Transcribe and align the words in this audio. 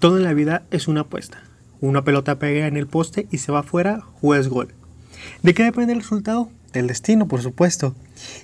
Todo 0.00 0.16
en 0.16 0.24
la 0.24 0.32
vida 0.32 0.62
es 0.70 0.88
una 0.88 1.02
apuesta. 1.02 1.42
Una 1.82 2.02
pelota 2.04 2.38
pega 2.38 2.66
en 2.66 2.78
el 2.78 2.86
poste 2.86 3.28
y 3.30 3.36
se 3.36 3.52
va 3.52 3.58
afuera, 3.60 4.00
juez 4.00 4.48
gol. 4.48 4.72
¿De 5.42 5.52
qué 5.52 5.62
depende 5.62 5.92
el 5.92 6.00
resultado? 6.00 6.48
Del 6.72 6.86
destino, 6.86 7.28
por 7.28 7.42
supuesto, 7.42 7.94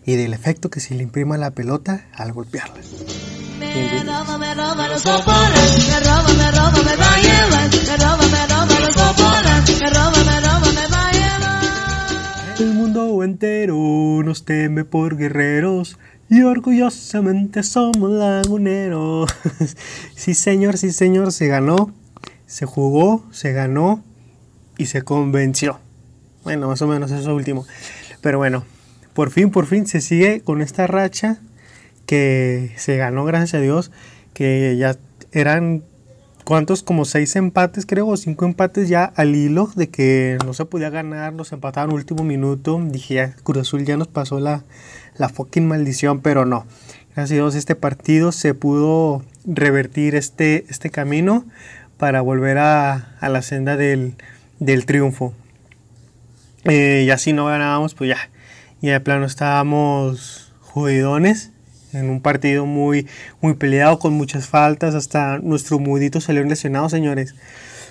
y 0.04 0.16
del 0.16 0.34
efecto 0.34 0.68
que 0.68 0.80
se 0.80 0.94
le 0.94 1.02
imprima 1.02 1.36
a 1.36 1.38
la 1.38 1.52
pelota 1.52 2.08
al 2.12 2.32
golpearla. 2.32 2.74
El 12.58 12.74
mundo 12.74 13.22
entero 13.22 13.76
nos 14.22 14.44
teme 14.44 14.84
por 14.84 15.16
guerreros 15.16 15.98
y 16.28 16.42
orgullosamente 16.42 17.62
somos 17.62 18.10
laguneros. 18.10 19.30
sí, 20.14 20.34
señor, 20.34 20.76
sí, 20.78 20.92
señor, 20.92 21.32
se 21.32 21.46
ganó, 21.46 21.92
se 22.46 22.66
jugó, 22.66 23.24
se 23.30 23.52
ganó 23.52 24.02
y 24.76 24.86
se 24.86 25.02
convenció. 25.02 25.78
Bueno, 26.42 26.68
más 26.68 26.82
o 26.82 26.86
menos 26.86 27.10
eso 27.10 27.34
último. 27.34 27.66
Pero 28.20 28.38
bueno, 28.38 28.64
por 29.14 29.30
fin, 29.30 29.50
por 29.50 29.66
fin 29.66 29.86
se 29.86 30.00
sigue 30.00 30.40
con 30.40 30.62
esta 30.62 30.86
racha 30.86 31.38
que 32.06 32.72
se 32.76 32.96
ganó, 32.96 33.24
gracias 33.24 33.54
a 33.54 33.60
Dios, 33.60 33.90
que 34.32 34.76
ya 34.78 34.96
eran, 35.32 35.82
¿cuántos? 36.44 36.82
Como 36.82 37.04
seis 37.04 37.34
empates, 37.36 37.86
creo, 37.86 38.06
o 38.06 38.16
cinco 38.16 38.44
empates 38.44 38.88
ya 38.88 39.04
al 39.04 39.34
hilo 39.34 39.70
de 39.74 39.88
que 39.88 40.38
no 40.44 40.54
se 40.54 40.64
podía 40.64 40.90
ganar, 40.90 41.32
nos 41.32 41.52
empataron 41.52 41.94
último 41.94 42.24
minuto. 42.24 42.80
Dije, 42.84 43.14
ya, 43.14 43.34
Azul 43.60 43.84
ya 43.84 43.96
nos 43.96 44.08
pasó 44.08 44.38
la, 44.38 44.64
la 45.18 45.28
fucking 45.28 45.66
maldición, 45.66 46.20
pero 46.20 46.44
no. 46.44 46.66
Gracias 47.14 47.32
a 47.32 47.34
Dios, 47.34 47.54
este 47.54 47.74
partido 47.74 48.32
se 48.32 48.54
pudo 48.54 49.22
revertir 49.46 50.14
este, 50.14 50.66
este 50.68 50.90
camino 50.90 51.44
para 51.96 52.20
volver 52.20 52.58
a, 52.58 53.16
a 53.20 53.28
la 53.28 53.42
senda 53.42 53.76
del, 53.76 54.16
del 54.58 54.86
triunfo. 54.86 55.32
Eh, 56.64 57.04
y 57.06 57.10
así 57.10 57.32
no 57.32 57.46
ganábamos, 57.46 57.94
pues 57.94 58.10
ya, 58.10 58.30
ya 58.82 58.92
de 58.92 59.00
plano 59.00 59.24
estábamos 59.24 60.52
jodidones 60.60 61.52
en 61.92 62.10
un 62.10 62.20
partido 62.20 62.66
muy, 62.66 63.06
muy 63.40 63.54
peleado 63.54 63.98
con 63.98 64.12
muchas 64.12 64.48
faltas. 64.48 64.94
Hasta 64.94 65.38
nuestro 65.38 65.78
mudito 65.78 66.20
salió 66.20 66.42
lesionado, 66.44 66.88
señores. 66.88 67.34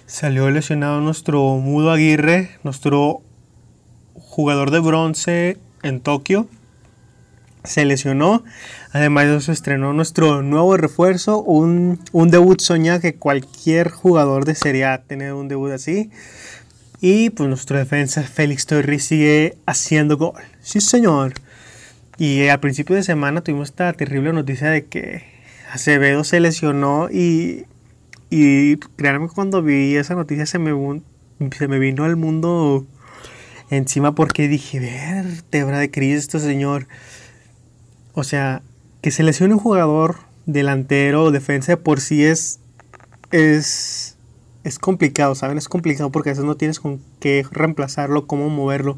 Salió 0.05 0.49
lesionado 0.51 1.01
nuestro 1.01 1.57
mudo 1.57 1.91
Aguirre, 1.91 2.51
nuestro 2.63 3.21
jugador 4.13 4.71
de 4.71 4.79
bronce 4.79 5.57
en 5.81 6.01
Tokio. 6.01 6.47
Se 7.65 7.85
lesionó. 7.85 8.43
Además 8.91 9.25
de 9.25 9.37
eso 9.37 9.51
estrenó 9.51 9.93
nuestro 9.93 10.41
nuevo 10.41 10.77
refuerzo, 10.77 11.41
un, 11.41 11.99
un 12.11 12.29
debut 12.29 12.59
soñado 12.61 12.99
que 12.99 13.15
cualquier 13.15 13.89
jugador 13.89 14.45
desearía 14.45 15.03
tener 15.07 15.33
un 15.33 15.47
debut 15.47 15.71
así. 15.71 16.09
Y 17.01 17.29
pues 17.29 17.49
nuestro 17.49 17.77
defensa 17.77 18.23
Félix 18.23 18.65
Torres 18.65 19.03
sigue 19.03 19.57
haciendo 19.65 20.17
gol. 20.17 20.41
Sí, 20.61 20.81
señor. 20.81 21.33
Y 22.17 22.47
al 22.47 22.59
principio 22.59 22.95
de 22.95 23.03
semana 23.03 23.41
tuvimos 23.41 23.69
esta 23.69 23.91
terrible 23.93 24.31
noticia 24.31 24.69
de 24.69 24.85
que 24.85 25.23
Acevedo 25.71 26.23
se 26.23 26.39
lesionó 26.39 27.09
y, 27.11 27.65
y 28.29 28.77
créanme 28.95 29.27
cuando 29.27 29.61
vi 29.61 29.95
esa 29.97 30.15
noticia 30.15 30.45
se 30.45 30.57
me, 30.57 31.01
se 31.51 31.67
me 31.67 31.79
vino 31.79 32.05
al 32.05 32.15
mundo 32.15 32.87
encima 33.69 34.15
porque 34.15 34.47
dije, 34.47 34.79
vértebra 34.79 35.79
de 35.79 35.91
Cristo, 35.91 36.39
señor. 36.39 36.87
O 38.15 38.23
sea, 38.23 38.63
que 39.01 39.11
se 39.11 39.23
lesione 39.23 39.53
un 39.53 39.59
jugador 39.59 40.15
delantero 40.45 41.25
o 41.25 41.31
defensa 41.31 41.75
por 41.77 41.99
sí 41.99 42.23
es, 42.23 42.59
es, 43.31 44.17
es 44.63 44.79
complicado, 44.79 45.35
¿saben? 45.35 45.57
Es 45.57 45.67
complicado 45.67 46.11
porque 46.11 46.29
a 46.29 46.31
veces 46.31 46.45
no 46.45 46.55
tienes 46.55 46.79
con 46.79 47.01
qué 47.19 47.45
reemplazarlo, 47.51 48.25
cómo 48.25 48.49
moverlo. 48.49 48.97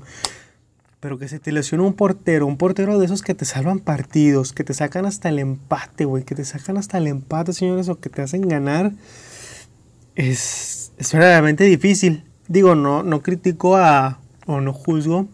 Pero 1.00 1.17
que 1.17 1.27
se 1.27 1.39
te 1.39 1.52
lesione 1.52 1.83
un 1.83 1.94
portero, 1.94 2.45
un 2.45 2.58
portero 2.58 3.00
de 3.00 3.06
esos 3.06 3.22
que 3.22 3.33
te 3.33 3.45
salvan 3.45 3.80
partidos, 3.80 4.54
que 4.54 4.64
te 4.64 4.73
sacan 4.73 5.06
hasta 5.06 5.30
el 5.30 5.39
empate, 5.39 6.06
güey, 6.06 6.23
que 6.23 6.36
te 6.36 6.45
sacan 6.45 6.77
hasta 6.77 7.00
el 7.00 7.08
empate, 7.08 7.54
señores, 7.54 7.89
o 7.89 8.00
que 8.00 8.10
te 8.10 8.22
hacen 8.22 8.48
ganar, 8.48 8.92
es, 10.16 10.92
es 10.98 11.14
verdaderamente 11.14 11.64
difícil. 11.64 12.23
Digo, 12.48 12.76
no, 12.76 13.04
no 13.04 13.22
critico 13.22 13.77
a, 13.77 14.20
o 14.45 14.61
no 14.61 14.73
juzgo 14.73 15.27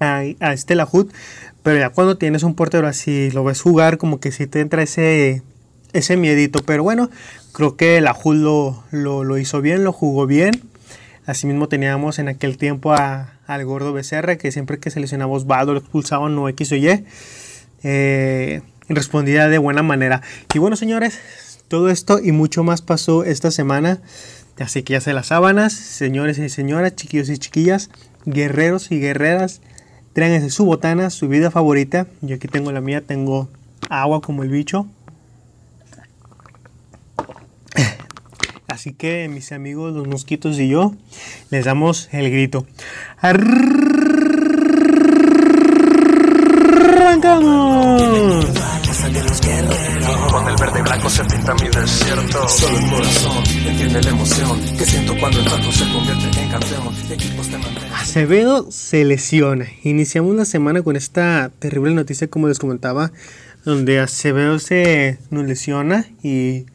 a, 0.00 0.22
a 0.40 0.52
este 0.52 0.74
Lajut, 0.74 1.12
pero 1.62 1.78
ya 1.78 1.90
cuando 1.90 2.18
tienes 2.18 2.42
un 2.42 2.54
portero 2.54 2.86
así, 2.88 3.30
lo 3.30 3.44
ves 3.44 3.60
jugar, 3.60 3.98
como 3.98 4.20
que 4.20 4.32
sí 4.32 4.46
te 4.46 4.60
entra 4.60 4.82
ese, 4.82 5.42
ese 5.92 6.16
miedito. 6.16 6.60
Pero 6.64 6.82
bueno, 6.82 7.10
creo 7.52 7.76
que 7.76 7.98
el 7.98 8.04
lo, 8.04 8.84
lo, 8.90 9.24
lo 9.24 9.38
hizo 9.38 9.60
bien, 9.60 9.84
lo 9.84 9.92
jugó 9.92 10.26
bien. 10.26 10.62
Asimismo 11.24 11.68
teníamos 11.68 12.18
en 12.18 12.28
aquel 12.28 12.58
tiempo 12.58 12.92
a, 12.92 13.34
al 13.46 13.64
gordo 13.64 13.92
Becerra, 13.92 14.36
que 14.36 14.50
siempre 14.50 14.78
que 14.78 14.90
seleccionaba 14.90 15.32
Osvaldo 15.32 15.72
lo 15.72 15.78
expulsaban 15.78 16.34
no 16.34 16.48
X 16.48 16.72
o 16.72 16.76
Y. 16.76 17.04
Eh, 17.84 18.62
respondía 18.88 19.48
de 19.48 19.58
buena 19.58 19.82
manera. 19.82 20.22
Y 20.52 20.58
bueno, 20.58 20.74
señores, 20.76 21.18
todo 21.68 21.90
esto 21.90 22.18
y 22.18 22.32
mucho 22.32 22.64
más 22.64 22.82
pasó 22.82 23.24
esta 23.24 23.50
semana. 23.50 24.00
Así 24.58 24.82
que 24.82 24.94
ya 24.94 25.00
se 25.00 25.12
las 25.12 25.28
sábanas, 25.28 25.72
señores 25.72 26.38
y 26.38 26.48
señoras, 26.48 26.94
chiquillos 26.94 27.28
y 27.30 27.38
chiquillas, 27.38 27.90
guerreros 28.26 28.90
y 28.90 29.00
guerreras, 29.00 29.60
tráiganse 30.12 30.50
su 30.50 30.64
botana, 30.64 31.10
su 31.10 31.28
vida 31.28 31.50
favorita. 31.50 32.06
Yo 32.20 32.36
aquí 32.36 32.48
tengo 32.48 32.72
la 32.72 32.80
mía, 32.80 33.00
tengo 33.00 33.48
agua 33.88 34.20
como 34.20 34.42
el 34.42 34.50
bicho. 34.50 34.86
Así 38.66 38.92
que 38.94 39.28
mis 39.28 39.52
amigos 39.52 39.92
los 39.92 40.08
mosquitos 40.08 40.58
y 40.58 40.68
yo 40.68 40.94
les 41.50 41.66
damos 41.66 42.08
el 42.12 42.30
grito. 42.30 42.66
¡Arrancamos! 43.20 43.92
Verde 50.62 50.78
y 50.78 50.82
blanco 50.82 51.10
se 51.10 51.24
pinta 51.24 51.54
mi 51.54 51.68
desierto. 51.70 52.48
Solo 52.48 52.78
el 52.78 52.88
corazón 52.88 53.42
entiende 53.66 54.00
la 54.00 54.10
emoción 54.10 54.60
que 54.78 54.84
siento 54.84 55.12
cuando 55.18 55.40
el 55.40 55.44
trato 55.44 55.72
se 55.72 55.92
convierte 55.92 56.40
en 56.40 56.50
campeón. 56.50 56.94
Y 57.10 57.12
equipos 57.14 57.48
te 57.48 57.58
mantienen. 57.58 57.92
Acevedo 57.92 58.70
se 58.70 59.04
lesiona. 59.04 59.66
Iniciamos 59.82 60.36
la 60.36 60.44
semana 60.44 60.80
con 60.82 60.94
esta 60.94 61.50
terrible 61.58 61.92
noticia, 61.94 62.28
como 62.28 62.46
les 62.46 62.60
comentaba, 62.60 63.10
donde 63.64 63.98
Acevedo 63.98 64.60
se 64.60 65.18
nos 65.30 65.46
lesiona 65.46 66.06
y, 66.22 66.66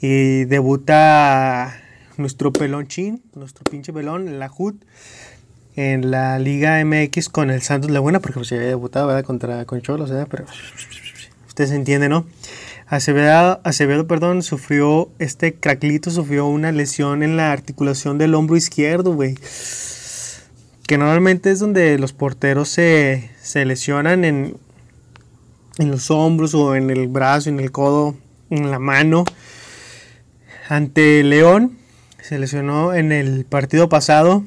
y 0.00 0.46
debuta 0.46 1.78
nuestro 2.16 2.54
pelón 2.54 2.88
chin, 2.88 3.22
nuestro 3.34 3.64
pinche 3.70 3.92
pelón, 3.92 4.38
la 4.38 4.50
HUD, 4.50 4.76
en 5.76 6.10
la 6.10 6.38
Liga 6.38 6.82
MX 6.82 7.28
con 7.28 7.50
el 7.50 7.60
Santos 7.60 7.90
Laguna, 7.90 8.20
porque 8.20 8.36
pues 8.36 8.48
se 8.48 8.54
había 8.54 8.68
debutado 8.68 9.08
¿verdad? 9.08 9.24
contra 9.24 9.66
con 9.66 9.82
Cholos, 9.82 10.08
¿verdad? 10.08 10.26
pero 10.30 10.46
ustedes 11.46 11.72
entienden, 11.72 12.12
¿no? 12.12 12.24
Acevedo, 12.90 13.60
Acevedo 13.62 14.08
perdón, 14.08 14.42
sufrió, 14.42 15.10
este 15.20 15.54
craclito 15.54 16.10
sufrió 16.10 16.46
una 16.46 16.72
lesión 16.72 17.22
en 17.22 17.36
la 17.36 17.52
articulación 17.52 18.18
del 18.18 18.34
hombro 18.34 18.56
izquierdo, 18.56 19.14
güey. 19.14 19.36
Que 20.88 20.98
normalmente 20.98 21.52
es 21.52 21.60
donde 21.60 21.96
los 22.00 22.12
porteros 22.12 22.68
se, 22.68 23.30
se 23.40 23.64
lesionan 23.64 24.24
en, 24.24 24.56
en 25.78 25.90
los 25.92 26.10
hombros 26.10 26.52
o 26.54 26.74
en 26.74 26.90
el 26.90 27.06
brazo, 27.06 27.48
en 27.48 27.60
el 27.60 27.70
codo, 27.70 28.16
en 28.50 28.72
la 28.72 28.80
mano. 28.80 29.24
Ante 30.68 31.22
León, 31.22 31.78
se 32.20 32.40
lesionó 32.40 32.92
en 32.92 33.12
el 33.12 33.44
partido 33.44 33.88
pasado. 33.88 34.42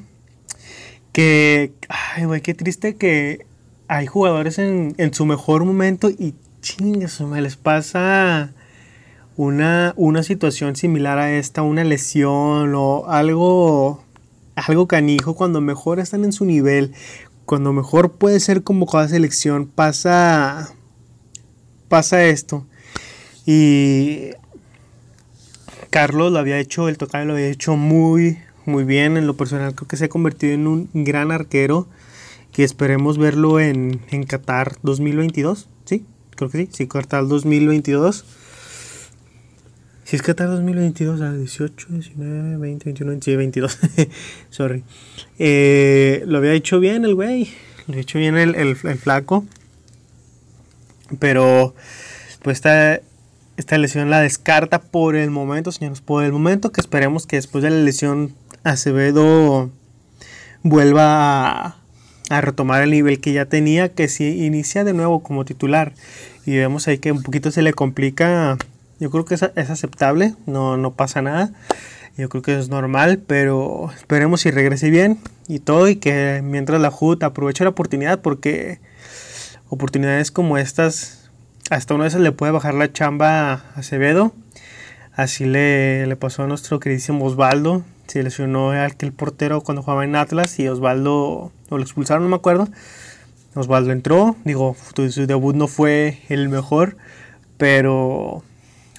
Que, 1.12 1.72
ay, 1.88 2.26
güey, 2.26 2.42
qué 2.42 2.52
triste 2.52 2.96
que 2.96 3.46
hay 3.88 4.06
jugadores 4.06 4.58
en, 4.58 4.94
en 4.98 5.14
su 5.14 5.24
mejor 5.24 5.64
momento 5.64 6.10
y 6.10 6.34
chingas, 6.64 7.20
me 7.20 7.42
les 7.42 7.56
pasa 7.56 8.50
una, 9.36 9.92
una 9.96 10.22
situación 10.22 10.76
similar 10.76 11.18
a 11.18 11.36
esta, 11.36 11.60
una 11.60 11.84
lesión 11.84 12.74
o 12.74 13.04
algo, 13.06 14.02
algo 14.56 14.88
canijo, 14.88 15.34
cuando 15.34 15.60
mejor 15.60 16.00
están 16.00 16.24
en 16.24 16.32
su 16.32 16.46
nivel, 16.46 16.94
cuando 17.44 17.74
mejor 17.74 18.12
puede 18.12 18.40
ser 18.40 18.62
convocada 18.62 19.04
a 19.04 19.08
selección, 19.08 19.66
pasa, 19.66 20.72
pasa 21.88 22.24
esto. 22.24 22.66
Y 23.44 24.30
Carlos 25.90 26.32
lo 26.32 26.38
había 26.38 26.58
hecho, 26.58 26.88
el 26.88 26.96
tocayo 26.96 27.26
lo 27.26 27.34
había 27.34 27.48
hecho 27.48 27.76
muy, 27.76 28.38
muy 28.64 28.84
bien. 28.84 29.18
En 29.18 29.26
lo 29.26 29.36
personal 29.36 29.74
creo 29.74 29.86
que 29.86 29.98
se 29.98 30.06
ha 30.06 30.08
convertido 30.08 30.54
en 30.54 30.66
un 30.66 30.88
gran 30.94 31.30
arquero 31.30 31.88
que 32.52 32.64
esperemos 32.64 33.18
verlo 33.18 33.60
en, 33.60 34.00
en 34.10 34.24
Qatar 34.24 34.78
2022, 34.82 35.68
¿sí? 35.68 35.73
Creo 36.36 36.50
que 36.50 36.58
sí, 36.58 36.68
sí, 36.72 36.86
Qatar 36.86 37.26
2022. 37.26 38.24
Si 40.04 40.16
es 40.16 40.22
Qatar 40.22 40.48
2022, 40.48 41.20
a 41.22 41.32
18, 41.32 41.86
19, 41.90 42.56
20, 42.58 42.84
21, 42.84 43.18
sí, 43.22 43.36
22. 43.36 43.78
Sorry. 44.50 44.84
Eh, 45.38 46.22
lo 46.26 46.38
había 46.38 46.52
hecho 46.52 46.80
bien 46.80 47.04
el 47.04 47.14
güey. 47.14 47.50
Lo 47.86 47.92
había 47.92 48.02
hecho 48.02 48.18
bien 48.18 48.36
el, 48.36 48.54
el, 48.54 48.76
el 48.82 48.98
flaco. 48.98 49.46
Pero, 51.18 51.74
pues 52.42 52.58
está 52.58 53.00
esta 53.56 53.78
lesión 53.78 54.10
la 54.10 54.20
descarta 54.20 54.80
por 54.80 55.16
el 55.16 55.30
momento, 55.30 55.72
señores. 55.72 56.00
Por 56.00 56.24
el 56.24 56.32
momento 56.32 56.72
que 56.72 56.80
esperemos 56.80 57.26
que 57.26 57.36
después 57.36 57.62
de 57.62 57.70
la 57.70 57.76
lesión 57.76 58.34
Acevedo 58.64 59.70
vuelva 60.62 61.66
a, 61.66 61.76
a 62.30 62.40
retomar 62.40 62.82
el 62.82 62.90
nivel 62.90 63.20
que 63.20 63.32
ya 63.32 63.46
tenía, 63.46 63.90
que 63.90 64.08
si 64.08 64.44
inicia 64.44 64.84
de 64.84 64.94
nuevo 64.94 65.22
como 65.22 65.44
titular 65.44 65.92
y 66.46 66.56
vemos 66.56 66.88
ahí 66.88 66.98
que 66.98 67.12
un 67.12 67.22
poquito 67.22 67.50
se 67.50 67.62
le 67.62 67.72
complica, 67.72 68.56
yo 69.00 69.10
creo 69.10 69.24
que 69.24 69.34
es, 69.34 69.42
es 69.42 69.70
aceptable, 69.70 70.34
no, 70.46 70.76
no 70.76 70.94
pasa 70.94 71.22
nada. 71.22 71.52
Yo 72.16 72.28
creo 72.28 72.42
que 72.42 72.56
es 72.56 72.68
normal, 72.68 73.18
pero 73.26 73.90
esperemos 73.92 74.42
si 74.42 74.52
regrese 74.52 74.88
bien 74.88 75.18
y 75.48 75.58
todo 75.58 75.88
y 75.88 75.96
que 75.96 76.42
mientras 76.44 76.80
la 76.80 76.92
HUD 76.96 77.24
aproveche 77.24 77.64
la 77.64 77.70
oportunidad 77.70 78.20
porque 78.20 78.78
oportunidades 79.68 80.30
como 80.30 80.56
estas, 80.56 81.30
hasta 81.70 81.94
una 81.94 82.04
vez 82.04 82.14
le 82.14 82.30
puede 82.30 82.52
bajar 82.52 82.74
la 82.74 82.92
chamba 82.92 83.52
a 83.52 83.54
Acevedo. 83.74 84.32
Así 85.12 85.44
le, 85.44 86.06
le 86.06 86.16
pasó 86.16 86.44
a 86.44 86.46
nuestro 86.46 86.78
queridísimo 86.78 87.24
Osvaldo. 87.24 87.84
Se 88.14 88.22
lesionó 88.22 88.70
aquel 88.70 89.12
portero 89.12 89.60
cuando 89.60 89.82
jugaba 89.82 90.04
en 90.04 90.14
Atlas 90.14 90.60
y 90.60 90.68
Osvaldo 90.68 91.50
o 91.68 91.76
lo 91.76 91.82
expulsaron, 91.82 92.22
no 92.22 92.28
me 92.28 92.36
acuerdo. 92.36 92.68
Osvaldo 93.56 93.90
entró, 93.90 94.36
digo, 94.44 94.76
su 95.10 95.26
debut 95.26 95.56
no 95.56 95.66
fue 95.66 96.20
el 96.28 96.48
mejor, 96.48 96.96
pero, 97.56 98.44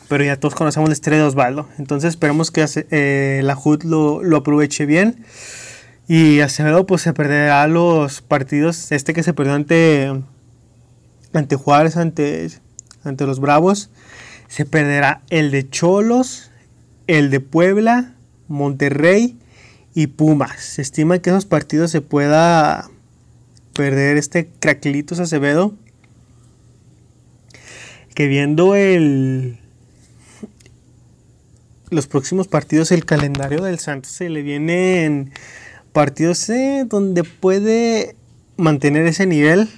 pero 0.09 0.25
ya 0.25 0.37
todos 0.37 0.53
conocemos 0.53 0.89
la 0.89 0.93
estrella 0.93 1.21
de 1.21 1.27
Osvaldo. 1.29 1.69
Entonces 1.79 2.09
esperemos 2.09 2.51
que 2.51 2.65
eh, 2.91 3.39
la 3.41 3.57
HUD 3.57 3.83
lo, 3.83 4.21
lo 4.21 4.35
aproveche 4.35 4.85
bien. 4.85 5.23
Y 6.09 6.41
Acevedo 6.41 6.85
pues 6.85 7.01
se 7.01 7.13
perderá 7.13 7.65
los 7.67 8.21
partidos, 8.21 8.91
este 8.91 9.13
que 9.13 9.23
se 9.23 9.33
perdió 9.33 9.53
ante, 9.53 10.11
ante 11.31 11.55
Juárez, 11.55 11.95
ante, 11.95 12.49
ante 13.05 13.25
los 13.25 13.39
Bravos. 13.39 13.91
Se 14.49 14.65
perderá 14.65 15.21
el 15.29 15.51
de 15.51 15.69
Cholos, 15.69 16.51
el 17.07 17.29
de 17.29 17.39
Puebla, 17.39 18.14
Monterrey 18.47 19.37
y 19.93 20.07
Pumas. 20.07 20.61
Se 20.61 20.81
estima 20.81 21.19
que 21.19 21.29
esos 21.29 21.45
partidos 21.45 21.91
se 21.91 22.01
pueda 22.01 22.89
perder 23.73 24.17
este 24.17 24.49
Craquelitos 24.59 25.19
Acevedo. 25.19 25.73
Que 28.13 28.27
viendo 28.27 28.75
el 28.75 29.59
los 31.89 32.07
próximos 32.07 32.47
partidos, 32.47 32.91
el 32.91 33.05
calendario 33.05 33.63
del 33.63 33.79
Santos 33.79 34.11
se 34.11 34.29
le 34.29 34.41
vienen 34.41 35.31
partidos 35.93 36.49
eh, 36.49 36.85
donde 36.87 37.23
puede 37.23 38.15
mantener 38.57 39.05
ese 39.05 39.25
nivel. 39.25 39.69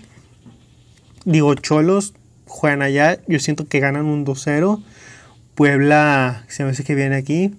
Digo, 1.25 1.53
Cholos 1.55 2.13
juegan 2.45 2.81
allá, 2.81 3.19
yo 3.27 3.39
siento 3.39 3.67
que 3.67 3.79
ganan 3.79 4.05
un 4.05 4.25
2-0. 4.25 4.81
Puebla, 5.55 6.45
se 6.47 6.63
me 6.63 6.71
hace 6.71 6.83
que 6.83 6.95
viene 6.95 7.15
aquí, 7.15 7.55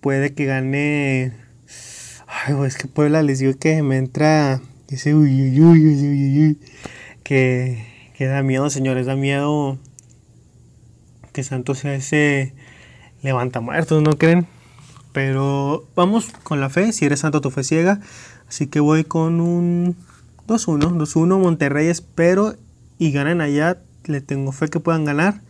puede 0.00 0.34
que 0.34 0.46
gane. 0.46 1.32
Ay, 2.26 2.54
es 2.66 2.76
que 2.76 2.88
Puebla 2.88 3.22
les 3.22 3.38
digo 3.38 3.58
que 3.58 3.82
me 3.82 3.96
entra 3.96 4.60
ese 4.88 5.14
uy, 5.14 5.42
uy, 5.42 5.62
uy, 5.62 5.86
uy, 5.86 6.38
uy, 6.40 6.58
que, 7.22 7.86
que 8.16 8.26
da 8.26 8.42
miedo, 8.42 8.70
señores, 8.70 9.06
da 9.06 9.16
miedo 9.16 9.78
que 11.32 11.42
Santos 11.42 11.78
sea 11.78 11.94
ese 11.94 12.54
levanta 13.22 13.60
muertos, 13.60 14.02
¿no 14.02 14.12
creen? 14.12 14.46
Pero 15.12 15.88
vamos 15.94 16.30
con 16.42 16.60
la 16.60 16.70
fe, 16.70 16.92
si 16.92 17.04
eres 17.04 17.20
santo 17.20 17.40
tu 17.40 17.50
fe 17.50 17.64
ciega, 17.64 18.00
así 18.48 18.66
que 18.66 18.80
voy 18.80 19.04
con 19.04 19.40
un 19.40 19.96
2-1, 20.46 20.96
2-1 20.98 21.38
Monterrey 21.38 21.88
espero 21.88 22.56
y 22.98 23.12
ganen 23.12 23.40
allá, 23.40 23.78
le 24.04 24.20
tengo 24.20 24.52
fe 24.52 24.68
que 24.68 24.80
puedan 24.80 25.04
ganar. 25.04 25.40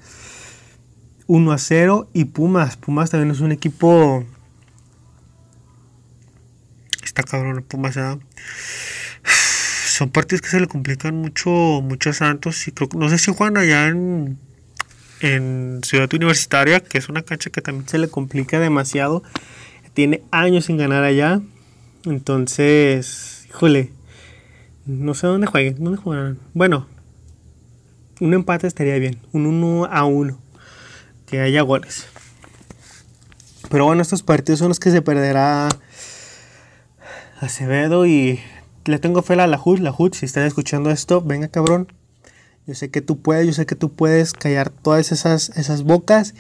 1 1.27 1.53
a 1.53 1.59
0 1.59 2.11
y 2.13 2.25
Pumas, 2.27 2.77
Pumas 2.77 3.11
también 3.11 3.31
es 3.31 3.41
un 3.41 3.53
equipo 3.53 4.25
está 7.05 7.23
cabrón 7.23 7.65
Pumas 7.67 7.97
son 9.87 10.11
partidos 10.11 10.43
que 10.43 10.49
se 10.49 10.61
le 10.61 10.67
complican 10.67 11.15
mucho 11.17 11.51
mucho 11.51 12.11
a 12.11 12.13
Santos 12.13 12.67
y 12.69 12.73
creo 12.73 12.89
no 12.95 13.09
sé 13.09 13.19
si 13.19 13.33
juegan 13.33 13.57
allá 13.57 13.89
en 13.89 14.39
en 15.21 15.81
Ciudad 15.85 16.13
Universitaria, 16.13 16.81
que 16.81 16.99
es 16.99 17.09
una 17.09 17.23
cancha 17.23 17.51
que 17.51 17.61
también 17.61 17.89
se 17.89 17.99
le 17.99 18.09
complica 18.09 18.59
demasiado. 18.59 19.23
Tiene 19.95 20.23
años 20.31 20.67
sin 20.67 20.79
ganar 20.79 21.05
allá. 21.05 21.41
Entonces, 22.05 23.47
híjole, 23.49 23.93
no 24.87 25.15
sé 25.15 25.27
dónde 25.27 25.47
jueguen, 25.47 25.77
dónde 25.83 25.99
jugarán. 25.99 26.39
Bueno, 26.55 26.87
un 28.21 28.35
empate 28.35 28.67
estaría 28.67 28.99
bien, 28.99 29.21
un 29.33 29.47
1 29.47 29.87
a 29.87 30.05
1, 30.05 30.39
que 31.27 31.41
haya 31.41 31.63
goles. 31.63 32.07
Pero 33.69 33.85
bueno, 33.85 34.03
estos 34.03 34.23
partidos 34.23 34.59
son 34.59 34.69
los 34.69 34.81
que 34.81 34.91
se 34.91 35.03
perderá 35.03 35.69
Acevedo 37.41 38.07
y 38.07 38.41
le 38.85 38.99
tengo 38.99 39.23
fe 39.23 39.35
a 39.35 39.47
la 39.47 39.61
HUD, 39.63 39.79
la 39.81 39.95
HUD, 39.97 40.15
si 40.15 40.27
estás 40.27 40.47
escuchando 40.47 40.91
esto, 40.91 41.21
venga 41.23 41.49
cabrón, 41.49 41.93
yo 42.67 42.75
sé 42.75 42.91
que 42.91 43.01
tú 43.01 43.21
puedes, 43.21 43.47
yo 43.47 43.53
sé 43.53 43.67
que 43.67 43.75
tú 43.75 43.93
puedes 43.93 44.33
callar 44.33 44.71
todas 44.71 45.11
esas, 45.13 45.51
esas 45.57 45.83
bocas 45.83 46.35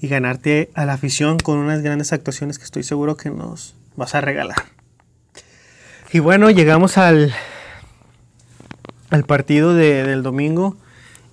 y 0.00 0.08
ganarte 0.08 0.70
a 0.74 0.84
la 0.86 0.94
afición 0.94 1.38
con 1.38 1.58
unas 1.58 1.82
grandes 1.82 2.12
actuaciones 2.12 2.58
que 2.58 2.64
estoy 2.64 2.82
seguro 2.82 3.16
que 3.16 3.30
nos 3.30 3.74
vas 3.96 4.14
a 4.14 4.20
regalar. 4.20 4.56
Y 6.12 6.18
bueno, 6.18 6.50
llegamos 6.50 6.98
al, 6.98 7.32
al 9.10 9.24
partido 9.24 9.74
de- 9.74 10.02
del 10.04 10.22
domingo 10.22 10.76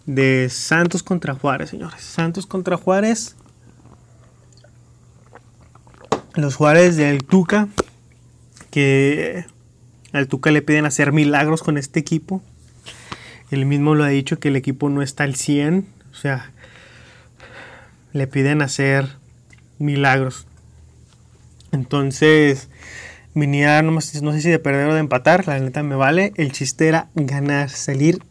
de 0.05 0.47
Santos 0.51 1.01
contra 1.01 1.33
Juárez, 1.33 1.69
señores. 1.71 2.01
Santos 2.03 2.45
contra 2.45 2.77
Juárez. 2.77 3.35
Los 6.35 6.55
Juárez 6.55 6.95
del 6.97 7.23
Tuca, 7.23 7.67
que 8.77 9.43
al 10.13 10.27
Tuca 10.27 10.51
le 10.51 10.61
piden 10.61 10.85
hacer 10.85 11.11
milagros 11.11 11.63
con 11.63 11.79
este 11.79 11.99
equipo. 11.99 12.43
Él 13.49 13.65
mismo 13.65 13.95
lo 13.95 14.03
ha 14.03 14.09
dicho 14.09 14.37
que 14.39 14.49
el 14.49 14.55
equipo 14.55 14.87
no 14.87 15.01
está 15.01 15.23
al 15.23 15.33
100. 15.33 15.87
O 16.11 16.15
sea, 16.15 16.51
le 18.13 18.27
piden 18.27 18.61
hacer 18.61 19.17
milagros. 19.79 20.45
Entonces, 21.71 22.69
venía, 23.33 23.81
no, 23.81 23.93
más- 23.93 24.21
no 24.21 24.31
sé 24.31 24.41
si 24.41 24.49
de 24.51 24.59
perder 24.59 24.87
o 24.89 24.93
de 24.93 24.99
empatar. 24.99 25.47
La 25.47 25.59
neta 25.59 25.81
me 25.81 25.95
vale. 25.95 26.33
El 26.37 26.51
chiste 26.51 26.87
era 26.87 27.07
ganar, 27.15 27.71
salir. 27.71 28.21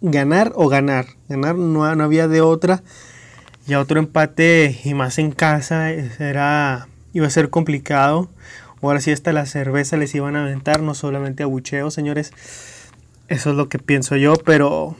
Ganar 0.00 0.52
o 0.54 0.68
ganar. 0.70 1.08
Ganar 1.28 1.56
no, 1.56 1.94
no 1.94 2.04
había 2.04 2.26
de 2.26 2.40
otra. 2.40 2.82
Ya 3.66 3.80
otro 3.80 3.98
empate 3.98 4.80
y 4.82 4.94
más 4.94 5.18
en 5.18 5.30
casa 5.32 5.90
era 5.90 6.88
iba 7.12 7.26
a 7.26 7.30
ser 7.30 7.50
complicado. 7.50 8.30
Ahora 8.80 9.00
sí 9.00 9.10
hasta 9.10 9.32
la 9.32 9.46
cerveza 9.46 9.96
les 9.96 10.14
iban 10.14 10.36
a 10.36 10.42
aventar, 10.42 10.82
no 10.82 10.94
solamente 10.94 11.42
a 11.42 11.46
bucheo, 11.46 11.90
señores. 11.90 12.32
Eso 13.28 13.50
es 13.50 13.56
lo 13.56 13.68
que 13.68 13.78
pienso 13.78 14.16
yo, 14.16 14.34
pero 14.36 14.96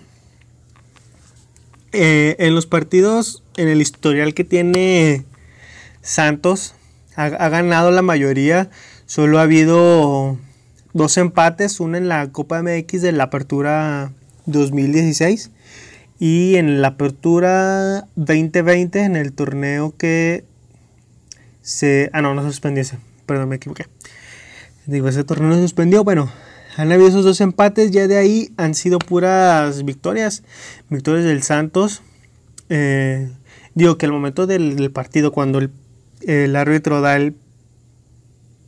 eh, 1.93 2.37
en 2.39 2.55
los 2.55 2.67
partidos, 2.67 3.43
en 3.57 3.69
el 3.69 3.81
historial 3.81 4.35
que 4.35 4.45
tiene 4.45 5.25
Santos, 6.03 6.75
ha, 7.17 7.25
ha 7.25 7.49
ganado 7.49 7.91
la 7.91 8.03
mayoría. 8.03 8.71
Solo 9.07 9.39
ha 9.39 9.43
habido 9.43 10.37
dos 10.93 11.17
empates, 11.17 11.81
uno 11.81 11.97
en 11.97 12.09
la 12.09 12.31
Copa 12.31 12.63
MX 12.63 13.03
de 13.03 13.13
la 13.13 13.25
Apertura 13.25 14.13
2016 14.47 15.51
y 16.19 16.57
en 16.57 16.83
la 16.83 16.89
Apertura 16.89 18.07
2020 18.17 19.01
en 19.01 19.17
el 19.17 19.33
torneo 19.33 19.95
que 19.97 20.45
se... 21.63 22.11
Ah, 22.13 22.23
no, 22.23 22.35
no 22.35 22.43
se 22.43 22.49
suspendió 22.49 22.83
ese. 22.83 22.99
Perdón, 23.29 23.51
me 23.51 23.57
equivoqué. 23.57 23.87
Digo, 24.87 25.07
ese 25.07 25.23
torneo 25.23 25.53
se 25.53 25.61
suspendió. 25.61 26.03
Bueno, 26.03 26.33
han 26.79 26.91
habido 26.91 27.09
esos 27.09 27.25
dos 27.25 27.43
empates. 27.43 27.91
Ya 27.91 28.09
de 28.09 28.17
ahí 28.17 28.51
han 28.57 28.75
sido 28.75 28.99
puras 28.99 29.85
victorias. 29.85 30.43
Victorias 30.89 31.27
del 31.27 31.43
Santos. 31.43 32.01
Eh, 32.71 33.31
digo 33.75 33.99
que 33.99 34.07
al 34.07 34.13
momento 34.13 34.47
del, 34.47 34.77
del 34.77 34.91
partido, 34.91 35.31
cuando 35.31 35.59
el, 35.59 35.71
el 36.23 36.57
árbitro 36.57 37.03
da 37.03 37.17
el 37.17 37.37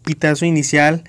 pitazo 0.04 0.44
inicial, 0.44 1.04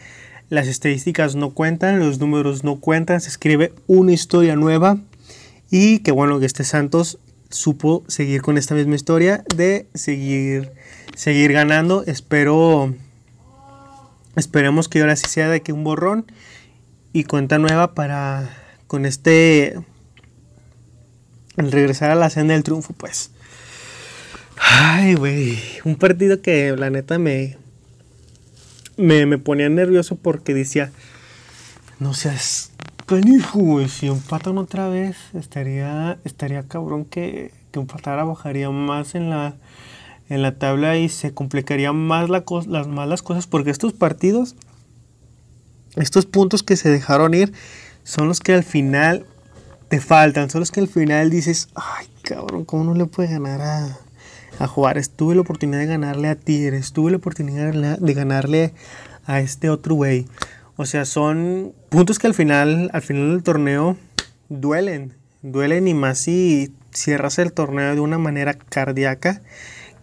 las 0.47 0.67
estadísticas 0.67 1.35
no 1.35 1.49
cuentan, 1.49 1.99
los 1.99 2.19
números 2.19 2.63
no 2.63 2.79
cuentan, 2.79 3.19
se 3.19 3.27
escribe 3.27 3.73
una 3.87 4.13
historia 4.13 4.55
nueva. 4.55 4.97
Y 5.69 5.99
que 5.99 6.11
bueno 6.11 6.39
que 6.39 6.45
este 6.45 6.63
Santos 6.63 7.19
supo 7.49 8.05
seguir 8.07 8.41
con 8.41 8.57
esta 8.57 8.75
misma 8.75 8.95
historia 8.95 9.43
de 9.55 9.87
seguir, 9.93 10.71
seguir 11.15 11.51
ganando. 11.51 12.05
Espero, 12.05 12.93
esperemos 14.35 14.87
que 14.87 15.01
ahora 15.01 15.15
sí 15.15 15.27
sea 15.27 15.49
de 15.49 15.61
que 15.61 15.73
un 15.73 15.83
borrón 15.83 16.25
y 17.13 17.25
cuenta 17.25 17.57
nueva 17.57 17.93
para 17.93 18.49
con 18.87 19.05
este 19.05 19.75
el 21.57 21.71
regresar 21.71 22.11
a 22.11 22.15
la 22.15 22.29
senda 22.29 22.53
del 22.53 22.63
triunfo, 22.63 22.93
pues. 22.93 23.31
Ay, 24.57 25.15
güey, 25.15 25.59
un 25.83 25.95
partido 25.95 26.41
que 26.41 26.75
la 26.77 26.89
neta 26.89 27.19
me 27.19 27.57
me, 28.97 29.25
me 29.25 29.37
ponía 29.37 29.69
nervioso 29.69 30.15
porque 30.15 30.53
decía, 30.53 30.91
no 31.99 32.13
seas 32.13 32.71
canijo, 33.05 33.59
güey, 33.59 33.89
si 33.89 34.07
empatan 34.07 34.57
otra 34.57 34.87
vez, 34.87 35.17
estaría 35.33 36.17
estaría 36.23 36.67
cabrón 36.67 37.05
que 37.05 37.51
que 37.71 37.79
empatara 37.79 38.23
bajaría 38.23 38.69
más 38.69 39.15
en 39.15 39.29
la, 39.29 39.55
en 40.31 40.41
la 40.41 40.55
tabla 40.55 40.95
y 40.95 41.09
se 41.09 41.33
complicaría 41.33 41.91
más 41.91 42.29
la 42.29 42.45
las 42.67 42.87
malas 42.87 43.21
cosas 43.21 43.47
porque 43.47 43.69
estos 43.69 43.91
partidos, 43.91 44.55
estos 45.97 46.25
puntos 46.25 46.63
que 46.63 46.77
se 46.77 46.89
dejaron 46.89 47.33
ir, 47.33 47.51
son 48.05 48.29
los 48.29 48.39
que 48.39 48.53
al 48.53 48.63
final 48.63 49.25
te 49.89 49.99
faltan, 49.99 50.49
son 50.49 50.61
los 50.61 50.71
que 50.71 50.79
al 50.79 50.87
final 50.87 51.29
dices, 51.29 51.67
ay 51.75 52.07
cabrón, 52.21 52.63
¿cómo 52.63 52.85
no 52.85 52.93
le 52.93 53.07
puede 53.07 53.27
ganar 53.27 53.59
a, 53.61 53.99
a 54.57 54.67
Juárez? 54.67 55.09
Tuve 55.09 55.35
la 55.35 55.41
oportunidad 55.41 55.79
de 55.79 55.87
ganarle 55.87 56.29
a 56.29 56.35
Tigres, 56.35 56.93
tuve 56.93 57.11
la 57.11 57.17
oportunidad 57.17 57.99
de 57.99 58.13
ganarle 58.13 58.73
a 59.25 59.41
este 59.41 59.69
otro 59.69 59.95
güey. 59.95 60.27
O 60.77 60.85
sea, 60.85 61.03
son 61.03 61.73
puntos 61.89 62.19
que 62.19 62.27
al 62.27 62.33
final, 62.33 62.89
al 62.93 63.01
final 63.01 63.31
del 63.31 63.43
torneo 63.43 63.97
duelen, 64.47 65.13
duelen 65.41 65.89
y 65.89 65.93
más 65.93 66.19
si 66.19 66.73
cierras 66.93 67.37
el 67.37 67.51
torneo 67.51 67.95
de 67.95 67.99
una 67.99 68.17
manera 68.17 68.53
cardíaca, 68.53 69.41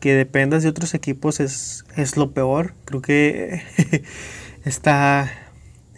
que 0.01 0.15
dependas 0.15 0.63
de 0.63 0.69
otros 0.69 0.95
equipos 0.95 1.41
es, 1.41 1.85
es 1.97 2.17
lo 2.17 2.33
peor. 2.33 2.75
Creo 2.85 3.03
que 3.03 3.63
está, 4.65 5.31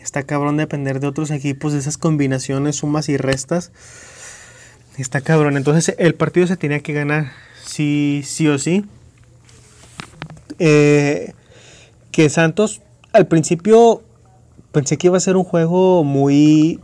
está 0.01 0.23
cabrón 0.25 0.57
depender 0.57 1.01
de 1.01 1.07
otros 1.07 1.31
equipos, 1.31 1.73
de 1.73 1.79
esas 1.79 1.99
combinaciones, 1.99 2.77
sumas 2.77 3.09
y 3.09 3.17
restas. 3.17 3.73
Está 4.97 5.21
cabrón. 5.21 5.57
Entonces 5.57 5.95
el 5.99 6.15
partido 6.15 6.47
se 6.47 6.57
tenía 6.57 6.81
que 6.81 6.93
ganar, 6.93 7.33
sí, 7.65 8.23
sí 8.25 8.49
o 8.49 8.59
sí. 8.59 8.85
Eh, 10.59 11.33
que 12.11 12.29
Santos 12.29 12.83
al 13.13 13.27
principio 13.27 14.03
pensé 14.73 14.97
que 14.97 15.09
iba 15.09 15.17
a 15.17 15.21
ser 15.21 15.37
un 15.37 15.45
juego 15.45 16.05
muy, 16.05 16.81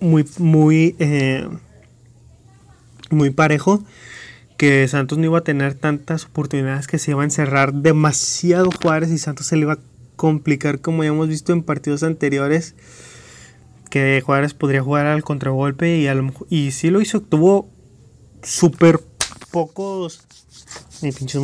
muy, 0.00 0.24
muy, 0.38 0.96
eh, 0.98 1.48
muy 3.10 3.30
parejo. 3.30 3.82
Que 4.56 4.86
Santos 4.88 5.18
no 5.18 5.24
iba 5.24 5.38
a 5.38 5.44
tener 5.44 5.74
tantas 5.74 6.26
oportunidades 6.26 6.86
que 6.86 6.98
se 6.98 7.10
iba 7.10 7.22
a 7.22 7.24
encerrar 7.24 7.72
demasiado 7.74 8.70
Juárez 8.70 9.10
y 9.10 9.18
Santos 9.18 9.46
se 9.46 9.56
le 9.56 9.62
iba 9.62 9.72
a 9.74 9.78
complicar 10.16 10.80
como 10.80 11.02
ya 11.02 11.08
hemos 11.08 11.28
visto 11.28 11.52
en 11.52 11.62
partidos 11.62 12.02
anteriores. 12.02 12.74
Que 13.90 14.22
Juárez 14.24 14.54
podría 14.54 14.82
jugar 14.82 15.06
al 15.06 15.22
contragolpe 15.24 15.98
y, 15.98 16.06
a 16.06 16.14
lo 16.14 16.32
y 16.48 16.70
lo 16.90 17.00
hizo. 17.00 17.20
Tuvo 17.20 17.68
súper 18.42 19.00
pocos. 19.50 20.22
Ay, 21.02 21.12
pinches. 21.12 21.42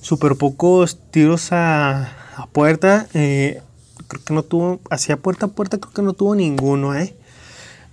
Súper 0.00 0.36
pocos 0.36 0.98
tiros 1.10 1.52
a, 1.52 2.04
a 2.36 2.46
puerta. 2.46 3.06
eh, 3.14 3.62
creo 4.08 4.24
que 4.24 4.34
no 4.34 4.42
tuvo. 4.42 4.80
Hacia 4.90 5.18
puerta 5.18 5.46
a 5.46 5.48
puerta, 5.50 5.78
creo 5.78 5.92
que 5.92 6.02
no 6.02 6.14
tuvo 6.14 6.34
ninguno, 6.34 6.94
¿eh? 6.94 7.14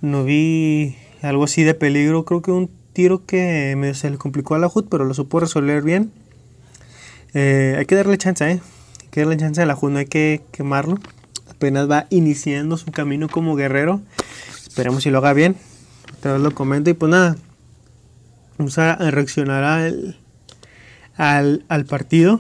No 0.02 0.24
vi 0.24 0.96
algo 1.22 1.44
así 1.44 1.64
de 1.64 1.74
peligro. 1.74 2.26
Creo 2.26 2.42
que 2.42 2.52
un 2.52 2.72
tiro 2.96 3.26
que 3.26 3.76
medio 3.78 3.94
se 3.94 4.10
le 4.10 4.18
complicó 4.18 4.56
a 4.56 4.60
la 4.60 4.68
HUD, 4.68 4.86
pero 4.90 5.06
lo 5.06 5.14
supo 5.14 5.40
resolver 5.40 5.84
bien. 5.84 6.12
Eh, 7.36 7.76
hay 7.78 7.86
que 7.86 7.94
darle 7.94 8.18
chance, 8.18 8.50
¿eh? 8.50 8.62
Hay 9.04 9.08
que 9.12 9.20
darle 9.20 9.38
chance 9.38 9.62
a 9.62 9.66
la 9.66 9.76
HUD, 9.76 9.92
no 9.92 10.00
hay 10.00 10.08
que 10.08 10.42
quemarlo. 10.52 10.98
Apenas 11.50 11.90
va 11.92 12.08
iniciando 12.10 12.78
su 12.78 12.92
camino 12.92 13.30
como 13.30 13.56
guerrero. 13.56 14.02
Esperemos 14.66 15.04
si 15.04 15.12
lo 15.12 15.20
haga 15.20 15.34
bien. 15.34 15.56
Otra 16.18 16.34
vez 16.34 16.42
lo 16.42 16.56
comento 16.56 16.90
y 16.90 16.94
pues 16.94 17.12
nada. 17.12 17.36
Vamos 18.58 18.78
a 18.80 18.96
reaccionar 19.12 19.64
al, 19.64 20.18
al, 21.18 21.66
al 21.68 21.86
partido 21.86 22.40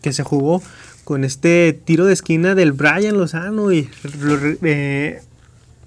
que 0.00 0.12
se 0.12 0.22
jugó 0.22 0.62
con 1.02 1.24
este 1.24 1.72
tiro 1.72 2.04
de 2.04 2.12
esquina 2.12 2.54
del 2.54 2.72
Brian 2.72 3.16
Lozano 3.16 3.72
y 3.72 3.88
eh, 4.62 5.20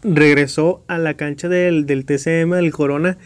regresó 0.03 0.81
a 0.87 0.97
la 0.97 1.15
cancha 1.15 1.49
del, 1.49 1.85
del 1.85 2.05
TCM, 2.05 2.51
del 2.55 2.71
Corona, 2.71 3.17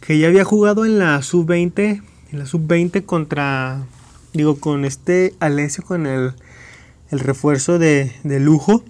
que 0.00 0.18
ya 0.18 0.28
había 0.28 0.44
jugado 0.44 0.84
en 0.84 0.98
la 0.98 1.22
sub-20, 1.22 2.02
en 2.32 2.38
la 2.38 2.46
sub-20 2.46 3.04
contra, 3.04 3.84
digo, 4.32 4.58
con 4.58 4.84
este 4.84 5.34
Alessio, 5.40 5.84
con 5.84 6.06
el, 6.06 6.32
el 7.10 7.20
refuerzo 7.20 7.78
de, 7.78 8.12
de 8.24 8.40
lujo. 8.40 8.82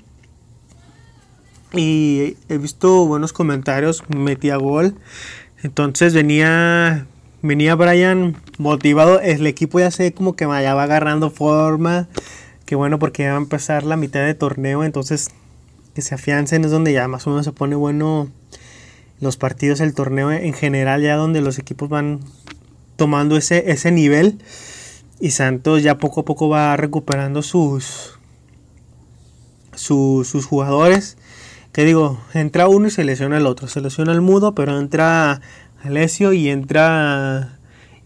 Y 1.73 2.37
he 2.49 2.59
visto 2.59 3.07
buenos 3.07 3.33
comentarios, 3.33 4.03
metía 4.09 4.57
gol. 4.57 4.95
Entonces 5.63 6.15
venía 6.15 7.07
venía 7.43 7.75
Brian 7.75 8.37
motivado, 8.59 9.21
el 9.21 9.47
equipo 9.47 9.81
ya 9.81 9.91
se 9.91 10.13
como 10.13 10.35
que 10.37 10.45
ya 10.45 10.75
va 10.75 10.83
agarrando 10.83 11.31
forma. 11.31 12.09
Que 12.67 12.77
bueno 12.77 12.99
porque 12.99 13.25
ya 13.25 13.31
va 13.31 13.39
a 13.39 13.41
empezar 13.41 13.85
la 13.85 13.97
mitad 13.97 14.21
de 14.25 14.35
torneo, 14.35 14.85
entonces 14.85 15.31
que 15.95 16.03
se 16.03 16.15
afiancen 16.15 16.65
es 16.65 16.71
donde 16.71 16.93
ya 16.93 17.09
más 17.09 17.27
o 17.27 17.31
menos 17.31 17.45
se 17.45 17.53
pone 17.53 17.75
bueno 17.75 18.31
los 19.21 19.37
partidos, 19.37 19.81
el 19.81 19.95
torneo 19.95 20.31
en 20.33 20.53
general, 20.55 21.03
ya 21.03 21.17
donde 21.17 21.41
los 21.41 21.59
equipos 21.59 21.89
van 21.89 22.21
tomando 22.97 23.37
ese, 23.37 23.71
ese 23.71 23.91
nivel. 23.91 24.39
Y 25.21 25.33
Santos 25.33 25.83
ya 25.83 25.99
poco 25.99 26.21
a 26.23 26.25
poco 26.25 26.49
va 26.49 26.77
recuperando 26.77 27.43
sus, 27.43 28.19
su- 29.75 30.27
sus 30.29 30.47
jugadores. 30.47 31.17
Que 31.73 31.85
digo, 31.85 32.19
entra 32.35 32.69
uno 32.69 32.89
y 32.89 32.91
se 32.91 33.05
lesiona 33.05 33.37
el 33.37 33.47
otro. 33.47 33.69
Se 33.69 33.81
lesiona 33.81 34.13
el 34.13 34.21
mudo, 34.21 34.55
pero 34.55 34.79
entra 34.79 35.41
Alessio 35.83 36.33
y 36.33 36.49
entra 36.49 37.59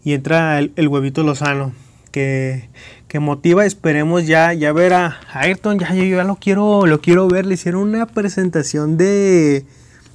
y 0.05 0.13
entra 0.13 0.59
el, 0.59 0.73
el 0.77 0.89
huevito 0.89 1.23
Lozano. 1.23 1.73
Que, 2.11 2.69
que 3.09 3.19
motiva, 3.19 3.65
esperemos 3.67 4.27
ya, 4.27 4.53
ya 4.53 4.73
ver 4.73 4.93
a 4.95 5.19
Ayrton. 5.33 5.79
Ya, 5.79 5.95
yo 5.95 6.05
ya 6.05 6.25
lo 6.25 6.37
quiero, 6.37 6.87
lo 6.87 7.01
quiero 7.01 7.27
ver. 7.29 7.47
Le 7.47 7.55
hicieron 7.55 7.83
una 7.83 8.07
presentación 8.07 8.97
de 8.97 9.65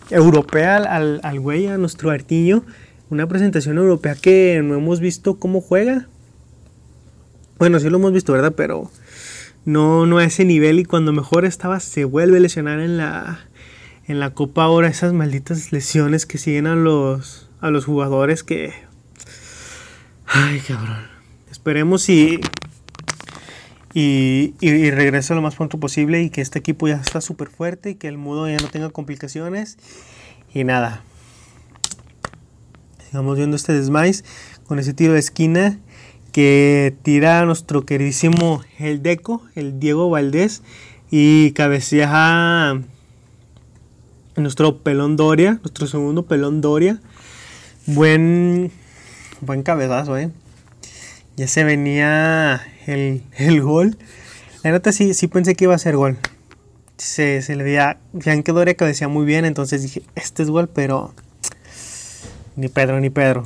europea 0.10 0.78
al, 0.78 1.22
al, 1.24 1.40
güey, 1.40 1.68
a 1.68 1.78
nuestro 1.78 2.10
artiño. 2.12 2.64
Una 3.10 3.28
presentación 3.28 3.78
europea 3.78 4.16
que 4.16 4.62
no 4.64 4.76
hemos 4.76 5.00
visto 5.00 5.40
cómo 5.40 5.62
juega. 5.62 6.08
Bueno, 7.58 7.80
sí 7.80 7.90
lo 7.90 7.98
hemos 7.98 8.14
visto, 8.14 8.34
¿verdad? 8.34 8.54
Pero 8.56 8.92
no, 9.66 10.06
no 10.06 10.18
a 10.18 10.24
ese 10.24 10.46
nivel 10.46 10.80
y 10.80 10.86
cuando 10.86 11.12
mejor 11.12 11.46
estaba 11.46 11.80
se 11.80 12.06
vuelve 12.06 12.38
a 12.38 12.42
lesionar 12.42 12.80
en 12.80 12.98
la, 12.98 13.40
en 14.08 14.20
la 14.20 14.34
Copa 14.34 14.64
ahora 14.64 14.88
esas 14.88 15.14
malditas 15.14 15.72
lesiones 15.72 16.26
que 16.26 16.38
siguen 16.38 16.68
a 16.68 16.76
los, 16.76 17.50
a 17.62 17.70
los 17.70 17.86
jugadores 17.86 18.44
que... 18.44 18.74
Ay, 20.26 20.60
cabrón. 20.60 21.08
Esperemos 21.52 22.08
y, 22.10 22.40
y, 23.94 24.54
y, 24.62 24.92
regrese 24.92 25.34
lo 25.34 25.42
más 25.42 25.56
pronto 25.56 25.80
posible 25.80 26.22
y 26.22 26.30
que 26.30 26.42
este 26.42 26.60
equipo 26.60 26.88
ya 26.88 26.96
está 26.96 27.22
súper 27.22 27.50
fuerte 27.50 27.92
y 27.92 27.96
que 27.96 28.08
el 28.08 28.18
mudo 28.18 28.48
ya 28.48 28.58
no 28.58 28.68
tenga 28.68 28.90
complicaciones. 28.90 29.78
Y 30.54 30.64
nada. 30.64 31.04
Sigamos 33.06 33.38
viendo 33.38 33.56
este 33.56 33.74
desmais 33.74 34.24
con 34.68 34.78
ese 34.78 34.94
tiro 34.94 35.14
de 35.14 35.20
esquina 35.20 35.80
que 36.32 36.96
tira 37.02 37.40
a 37.40 37.46
nuestro 37.46 37.86
queridísimo 37.86 38.62
el 38.78 39.02
Deco, 39.02 39.42
el 39.56 39.80
Diego 39.80 40.10
Valdés, 40.10 40.62
y 41.10 41.52
cabecea 41.54 42.08
a 42.12 42.82
nuestro 44.36 44.78
pelón 44.78 45.16
Doria, 45.16 45.60
nuestro 45.64 45.88
segundo 45.88 46.26
pelón 46.28 46.62
Doria. 46.62 47.02
Buen, 47.88 48.72
buen 49.42 49.64
cabezazo, 49.64 50.18
eh. 50.18 50.30
Ya 51.36 51.48
se 51.48 51.64
venía 51.64 52.62
el, 52.94 53.24
el 53.38 53.62
gol. 53.62 53.98
La 54.64 54.72
neta 54.72 54.92
sí, 54.92 55.14
sí 55.14 55.28
pensé 55.28 55.56
que 55.56 55.66
iba 55.66 55.76
a 55.76 55.80
ser 55.80 55.96
gol. 55.96 56.18
Se, 56.98 57.42
se 57.42 57.56
le 57.56 57.64
veía, 57.64 57.98
que 58.44 58.52
Doria 58.52 58.76
cabecea 58.76 59.08
muy 59.08 59.26
bien, 59.26 59.46
entonces 59.46 59.82
dije, 59.82 60.04
este 60.16 60.44
es 60.44 60.50
gol, 60.50 60.68
pero 60.68 61.14
ni 62.56 62.68
Pedro, 62.68 63.00
ni 63.00 63.10
Pedro. 63.10 63.46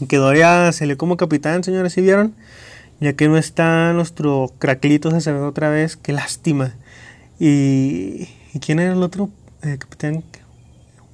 Y 0.00 0.06
que 0.06 0.16
Doria 0.16 0.70
se 0.72 0.86
le 0.86 0.96
como 0.96 1.16
capitán, 1.16 1.64
señores, 1.64 1.92
¿sí 1.92 2.00
vieron? 2.00 2.34
Ya 3.00 3.14
que 3.14 3.28
no 3.28 3.36
está 3.36 3.92
nuestro 3.92 4.52
se 5.20 5.32
ve 5.32 5.40
otra 5.40 5.70
vez, 5.70 5.96
qué 5.96 6.12
lástima. 6.12 6.74
Y, 7.40 8.28
¿y 8.54 8.58
quién 8.60 8.78
era 8.78 8.92
el 8.92 9.02
otro 9.02 9.30
eh, 9.62 9.76
capitán? 9.78 10.22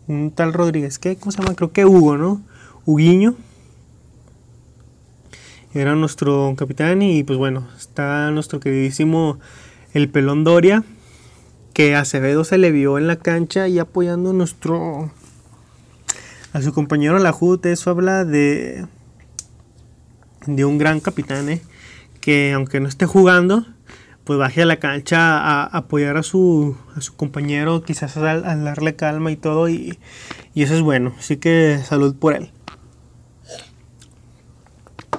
Un 0.06 0.30
tal 0.32 0.52
Rodríguez, 0.52 0.98
¿qué? 0.98 1.16
¿Cómo 1.16 1.32
se 1.32 1.38
llama? 1.38 1.54
Creo 1.54 1.72
que 1.72 1.86
Hugo, 1.86 2.18
¿no? 2.18 2.42
Huguiño. 2.84 3.36
Era 5.74 5.96
nuestro 5.96 6.54
capitán 6.56 7.02
y 7.02 7.24
pues 7.24 7.36
bueno, 7.36 7.66
está 7.76 8.30
nuestro 8.30 8.60
queridísimo 8.60 9.40
el 9.92 10.08
pelón 10.08 10.44
Doria, 10.44 10.84
que 11.72 11.96
Acevedo 11.96 12.44
se 12.44 12.58
le 12.58 12.70
vio 12.70 12.96
en 12.96 13.08
la 13.08 13.16
cancha 13.16 13.66
y 13.66 13.80
apoyando 13.80 14.30
a 14.30 14.34
nuestro 14.34 15.10
a 16.52 16.62
su 16.62 16.72
compañero 16.72 17.18
Lajut, 17.18 17.66
eso 17.66 17.90
habla 17.90 18.24
de 18.24 18.86
de 20.46 20.64
un 20.64 20.78
gran 20.78 21.00
capitán, 21.00 21.48
¿eh? 21.48 21.60
que 22.20 22.52
aunque 22.52 22.78
no 22.78 22.88
esté 22.88 23.06
jugando, 23.06 23.66
pues 24.22 24.38
baje 24.38 24.62
a 24.62 24.66
la 24.66 24.76
cancha 24.76 25.38
a, 25.38 25.64
apoyar 25.64 26.16
a 26.16 26.22
su, 26.22 26.76
a 26.94 27.00
su 27.00 27.16
compañero, 27.16 27.82
quizás 27.82 28.16
a, 28.16 28.30
a 28.30 28.56
darle 28.56 28.94
calma 28.94 29.32
y 29.32 29.36
todo, 29.36 29.68
y, 29.68 29.98
y 30.54 30.62
eso 30.62 30.74
es 30.74 30.82
bueno, 30.82 31.14
así 31.18 31.36
que 31.36 31.80
salud 31.84 32.14
por 32.14 32.34
él. 32.34 32.50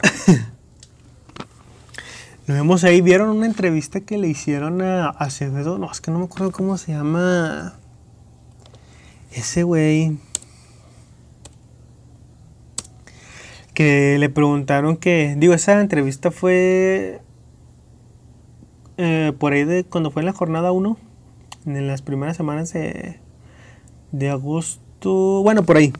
Lo 2.47 2.53
vemos 2.53 2.83
ahí, 2.83 3.01
vieron 3.01 3.29
una 3.29 3.47
entrevista 3.47 4.01
que 4.01 4.17
le 4.17 4.27
hicieron 4.27 4.81
a 4.81 5.09
Acevedo, 5.09 5.77
no, 5.79 5.91
es 5.91 5.99
que 5.99 6.11
no 6.11 6.19
me 6.19 6.25
acuerdo 6.25 6.51
cómo 6.51 6.77
se 6.77 6.91
llama. 6.91 7.73
Ese 9.31 9.63
güey. 9.63 10.17
que 13.75 14.17
le 14.17 14.29
preguntaron 14.29 14.97
que, 14.97 15.35
digo, 15.37 15.53
esa 15.53 15.79
entrevista 15.81 16.31
fue 16.31 17.19
eh, 18.97 19.33
por 19.37 19.53
ahí 19.53 19.65
de 19.65 19.83
cuando 19.83 20.09
fue 20.09 20.21
en 20.21 20.27
la 20.27 20.33
jornada 20.33 20.71
1, 20.71 20.97
en 21.65 21.87
las 21.87 22.01
primeras 22.01 22.37
semanas 22.37 22.73
de 22.73 24.29
agosto, 24.29 25.43
bueno, 25.43 25.63
por 25.63 25.75
ahí, 25.77 25.91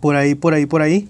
por 0.00 0.14
ahí, 0.14 0.34
por 0.34 0.52
ahí, 0.52 0.66
por 0.66 0.82
ahí, 0.82 1.08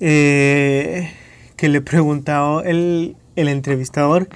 eh, 0.00 1.12
que 1.56 1.68
le 1.68 1.80
preguntaba 1.80 2.62
el, 2.62 3.16
el 3.36 3.48
entrevistador 3.48 4.28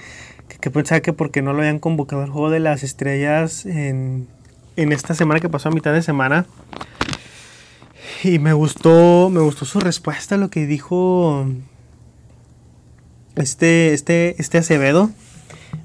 que, 0.47 0.57
que 0.57 0.71
pensaba 0.71 1.01
que 1.01 1.13
porque 1.13 1.41
no 1.41 1.53
lo 1.53 1.59
habían 1.59 1.79
convocado 1.79 2.23
al 2.23 2.29
juego 2.29 2.49
de 2.49 2.59
las 2.59 2.83
estrellas 2.83 3.65
en, 3.65 4.27
en 4.75 4.91
esta 4.91 5.15
semana 5.15 5.39
que 5.39 5.49
pasó 5.49 5.69
a 5.69 5.71
mitad 5.71 5.93
de 5.93 6.01
semana. 6.01 6.45
Y 8.23 8.39
me 8.39 8.53
gustó, 8.53 9.29
me 9.31 9.39
gustó 9.39 9.65
su 9.65 9.79
respuesta, 9.79 10.37
lo 10.37 10.49
que 10.49 10.67
dijo 10.67 11.45
este, 13.35 13.93
este, 13.93 14.35
este 14.39 14.59
Acevedo. 14.59 15.09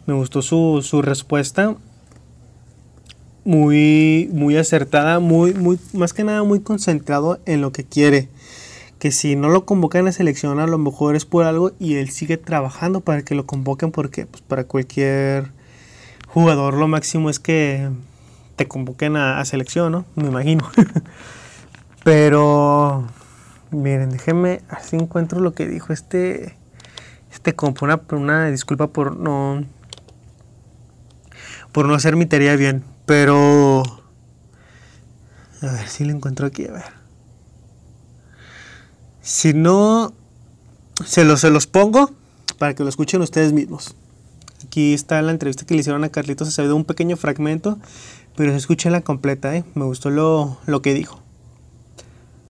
Me 0.07 0.15
gustó 0.15 0.43
su, 0.43 0.83
su 0.83 1.03
respuesta. 1.03 1.77
Muy, 3.45 4.29
muy 4.33 4.57
acertada, 4.57 5.21
muy, 5.21 5.55
muy, 5.55 5.79
más 5.93 6.13
que 6.13 6.25
nada 6.25 6.43
muy 6.43 6.61
concentrado 6.61 7.39
en 7.47 7.61
lo 7.61 7.71
que 7.71 7.85
quiere. 7.85 8.29
Que 8.99 9.13
si 9.13 9.37
no 9.37 9.49
lo 9.49 9.67
convocan 9.67 10.09
a 10.09 10.13
selección, 10.13 10.59
a 10.59 10.67
lo 10.67 10.79
mejor 10.79 11.17
es 11.17 11.25
por 11.27 11.45
algo 11.45 11.73
y 11.79 11.97
él 11.97 12.11
sigue 12.11 12.39
trabajando 12.39 13.01
para 13.01 13.23
que 13.23 13.35
lo 13.35 13.47
convoquen, 13.47 13.93
porque 13.93 14.27
pues, 14.27 14.43
para 14.43 14.65
cualquier 14.65 15.53
jugador 16.29 16.75
lo 16.75 16.89
máximo 16.89 17.31
es 17.31 17.39
que 17.39 17.91
te 18.57 18.67
convoquen 18.67 19.17
a, 19.17 19.39
a 19.41 19.45
selección, 19.45 19.93
¿no? 19.93 20.05
Me 20.15 20.29
imagino. 20.29 20.71
Pero, 22.05 23.05
miren, 23.73 24.11
déjenme, 24.11 24.63
así 24.69 24.97
encuentro 24.97 25.41
lo 25.41 25.55
que 25.55 25.67
dijo 25.67 25.93
este, 25.93 26.57
este 27.33 27.57
compa, 27.57 27.85
una, 27.85 28.01
una 28.13 28.47
disculpa 28.47 28.87
por 28.87 29.17
no, 29.17 29.65
por 31.73 31.87
no 31.89 31.95
hacer 31.95 32.15
mi 32.15 32.27
tarea 32.27 32.55
bien, 32.55 32.85
pero, 33.07 33.83
a 35.63 35.67
ver 35.67 35.89
si 35.89 36.05
lo 36.05 36.13
encuentro 36.13 36.47
aquí, 36.47 36.67
a 36.67 36.73
ver. 36.73 37.06
Si 39.27 39.55
no, 39.55 40.13
se 41.05 41.25
los, 41.25 41.41
se 41.41 41.51
los 41.51 41.67
pongo 41.67 42.13
para 42.59 42.77
que 42.77 42.85
lo 42.85 42.89
escuchen 42.89 43.21
ustedes 43.23 43.53
mismos. 43.53 43.97
Aquí 44.65 44.95
está 44.95 45.21
la 45.21 45.33
entrevista 45.33 45.67
que 45.67 45.75
le 45.75 45.81
hicieron 45.81 46.05
a 46.05 46.11
Carlitos 46.11 46.47
Acevedo, 46.47 46.77
un 46.77 46.85
pequeño 46.85 47.17
fragmento, 47.17 47.77
pero 48.37 48.53
se 48.53 48.59
escucha 48.59 48.89
la 48.89 49.01
completa, 49.01 49.57
¿eh? 49.57 49.65
Me 49.75 49.85
gustó 49.85 50.11
lo, 50.11 50.59
lo 50.67 50.81
que 50.81 50.95
dijo. 50.95 51.21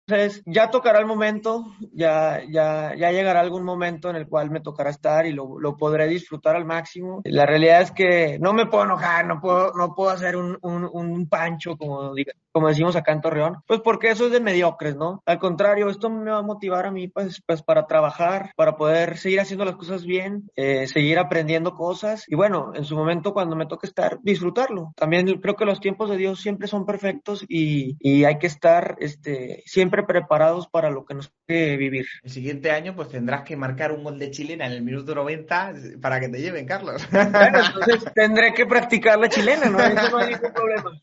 Entonces, 0.07 0.43
ya 0.45 0.69
tocará 0.69 0.99
el 0.99 1.07
momento, 1.07 1.65
ya, 1.91 2.41
ya, 2.47 2.93
ya 2.95 3.11
llegará 3.11 3.39
algún 3.39 3.63
momento 3.63 4.09
en 4.09 4.15
el 4.15 4.27
cual 4.27 4.51
me 4.51 4.61
tocará 4.61 4.91
estar 4.91 5.25
y 5.25 5.31
lo, 5.31 5.59
lo 5.59 5.77
podré 5.77 6.07
disfrutar 6.07 6.55
al 6.55 6.65
máximo. 6.65 7.21
La 7.23 7.47
realidad 7.47 7.81
es 7.81 7.91
que 7.91 8.37
no 8.39 8.53
me 8.53 8.67
puedo 8.67 8.83
enojar, 8.83 9.25
no 9.25 9.41
puedo, 9.41 9.73
no 9.73 9.95
puedo 9.95 10.11
hacer 10.11 10.35
un, 10.35 10.59
un, 10.61 10.87
un 10.91 11.27
pancho, 11.27 11.75
como, 11.75 12.13
diga, 12.13 12.33
como 12.51 12.67
decimos 12.67 12.95
acá 12.95 13.13
en 13.13 13.21
Torreón, 13.21 13.57
pues 13.65 13.81
porque 13.81 14.11
eso 14.11 14.27
es 14.27 14.31
de 14.31 14.39
mediocres, 14.39 14.95
¿no? 14.95 15.23
Al 15.25 15.39
contrario, 15.39 15.89
esto 15.89 16.09
me 16.09 16.29
va 16.29 16.37
a 16.37 16.43
motivar 16.43 16.85
a 16.85 16.91
mí, 16.91 17.07
pues, 17.07 17.41
pues 17.45 17.63
para 17.63 17.87
trabajar, 17.87 18.51
para 18.55 18.77
poder 18.77 19.17
seguir 19.17 19.39
haciendo 19.39 19.65
las 19.65 19.75
cosas 19.75 20.05
bien, 20.05 20.51
eh, 20.55 20.87
seguir 20.87 21.17
aprendiendo 21.17 21.73
cosas 21.73 22.25
y 22.27 22.35
bueno, 22.35 22.73
en 22.75 22.85
su 22.85 22.95
momento 22.95 23.33
cuando 23.33 23.55
me 23.55 23.65
toque 23.65 23.87
estar, 23.87 24.19
disfrutarlo. 24.21 24.93
También 24.95 25.25
creo 25.41 25.55
que 25.55 25.65
los 25.65 25.79
tiempos 25.79 26.11
de 26.11 26.17
Dios 26.17 26.39
siempre 26.39 26.67
son 26.67 26.85
perfectos 26.85 27.43
y, 27.49 27.97
y 27.99 28.23
hay 28.23 28.37
que 28.37 28.47
estar 28.47 28.97
este, 28.99 29.63
siempre 29.65 29.94
preparados 30.03 30.67
para 30.67 30.89
lo 30.89 31.05
que 31.05 31.13
nos 31.13 31.31
toque 31.31 31.77
vivir. 31.77 32.05
El 32.23 32.31
siguiente 32.31 32.71
año 32.71 32.95
pues 32.95 33.09
tendrás 33.09 33.43
que 33.43 33.55
marcar 33.55 33.91
un 33.91 34.03
gol 34.03 34.19
de 34.19 34.31
chilena 34.31 34.65
en 34.65 34.73
el 34.73 34.81
minuto 34.81 35.15
90 35.15 35.73
para 36.01 36.19
que 36.19 36.29
te 36.29 36.41
lleven, 36.41 36.65
Carlos. 36.65 37.07
Bueno, 37.11 37.59
entonces 37.65 38.13
tendré 38.13 38.53
que 38.53 38.65
practicar 38.65 39.19
la 39.19 39.29
chilena, 39.29 39.69
¿no? 39.69 39.79
Eso 39.79 40.09
no 40.09 40.17
hay 40.17 40.33
ningún 40.33 40.53
problema. 40.53 41.01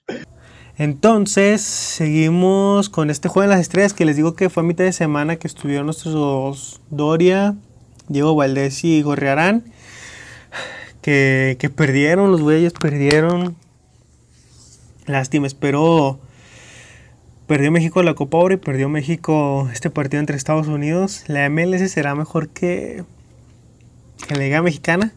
Entonces, 0.78 1.61
seguimos 1.61 2.88
con 2.88 3.11
este 3.11 3.28
juego 3.28 3.48
de 3.48 3.55
las 3.55 3.61
estrellas 3.61 3.92
que 3.92 4.05
les 4.05 4.16
digo 4.16 4.35
que 4.35 4.50
fue 4.50 4.62
a 4.62 4.66
mitad 4.66 4.85
de 4.85 4.92
semana 4.92 5.37
que 5.37 5.46
estuvieron 5.46 5.87
nuestros 5.87 6.81
Doria, 6.90 7.55
Diego 8.09 8.35
Valdés 8.35 8.83
y 8.85 9.02
Gorriarán. 9.02 9.64
Que, 11.02 11.57
que 11.59 11.68
perdieron, 11.68 12.31
los 12.31 12.42
güeyes 12.42 12.72
perdieron. 12.72 13.57
Lástima, 15.07 15.46
espero. 15.46 16.20
Perdió 17.52 17.70
México 17.70 18.02
la 18.02 18.14
Copa 18.14 18.38
Oro 18.38 18.54
y 18.54 18.56
perdió 18.56 18.88
México 18.88 19.68
este 19.70 19.90
partido 19.90 20.20
entre 20.20 20.38
Estados 20.38 20.68
Unidos. 20.68 21.24
La 21.26 21.50
MLS 21.50 21.92
será 21.92 22.14
mejor 22.14 22.48
que, 22.48 23.04
la 24.30 24.38
Liga 24.38 24.62
Mexicana. 24.62 25.12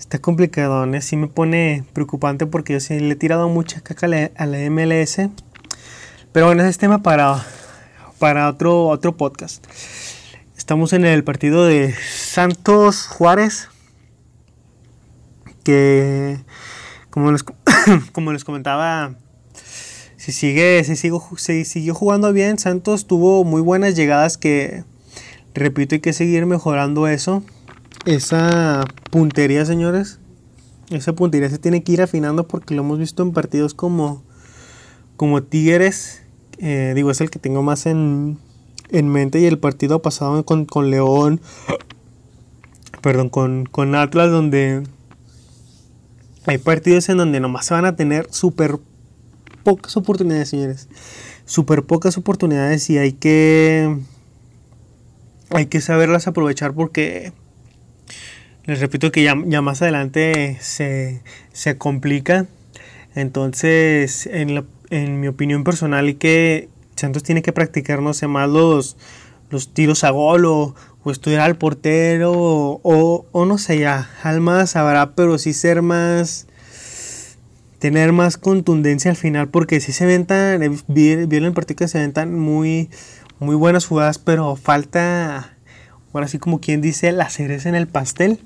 Está 0.00 0.18
complicado, 0.18 0.84
¿eh? 0.92 1.00
sí 1.00 1.16
me 1.16 1.28
pone 1.28 1.84
preocupante 1.92 2.46
porque 2.46 2.72
yo 2.72 2.80
sí 2.80 2.98
le 2.98 3.12
he 3.12 3.14
tirado 3.14 3.48
mucha 3.48 3.80
caca 3.82 4.06
a 4.06 4.08
la, 4.08 4.30
a 4.36 4.46
la 4.46 4.68
MLS. 4.68 5.30
Pero 6.32 6.46
bueno, 6.46 6.62
ese 6.62 6.70
es 6.70 6.78
tema 6.78 7.04
para, 7.04 7.46
para 8.18 8.48
otro, 8.48 8.88
otro 8.88 9.16
podcast. 9.16 9.64
Estamos 10.56 10.92
en 10.92 11.04
el 11.04 11.22
partido 11.22 11.66
de 11.66 11.94
Santos 11.94 13.06
Juárez. 13.06 13.68
Que 15.62 16.40
como 17.10 17.30
les, 17.30 17.44
como 18.12 18.32
les 18.32 18.42
comentaba, 18.42 19.14
si 20.28 20.32
sigue, 20.32 20.84
si 20.84 21.64
siguió 21.64 21.94
jugando 21.94 22.34
bien, 22.34 22.58
Santos 22.58 23.06
tuvo 23.06 23.44
muy 23.44 23.62
buenas 23.62 23.96
llegadas 23.96 24.36
que 24.36 24.84
repito 25.54 25.94
hay 25.94 26.02
que 26.02 26.12
seguir 26.12 26.44
mejorando 26.44 27.08
eso. 27.08 27.42
Esa 28.04 28.84
puntería, 29.10 29.64
señores. 29.64 30.20
Esa 30.90 31.14
puntería 31.14 31.48
se 31.48 31.56
tiene 31.56 31.82
que 31.82 31.92
ir 31.92 32.02
afinando 32.02 32.46
porque 32.46 32.74
lo 32.74 32.82
hemos 32.82 32.98
visto 32.98 33.22
en 33.22 33.32
partidos 33.32 33.72
como, 33.72 34.22
como 35.16 35.42
Tigres. 35.44 36.20
eh, 36.58 36.92
digo, 36.94 37.10
es 37.10 37.22
el 37.22 37.30
que 37.30 37.38
tengo 37.38 37.62
más 37.62 37.86
en, 37.86 38.36
en 38.90 39.08
mente. 39.08 39.40
Y 39.40 39.46
el 39.46 39.58
partido 39.58 40.02
pasado 40.02 40.44
con, 40.44 40.66
con 40.66 40.90
León. 40.90 41.40
Perdón, 43.00 43.30
con, 43.30 43.64
con 43.64 43.94
Atlas, 43.94 44.30
donde 44.30 44.82
hay 46.44 46.58
partidos 46.58 47.08
en 47.08 47.16
donde 47.16 47.40
nomás 47.40 47.64
se 47.64 47.72
van 47.72 47.86
a 47.86 47.96
tener 47.96 48.26
súper 48.30 48.78
pocas 49.68 49.96
oportunidades, 49.98 50.48
señores. 50.48 50.88
Súper 51.44 51.82
pocas 51.82 52.16
oportunidades 52.16 52.88
y 52.88 52.96
hay 52.96 53.12
que. 53.12 53.98
Hay 55.50 55.66
que 55.66 55.80
saberlas 55.82 56.26
aprovechar 56.26 56.72
porque. 56.72 57.32
Les 58.64 58.80
repito 58.80 59.10
que 59.12 59.22
ya, 59.22 59.34
ya 59.46 59.60
más 59.62 59.80
adelante 59.82 60.56
se, 60.60 61.22
se 61.52 61.76
complica. 61.78 62.46
Entonces, 63.14 64.26
en, 64.26 64.64
en 64.90 65.20
mi 65.20 65.28
opinión 65.28 65.64
personal, 65.64 66.08
y 66.08 66.14
que 66.14 66.68
Santos 66.96 67.22
tiene 67.22 67.42
que 67.42 67.52
practicar, 67.52 68.02
no 68.02 68.12
sé, 68.14 68.26
más 68.26 68.48
los, 68.48 68.96
los 69.50 69.72
tiros 69.74 70.04
a 70.04 70.10
gol 70.10 70.44
o, 70.46 70.74
estudiar 71.10 71.40
al 71.40 71.56
portero 71.56 72.32
o- 72.34 73.24
o 73.32 73.44
no 73.46 73.56
sé, 73.56 73.78
ya. 73.78 74.10
Alma 74.22 74.66
sabrá, 74.66 75.14
pero 75.14 75.38
sí 75.38 75.54
ser 75.54 75.80
más 75.80 76.46
tener 77.78 78.12
más 78.12 78.36
contundencia 78.36 79.10
al 79.10 79.16
final 79.16 79.48
porque 79.48 79.80
si 79.80 79.92
se 79.92 80.06
ven 80.06 80.26
tan 80.26 80.62
eh, 80.62 80.70
vi, 80.88 81.26
vi 81.26 81.36
en 81.36 81.54
partido 81.54 81.86
se 81.88 81.98
ven 81.98 82.12
tan 82.12 82.38
muy 82.38 82.90
muy 83.38 83.54
buenas 83.54 83.86
jugadas 83.86 84.18
pero 84.18 84.56
falta 84.56 85.56
ahora 86.12 86.28
sí 86.28 86.38
como 86.38 86.60
quien 86.60 86.80
dice 86.80 87.12
la 87.12 87.30
cereza 87.30 87.68
en 87.68 87.74
el 87.74 87.86
pastel 87.86 88.40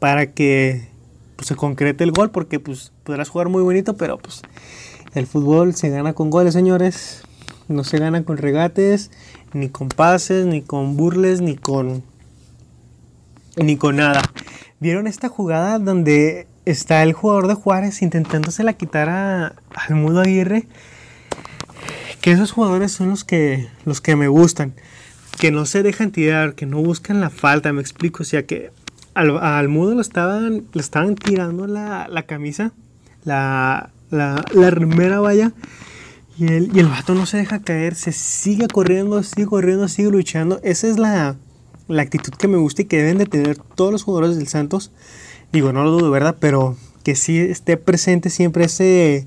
para 0.00 0.32
que 0.32 0.88
pues, 1.36 1.48
se 1.48 1.56
concrete 1.56 2.04
el 2.04 2.12
gol 2.12 2.30
porque 2.30 2.58
pues 2.58 2.92
podrás 3.04 3.28
jugar 3.28 3.48
muy 3.48 3.62
bonito 3.62 3.96
pero 3.96 4.18
pues 4.18 4.42
el 5.14 5.28
fútbol 5.28 5.76
se 5.76 5.90
gana 5.90 6.12
con 6.12 6.28
goles 6.28 6.54
señores. 6.54 7.22
No 7.68 7.84
se 7.84 7.98
gana 7.98 8.24
con 8.24 8.36
regates 8.36 9.12
ni 9.52 9.68
con 9.68 9.88
pases 9.88 10.44
ni 10.44 10.60
con 10.60 10.96
burles 10.96 11.40
ni 11.40 11.56
con 11.56 12.02
ni 13.56 13.76
con 13.76 13.96
nada. 13.96 14.22
Vieron 14.80 15.06
esta 15.06 15.28
jugada 15.28 15.78
donde 15.78 16.48
está 16.64 17.02
el 17.02 17.12
jugador 17.12 17.48
de 17.48 17.54
Juárez 17.54 18.02
intentándose 18.02 18.64
la 18.64 18.74
quitar 18.74 19.08
a, 19.08 19.54
al 19.74 19.94
Mudo 19.94 20.20
Aguirre. 20.20 20.66
Que 22.20 22.32
esos 22.32 22.52
jugadores 22.52 22.92
son 22.92 23.10
los 23.10 23.24
que, 23.24 23.68
los 23.84 24.00
que 24.00 24.16
me 24.16 24.28
gustan. 24.28 24.74
Que 25.38 25.50
no 25.50 25.66
se 25.66 25.82
dejan 25.82 26.10
tirar, 26.10 26.54
que 26.54 26.66
no 26.66 26.82
buscan 26.82 27.20
la 27.20 27.30
falta, 27.30 27.72
me 27.72 27.80
explico. 27.80 28.22
O 28.22 28.26
sea 28.26 28.46
que 28.46 28.70
al, 29.14 29.68
Mudo 29.68 29.94
lo 29.94 30.00
estaban, 30.00 30.64
le 30.72 30.80
estaban 30.80 31.16
tirando 31.16 31.66
la, 31.66 32.08
la 32.08 32.22
camisa, 32.22 32.72
la, 33.24 33.90
la, 34.10 34.44
la 34.52 34.70
remera. 34.70 35.20
Y 36.36 36.46
el, 36.46 36.70
y 36.74 36.80
el 36.80 36.86
vato 36.86 37.14
no 37.14 37.26
se 37.26 37.36
deja 37.36 37.60
caer, 37.60 37.94
se 37.94 38.10
sigue 38.10 38.66
corriendo, 38.68 39.22
sigue 39.22 39.46
corriendo, 39.46 39.86
sigue 39.88 40.10
luchando. 40.10 40.60
Esa 40.62 40.88
es 40.88 40.98
la, 40.98 41.36
la 41.88 42.02
actitud 42.02 42.32
que 42.32 42.48
me 42.48 42.56
gusta 42.56 42.82
y 42.82 42.84
que 42.86 42.96
deben 42.96 43.18
de 43.18 43.26
tener 43.26 43.58
todos 43.58 43.92
los 43.92 44.02
jugadores 44.02 44.36
del 44.36 44.48
Santos. 44.48 44.90
Digo, 45.54 45.72
no 45.72 45.84
lo 45.84 45.92
dudo, 45.92 46.10
¿verdad? 46.10 46.36
Pero 46.40 46.76
que 47.04 47.14
sí 47.14 47.38
esté 47.38 47.76
presente 47.76 48.28
siempre 48.28 48.64
ese 48.64 49.26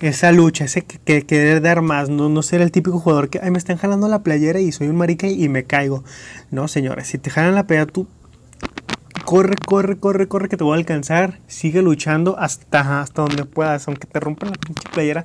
esa 0.00 0.32
lucha, 0.32 0.64
ese 0.64 0.82
que, 0.82 0.98
que- 0.98 1.26
querer 1.26 1.60
dar 1.60 1.82
más, 1.82 2.08
no, 2.08 2.30
no 2.30 2.42
ser 2.42 2.62
el 2.62 2.72
típico 2.72 2.98
jugador 2.98 3.28
que, 3.28 3.38
ay, 3.40 3.50
me 3.50 3.58
están 3.58 3.76
jalando 3.76 4.08
la 4.08 4.22
playera 4.22 4.58
y 4.58 4.72
soy 4.72 4.88
un 4.88 4.96
marica 4.96 5.28
y 5.28 5.48
me 5.50 5.64
caigo. 5.64 6.02
No, 6.50 6.66
señores, 6.66 7.06
si 7.08 7.18
te 7.18 7.28
jalan 7.30 7.54
la 7.54 7.66
playera, 7.66 7.86
tú 7.92 8.08
corre, 9.24 9.54
corre, 9.64 9.98
corre, 9.98 10.26
corre, 10.28 10.48
que 10.48 10.56
te 10.56 10.64
voy 10.64 10.72
a 10.74 10.78
alcanzar. 10.78 11.40
Sigue 11.46 11.82
luchando 11.82 12.38
hasta, 12.38 13.02
hasta 13.02 13.22
donde 13.22 13.44
puedas, 13.44 13.86
aunque 13.86 14.06
te 14.06 14.18
rompan 14.18 14.50
la 14.50 14.56
pinche 14.56 14.88
playera. 14.92 15.24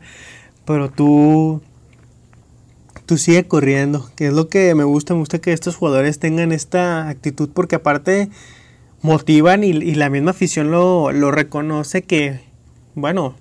Pero 0.65 0.91
tú, 0.91 1.61
tú 3.05 3.17
sigue 3.17 3.47
corriendo, 3.47 4.09
que 4.17 4.27
es 4.27 4.33
lo 4.33 4.49
que 4.49 4.75
me 4.75 4.83
gusta. 4.83 5.13
Me 5.13 5.21
gusta 5.21 5.39
que 5.39 5.53
estos 5.53 5.75
jugadores 5.75 6.19
tengan 6.19 6.51
esta 6.51 7.07
actitud, 7.07 7.49
porque 7.53 7.77
aparte 7.77 8.29
motivan 9.01 9.63
y, 9.63 9.69
y 9.69 9.95
la 9.95 10.09
misma 10.09 10.31
afición 10.31 10.71
lo, 10.71 11.11
lo 11.11 11.31
reconoce 11.31 12.03
que, 12.03 12.41
bueno, 12.95 13.35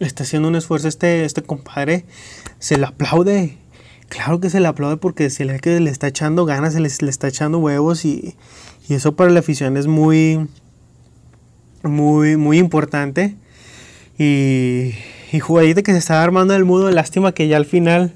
está 0.00 0.24
haciendo 0.24 0.48
un 0.48 0.56
esfuerzo 0.56 0.88
este, 0.88 1.24
este 1.24 1.42
compadre. 1.42 2.04
Se 2.58 2.76
le 2.78 2.86
aplaude. 2.86 3.56
Claro 4.08 4.40
que 4.40 4.50
se 4.50 4.58
le 4.58 4.66
aplaude 4.66 4.96
porque 4.96 5.30
se 5.30 5.44
le 5.44 5.60
que 5.60 5.78
le 5.78 5.90
está 5.90 6.08
echando 6.08 6.44
ganas, 6.44 6.72
se 6.72 6.80
le, 6.80 6.88
le 7.00 7.10
está 7.10 7.28
echando 7.28 7.58
huevos 7.58 8.04
y, 8.04 8.34
y 8.88 8.94
eso 8.94 9.14
para 9.14 9.30
la 9.30 9.38
afición 9.38 9.76
es 9.76 9.86
muy, 9.86 10.48
muy, 11.84 12.36
muy 12.36 12.58
importante. 12.58 13.36
Y, 14.18 14.94
y 15.32 15.38
jugadita 15.40 15.82
que 15.82 15.92
se 15.92 15.98
estaba 15.98 16.22
armando 16.22 16.54
el 16.56 16.64
mudo, 16.64 16.90
lástima 16.90 17.32
que 17.32 17.46
ya 17.46 17.56
al 17.56 17.66
final 17.66 18.12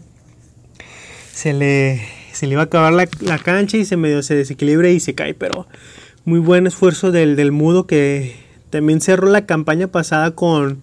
se 1.32 1.52
le, 1.52 2.02
se 2.32 2.46
le 2.46 2.52
iba 2.54 2.62
a 2.62 2.64
acabar 2.66 2.92
la, 2.92 3.08
la 3.20 3.38
cancha 3.38 3.76
y 3.76 3.84
se 3.84 3.96
medio 3.96 4.22
se 4.22 4.34
desequilibra 4.34 4.88
y 4.90 4.98
se 5.00 5.14
cae, 5.14 5.34
pero 5.34 5.66
muy 6.24 6.38
buen 6.38 6.66
esfuerzo 6.66 7.12
del, 7.12 7.36
del 7.36 7.52
mudo 7.52 7.86
que 7.86 8.36
también 8.70 9.00
cerró 9.00 9.28
la 9.28 9.46
campaña 9.46 9.88
pasada 9.88 10.32
con 10.32 10.82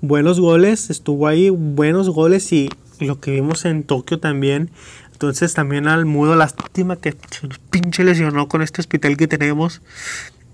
buenos 0.00 0.38
goles, 0.38 0.90
estuvo 0.90 1.26
ahí 1.26 1.48
buenos 1.50 2.10
goles 2.10 2.52
y 2.52 2.68
lo 3.00 3.20
que 3.20 3.30
vimos 3.30 3.64
en 3.64 3.84
Tokio 3.84 4.20
también. 4.20 4.70
Entonces 5.12 5.54
también 5.54 5.86
al 5.88 6.04
mudo, 6.04 6.34
lástima 6.34 6.96
que 6.96 7.16
se 7.30 7.46
nos 7.46 7.58
pinche 7.58 8.04
lesionó 8.04 8.48
con 8.48 8.62
este 8.62 8.80
hospital 8.80 9.16
que 9.16 9.28
tenemos. 9.28 9.80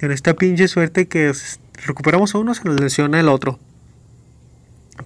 Con 0.01 0.13
esta 0.13 0.35
pinche 0.35 0.69
suerte 0.69 1.09
que 1.09 1.33
recuperamos 1.87 2.35
a 2.35 2.39
uno, 2.39 2.55
se 2.55 2.65
nos 2.65 2.79
lesiona 2.81 3.19
el 3.19 3.29
otro. 3.29 3.59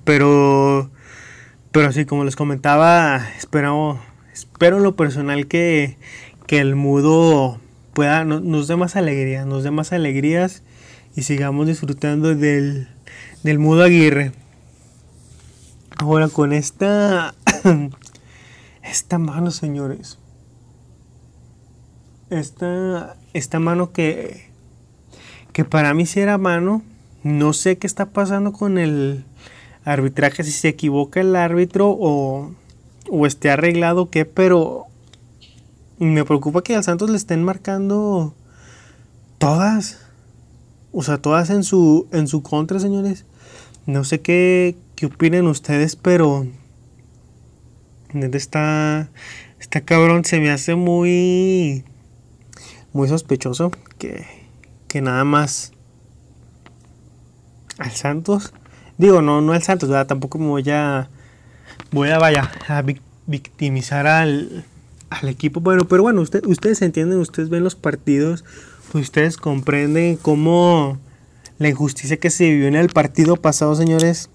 Pero, 0.04 0.90
pero 1.70 1.88
así 1.88 2.04
como 2.04 2.24
les 2.24 2.36
comentaba, 2.36 3.28
espero, 3.38 4.00
espero 4.32 4.78
en 4.78 4.82
lo 4.82 4.96
personal 4.96 5.46
que, 5.46 5.96
que 6.46 6.58
el 6.58 6.74
mudo 6.74 7.60
pueda, 7.94 8.24
no- 8.24 8.40
nos 8.40 8.68
dé 8.68 8.76
más 8.76 8.96
alegría, 8.96 9.44
nos 9.44 9.62
dé 9.64 9.70
más 9.70 9.92
alegrías 9.92 10.62
y 11.14 11.22
sigamos 11.22 11.66
disfrutando 11.66 12.34
del, 12.34 12.88
del 13.42 13.58
mudo 13.58 13.82
Aguirre. 13.84 14.32
Ahora 15.98 16.28
con 16.28 16.52
esta, 16.52 17.34
esta 18.82 19.18
mano, 19.18 19.50
señores. 19.50 20.18
Esta, 22.30 23.16
esta 23.34 23.58
mano 23.60 23.92
que, 23.92 24.48
que 25.52 25.64
para 25.64 25.92
mí 25.94 26.06
sí 26.06 26.20
era 26.20 26.38
mano. 26.38 26.82
No 27.22 27.52
sé 27.52 27.78
qué 27.78 27.86
está 27.86 28.06
pasando 28.06 28.52
con 28.52 28.78
el 28.78 29.24
arbitraje, 29.84 30.42
si 30.44 30.50
se 30.50 30.68
equivoca 30.68 31.20
el 31.20 31.36
árbitro 31.36 31.90
o, 31.90 32.52
o 33.10 33.26
esté 33.26 33.50
arreglado 33.50 34.10
qué, 34.10 34.24
pero 34.24 34.86
me 35.98 36.24
preocupa 36.24 36.62
que 36.62 36.74
al 36.74 36.84
Santos 36.84 37.10
le 37.10 37.16
estén 37.16 37.42
marcando 37.44 38.34
todas. 39.38 39.98
O 40.92 41.02
sea, 41.02 41.18
todas 41.18 41.50
en 41.50 41.64
su, 41.64 42.06
en 42.12 42.28
su 42.28 42.42
contra, 42.42 42.78
señores. 42.78 43.24
No 43.86 44.04
sé 44.04 44.20
qué, 44.20 44.76
qué 44.94 45.06
opinen 45.06 45.46
ustedes, 45.46 45.96
pero 45.96 46.46
neta 48.12 48.36
está, 48.36 49.08
está 49.58 49.80
cabrón. 49.80 50.24
Se 50.24 50.38
me 50.38 50.50
hace 50.50 50.74
muy, 50.74 51.84
muy 52.92 53.08
sospechoso 53.08 53.72
que, 53.98 54.26
que 54.86 55.00
nada 55.00 55.24
más 55.24 55.72
al 57.78 57.92
Santos. 57.92 58.52
Digo, 58.98 59.22
no, 59.22 59.40
no 59.40 59.52
al 59.54 59.62
Santos, 59.62 59.88
¿verdad? 59.88 60.06
Tampoco 60.06 60.38
me 60.38 60.46
voy 60.48 60.68
a, 60.70 61.08
voy 61.90 62.10
a, 62.10 62.18
vaya, 62.18 62.52
a 62.68 62.82
vic- 62.82 63.00
victimizar 63.26 64.06
al, 64.06 64.66
al 65.20 65.28
equipo. 65.28 65.60
Bueno, 65.60 65.86
pero 65.88 66.02
bueno, 66.02 66.20
usted, 66.20 66.44
ustedes 66.46 66.82
entienden, 66.82 67.18
ustedes 67.18 67.48
ven 67.48 67.64
los 67.64 67.74
partidos, 67.74 68.44
ustedes 68.94 69.36
comprenden 69.36 70.16
cómo 70.16 70.98
la 71.58 71.68
injusticia 71.68 72.16
que 72.16 72.30
se 72.30 72.50
vivió 72.50 72.68
en 72.68 72.74
el 72.74 72.88
partido 72.88 73.36
pasado, 73.36 73.74
señores, 73.74 74.30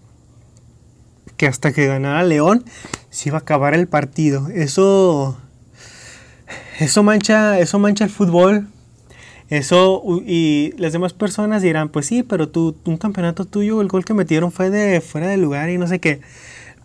que 1.36 1.48
hasta 1.48 1.72
que 1.74 1.88
ganara 1.88 2.24
León 2.24 2.63
se 3.10 3.30
iba 3.30 3.38
a 3.38 3.42
acabar 3.42 3.74
el 3.74 3.88
partido. 3.88 4.48
Eso 4.50 5.38
eso 6.80 7.02
mancha, 7.04 7.60
eso 7.60 7.80
mancha 7.80 8.04
el 8.04 8.10
fútbol. 8.10 8.68
Eso 9.50 10.04
y 10.26 10.74
las 10.78 10.92
demás 10.92 11.13
personas 11.13 11.62
dirán, 11.62 11.90
pues 11.90 12.06
sí, 12.08 12.22
pero 12.22 12.50
tú 12.50 12.76
un 12.86 12.98
campeonato 12.98 13.46
tuyo, 13.46 13.82
el 13.82 13.88
gol 13.88 14.04
que 14.04 14.13
metieron 14.13 14.52
fue 14.52 14.70
de 14.70 15.00
fuera 15.00 15.28
de 15.28 15.38
lugar 15.38 15.70
y 15.70 15.78
no 15.78 15.88
sé 15.88 16.00
qué. 16.00 16.20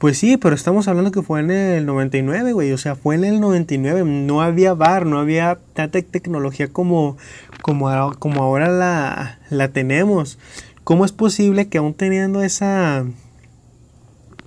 Pues 0.02 0.18
sí, 0.18 0.36
pero 0.36 0.56
estamos 0.56 0.88
hablando 0.88 1.12
que 1.12 1.22
fue 1.22 1.38
en 1.38 1.52
el 1.52 1.86
99, 1.86 2.54
güey. 2.54 2.72
O 2.72 2.76
sea, 2.76 2.96
fue 2.96 3.14
en 3.14 3.22
el 3.22 3.38
99. 3.40 4.02
No 4.04 4.42
había 4.42 4.74
bar, 4.74 5.06
no 5.06 5.20
había 5.20 5.60
tanta 5.74 6.02
tecnología 6.02 6.66
como, 6.66 7.16
como, 7.62 8.12
como 8.18 8.42
ahora 8.42 8.68
la, 8.68 9.38
la 9.48 9.68
tenemos. 9.68 10.40
¿Cómo 10.82 11.04
es 11.04 11.12
posible 11.12 11.68
que 11.68 11.78
aún 11.78 11.94
teniendo 11.94 12.42
esa, 12.42 13.04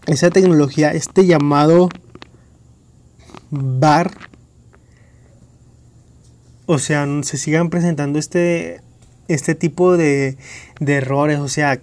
esa 0.08 0.30
tecnología, 0.30 0.92
este 0.92 1.26
llamado 1.26 1.88
bar, 3.50 4.12
o 6.66 6.80
sea, 6.80 7.08
se 7.24 7.38
sigan 7.38 7.70
presentando 7.70 8.20
este, 8.20 8.82
este 9.30 9.56
tipo 9.56 9.96
de, 9.96 10.38
de 10.82 10.96
errores? 10.96 11.40
O 11.40 11.48
sea, 11.48 11.80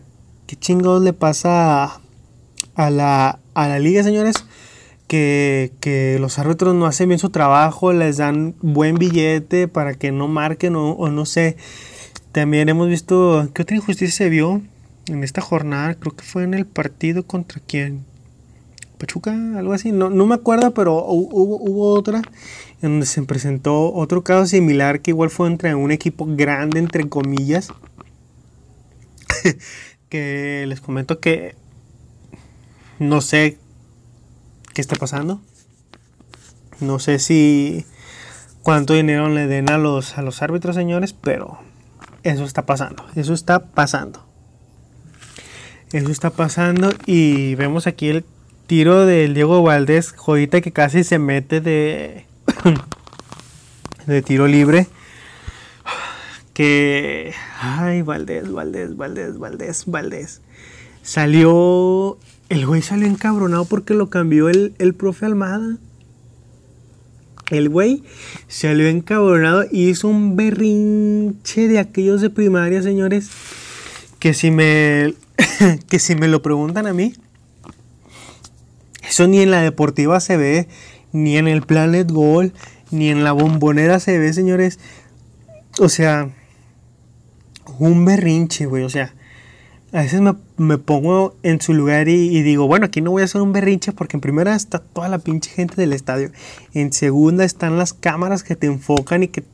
¿qué 0.47 0.57
chingados 0.57 1.03
le 1.03 1.15
pasa 1.15 1.85
a, 1.85 2.01
a 2.75 2.91
la, 2.91 3.39
a 3.55 3.69
la 3.69 3.79
liga, 3.79 4.03
señores? 4.03 4.37
Que, 5.09 5.73
que 5.81 6.17
los 6.21 6.39
árbitros 6.39 6.75
no 6.75 6.87
hacen 6.87 7.09
bien 7.09 7.19
su 7.19 7.31
trabajo, 7.31 7.93
les 7.93 8.17
dan 8.17 8.55
buen 8.63 8.95
billete 8.97 9.69
para 9.69 9.95
que 9.95 10.11
no 10.11 10.27
marquen 10.29 10.75
o, 10.77 10.93
o 10.93 11.09
no 11.11 11.27
sé. 11.27 11.57
También 12.33 12.69
hemos 12.71 12.89
visto, 12.89 13.49
¿qué 13.53 13.63
otra 13.63 13.77
injusticia 13.77 14.17
se 14.17 14.29
vio 14.31 14.63
en 15.09 15.23
esta 15.23 15.43
jornada? 15.43 15.95
Creo 15.97 16.15
que 16.17 16.25
fue 16.25 16.45
en 16.45 16.55
el 16.55 16.65
partido 16.65 17.25
contra 17.27 17.61
quién. 17.67 18.05
Pachuca, 18.97 19.33
algo 19.59 19.75
así. 19.75 19.93
No, 19.93 20.09
no 20.09 20.25
me 20.25 20.35
acuerdo, 20.37 20.73
pero 20.73 20.97
hu- 21.07 21.29
hubo, 21.31 21.57
hubo 21.61 21.93
otra 21.93 22.23
en 22.81 22.91
donde 22.93 23.07
se 23.07 23.21
presentó 23.25 23.93
otro 23.93 24.23
caso 24.25 24.47
similar 24.47 25.01
que 25.01 25.11
igual 25.11 25.29
fue 25.29 25.49
entre 25.49 25.75
un 25.75 25.91
equipo 25.91 26.25
grande, 26.27 26.79
entre 26.79 27.07
comillas. 27.09 27.69
que 30.09 30.65
les 30.69 30.81
comento 30.81 31.21
que 31.21 31.55
no 32.99 33.21
sé 33.21 33.59
qué 34.75 34.81
está 34.81 34.97
pasando. 34.97 35.41
No 36.81 36.99
sé 36.99 37.19
si 37.19 37.87
cuánto 38.63 38.95
dinero 38.95 39.29
le 39.29 39.47
den 39.47 39.71
a 39.71 39.79
los, 39.79 40.19
a 40.19 40.23
los 40.23 40.43
árbitros, 40.43 40.75
señores, 40.75 41.13
pero 41.13 41.59
eso 42.23 42.45
está 42.45 42.67
pasando. 42.67 43.05
Eso 43.15 43.35
está 43.35 43.67
pasando. 43.67 44.27
Eso 45.93 46.11
está 46.11 46.31
pasando 46.31 46.91
y 47.07 47.55
vemos 47.57 47.87
aquí 47.87 48.09
el 48.09 48.25
tiro 48.67 49.05
del 49.05 49.35
Diego 49.35 49.63
Valdés, 49.63 50.13
joyita 50.13 50.63
que 50.63 50.73
casi 50.73 51.05
se 51.05 51.19
mete 51.19 51.61
de, 51.61 52.25
de 54.07 54.23
tiro 54.23 54.47
libre. 54.47 54.87
Que, 56.55 57.35
ay, 57.61 58.03
Valdés, 58.03 58.51
Valdés, 58.51 58.97
Valdés, 58.97 59.39
Valdés, 59.39 59.85
Valdés. 59.87 60.41
Salió, 61.03 62.19
el 62.49 62.67
güey 62.67 62.83
salió 62.83 63.07
encabronado 63.07 63.65
porque 63.65 63.95
lo 63.95 64.11
cambió 64.11 64.49
el, 64.49 64.75
el 64.79 64.95
profe 64.95 65.27
Almada. 65.27 65.79
El 67.51 67.69
güey 67.69 68.03
salió 68.49 68.89
encabronado 68.89 69.65
y 69.71 69.89
hizo 69.89 70.09
un 70.09 70.37
berrinche 70.37 71.69
de 71.69 71.79
aquellos 71.79 72.21
de 72.21 72.31
primaria, 72.31 72.83
señores. 72.83 73.29
Que 74.19 74.33
si 74.33 74.51
me, 74.51 75.15
que 75.89 75.99
si 75.99 76.15
me 76.15 76.29
lo 76.29 76.43
preguntan 76.43 76.87
a 76.87 76.93
mí, 76.93 77.15
eso 79.07 79.27
ni 79.27 79.41
en 79.41 79.51
la 79.51 79.61
deportiva 79.61 80.21
se 80.21 80.37
ve, 80.37 80.69
ni 81.13 81.37
en 81.37 81.49
el 81.49 81.63
Planet 81.63 82.11
Goal, 82.11 82.55
ni 82.91 83.09
en 83.09 83.25
la 83.25 83.33
bombonera 83.33 84.01
se 84.01 84.19
ve, 84.19 84.33
señores. 84.33 84.79
O 85.79 85.89
sea, 85.89 86.31
un 87.79 88.05
berrinche, 88.05 88.67
güey. 88.67 88.85
O 88.85 88.89
sea, 88.89 89.15
a 89.93 90.01
veces 90.03 90.21
me, 90.21 90.35
me 90.57 90.79
pongo 90.79 91.37
en 91.43 91.61
su 91.61 91.75
lugar 91.75 92.09
y, 92.09 92.43
digo, 92.43 92.67
bueno, 92.67 92.87
aquí 92.87 93.01
no 93.01 93.11
voy 93.11 93.23
a 93.23 93.25
hacer 93.27 93.43
un 93.43 93.53
berrinche 93.53 93.93
porque 93.93 94.17
en 94.17 94.23
primera 94.23 94.55
está 94.55 94.79
toda 94.79 95.09
la 95.09 95.19
pinche 95.19 95.51
gente 95.51 95.77
del 95.77 95.93
estadio. 95.93 96.31
En 96.73 96.93
segunda 96.93 97.45
están 97.45 97.77
las 97.77 97.93
cámaras 97.93 98.43
que 98.43 98.57
te 98.57 98.67
enfocan 98.67 99.23
y 99.23 99.29
que 99.29 99.45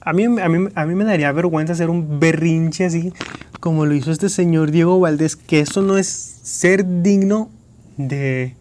a 0.00 0.14
mí, 0.14 0.24
a, 0.24 0.48
mí, 0.48 0.68
a 0.74 0.86
mí 0.86 0.94
me 0.94 1.04
daría 1.04 1.30
vergüenza 1.32 1.74
hacer 1.74 1.90
un 1.90 2.18
berrinche 2.18 2.86
así 2.86 3.12
como 3.60 3.84
lo 3.84 3.94
hizo 3.94 4.10
este 4.10 4.30
señor 4.30 4.70
Diego 4.70 4.98
Valdés, 4.98 5.36
que 5.36 5.60
eso 5.60 5.82
no 5.82 5.98
es 5.98 6.08
ser 6.42 7.02
digno 7.02 7.50
de, 7.98 8.54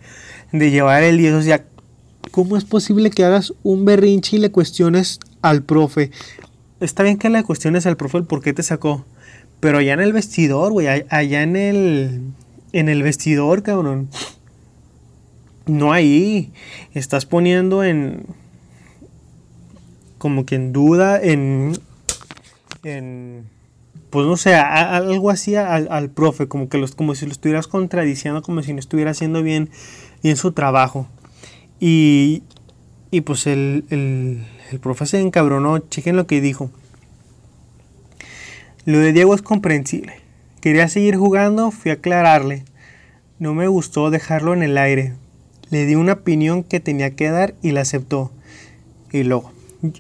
de 0.51 0.71
llevar 0.71 1.03
el 1.03 1.17
10. 1.17 1.33
O 1.35 1.41
sea, 1.41 1.63
¿cómo 2.31 2.57
es 2.57 2.65
posible 2.65 3.09
que 3.09 3.23
hagas 3.23 3.53
un 3.63 3.85
berrinche 3.85 4.35
y 4.35 4.39
le 4.39 4.51
cuestiones 4.51 5.19
al 5.41 5.63
profe? 5.63 6.11
Está 6.81 7.03
bien 7.03 7.17
que 7.17 7.29
le 7.29 7.43
cuestiones 7.43 7.85
al 7.85 7.97
profe 7.97 8.17
el 8.17 8.25
por 8.25 8.41
qué 8.41 8.53
te 8.53 8.61
sacó. 8.61 9.05
Pero 9.59 9.79
allá 9.79 9.93
en 9.93 9.99
el 9.99 10.13
vestidor, 10.13 10.71
güey. 10.71 10.87
Allá 10.87 11.43
en 11.43 11.55
el. 11.55 12.21
En 12.71 12.87
el 12.89 13.03
vestidor, 13.03 13.63
cabrón. 13.63 14.09
No 15.65 15.91
ahí. 15.91 16.51
Estás 16.93 17.25
poniendo 17.25 17.83
en. 17.83 18.25
Como 20.17 20.45
que 20.45 20.55
en 20.55 20.71
duda. 20.71 21.19
En. 21.21 21.73
En. 22.83 23.49
Pues 24.09 24.25
no 24.25 24.37
sé, 24.37 24.55
algo 24.55 25.29
así 25.29 25.55
al, 25.55 25.87
al 25.91 26.09
profe. 26.09 26.47
Como 26.47 26.67
que 26.67 26.79
los, 26.79 26.95
como 26.95 27.13
si 27.13 27.25
lo 27.25 27.31
estuvieras 27.31 27.67
contradiciendo. 27.67 28.41
Como 28.41 28.63
si 28.63 28.73
no 28.73 28.79
estuviera 28.79 29.11
haciendo 29.11 29.43
bien, 29.43 29.69
bien 30.23 30.37
su 30.37 30.53
trabajo. 30.53 31.07
Y. 31.79 32.43
Y 33.11 33.21
pues 33.21 33.47
el, 33.47 33.85
el, 33.89 34.45
el 34.71 34.79
profe 34.79 35.05
se 35.05 35.19
encabronó. 35.19 35.79
Chequen 35.79 36.15
lo 36.15 36.27
que 36.27 36.41
dijo. 36.41 36.71
Lo 38.89 38.97
de 38.97 39.13
Diego 39.13 39.35
es 39.35 39.43
comprensible. 39.43 40.15
Quería 40.61 40.87
seguir 40.87 41.15
jugando, 41.15 41.69
fui 41.69 41.91
a 41.91 41.93
aclararle. 41.93 42.65
No 43.37 43.53
me 43.53 43.67
gustó 43.67 44.09
dejarlo 44.09 44.51
en 44.51 44.63
el 44.63 44.79
aire. 44.79 45.13
Le 45.69 45.85
di 45.85 45.93
una 45.93 46.13
opinión 46.13 46.63
que 46.63 46.79
tenía 46.79 47.11
que 47.11 47.29
dar 47.29 47.53
y 47.61 47.69
la 47.69 47.81
aceptó. 47.81 48.31
Y 49.11 49.21
luego, 49.21 49.51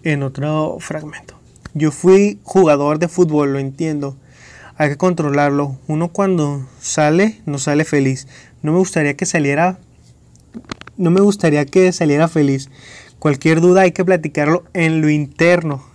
en 0.03 0.23
otro 0.23 0.77
fragmento. 0.79 1.35
Yo 1.75 1.91
fui 1.91 2.39
jugador 2.41 2.97
de 2.97 3.09
fútbol, 3.09 3.53
lo 3.53 3.59
entiendo. 3.59 4.17
Hay 4.75 4.89
que 4.89 4.97
controlarlo. 4.97 5.77
Uno 5.85 6.07
cuando 6.07 6.67
sale, 6.81 7.39
no 7.45 7.59
sale 7.59 7.85
feliz. 7.85 8.27
No 8.63 8.71
me 8.71 8.79
gustaría 8.79 9.15
que 9.15 9.27
saliera. 9.27 9.77
No 10.97 11.11
me 11.11 11.21
gustaría 11.21 11.63
que 11.67 11.91
saliera 11.91 12.27
feliz. 12.27 12.71
Cualquier 13.19 13.61
duda 13.61 13.81
hay 13.81 13.91
que 13.91 14.03
platicarlo 14.03 14.63
en 14.73 15.01
lo 15.01 15.11
interno. 15.11 15.87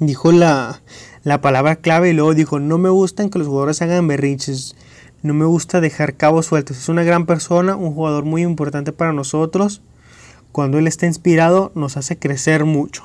Dijo 0.00 0.32
la, 0.32 0.80
la 1.22 1.40
palabra 1.40 1.76
clave 1.76 2.10
y 2.10 2.12
luego 2.12 2.34
dijo, 2.34 2.58
no 2.58 2.78
me 2.78 2.88
gustan 2.88 3.30
que 3.30 3.38
los 3.38 3.48
jugadores 3.48 3.82
hagan 3.82 4.08
berrinches. 4.08 4.76
No 5.22 5.34
me 5.34 5.44
gusta 5.44 5.80
dejar 5.80 6.14
cabos 6.14 6.46
sueltos. 6.46 6.78
Es 6.78 6.88
una 6.88 7.02
gran 7.02 7.26
persona, 7.26 7.76
un 7.76 7.92
jugador 7.94 8.24
muy 8.24 8.42
importante 8.42 8.92
para 8.92 9.12
nosotros. 9.12 9.82
Cuando 10.50 10.78
él 10.78 10.86
está 10.86 11.06
inspirado 11.06 11.72
nos 11.74 11.96
hace 11.96 12.18
crecer 12.18 12.64
mucho. 12.64 13.04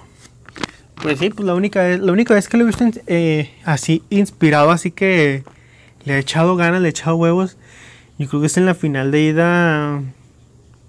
Pues 1.01 1.19
sí, 1.19 1.29
pues 1.29 1.45
la 1.45 1.55
única 1.55 1.83
vez, 1.83 1.99
la 1.99 2.13
única 2.13 2.33
vez 2.33 2.47
que 2.47 2.57
lo 2.57 2.63
he 2.63 2.67
visto 2.67 2.85
eh, 3.07 3.51
así 3.65 4.01
inspirado, 4.09 4.71
así 4.71 4.91
que 4.91 5.43
le 6.05 6.13
ha 6.13 6.17
echado 6.17 6.55
ganas, 6.55 6.81
le 6.81 6.87
ha 6.87 6.89
echado 6.89 7.17
huevos. 7.17 7.57
Yo 8.17 8.29
creo 8.29 8.39
que 8.39 8.47
es 8.47 8.55
en 8.57 8.65
la 8.65 8.75
final 8.75 9.11
de 9.11 9.21
ida, 9.21 10.01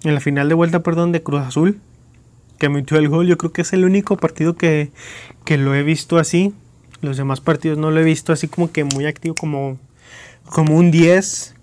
en 0.03 0.13
la 0.13 0.19
final 0.21 0.47
de 0.47 0.55
vuelta, 0.55 0.81
perdón, 0.81 1.11
de 1.11 1.21
Cruz 1.21 1.41
Azul, 1.41 1.81
que 2.57 2.69
metió 2.69 2.97
el 2.97 3.09
gol. 3.09 3.27
Yo 3.27 3.37
creo 3.37 3.51
que 3.51 3.63
es 3.63 3.73
el 3.73 3.83
único 3.83 4.15
partido 4.15 4.55
que, 4.55 4.91
que 5.43 5.57
lo 5.57 5.75
he 5.75 5.83
visto 5.83 6.17
así. 6.17 6.53
Los 7.01 7.17
demás 7.17 7.41
partidos 7.41 7.77
no 7.77 7.91
lo 7.91 7.99
he 7.99 8.03
visto 8.03 8.33
así 8.33 8.47
como 8.47 8.71
que 8.71 8.83
muy 8.83 9.05
activo, 9.05 9.35
como, 9.35 9.77
como 10.45 10.75
un 10.75 10.89
10, 10.91 11.55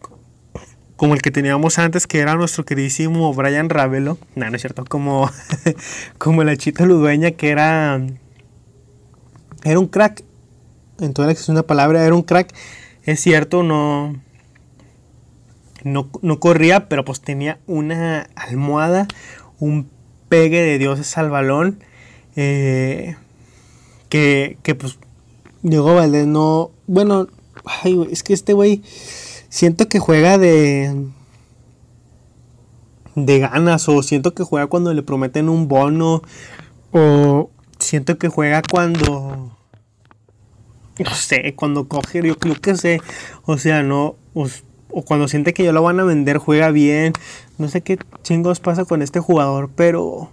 como 0.96 1.14
el 1.14 1.22
que 1.22 1.30
teníamos 1.30 1.78
antes, 1.78 2.06
que 2.06 2.20
era 2.20 2.34
nuestro 2.36 2.64
queridísimo 2.64 3.32
Brian 3.34 3.68
Ravelo. 3.68 4.18
No, 4.36 4.48
no 4.48 4.56
es 4.56 4.62
cierto, 4.62 4.84
como, 4.84 5.30
como 6.18 6.44
la 6.44 6.56
chita 6.56 6.86
ludueña, 6.86 7.32
que 7.32 7.50
era, 7.50 8.00
era 9.64 9.78
un 9.78 9.88
crack. 9.88 10.22
En 11.00 11.12
toda 11.12 11.26
la 11.26 11.32
extensión 11.32 11.56
de 11.56 11.62
la 11.62 11.66
palabra, 11.66 12.04
era 12.04 12.14
un 12.14 12.22
crack. 12.22 12.54
Es 13.02 13.20
cierto, 13.20 13.64
no, 13.64 14.14
no, 15.82 16.08
no 16.22 16.40
corría, 16.40 16.88
pero 16.88 17.04
pues 17.04 17.20
tenía 17.20 17.58
una 17.66 18.28
almohada, 18.36 19.08
un 19.58 19.90
pegue 20.28 20.62
de 20.62 20.78
dioses 20.78 21.18
al 21.18 21.30
balón. 21.30 21.82
eh, 22.36 23.16
que, 24.08 24.58
que 24.62 24.76
pues 24.76 24.98
Diego 25.64 25.94
Valdés 25.94 26.26
no. 26.26 26.72
Bueno, 26.86 27.26
ay, 27.64 28.06
es 28.10 28.22
que 28.22 28.34
este 28.34 28.52
güey 28.52 28.82
siento 29.48 29.88
que 29.88 29.98
juega 29.98 30.36
de. 30.36 31.06
de 33.14 33.38
ganas, 33.38 33.88
o 33.88 34.02
siento 34.02 34.34
que 34.34 34.44
juega 34.44 34.66
cuando 34.66 34.92
le 34.92 35.02
prometen 35.02 35.48
un 35.48 35.66
bono, 35.66 36.20
o 36.92 37.50
siento 37.78 38.18
que 38.18 38.28
juega 38.28 38.60
cuando. 38.70 39.56
no 40.98 41.14
sé, 41.14 41.54
cuando 41.56 41.88
coge, 41.88 42.22
yo 42.22 42.36
creo 42.38 42.60
que 42.60 42.76
sé, 42.76 43.00
o 43.46 43.56
sea, 43.56 43.82
no. 43.82 44.16
O, 44.34 44.46
o 44.90 45.02
cuando 45.02 45.28
siente 45.28 45.54
que 45.54 45.64
ya 45.64 45.72
lo 45.72 45.82
van 45.82 45.98
a 45.98 46.04
vender, 46.04 46.36
juega 46.36 46.70
bien. 46.72 47.14
No 47.56 47.68
sé 47.68 47.80
qué 47.80 47.98
chingos 48.22 48.60
pasa 48.60 48.84
con 48.84 49.00
este 49.00 49.18
jugador, 49.18 49.70
pero 49.74 50.30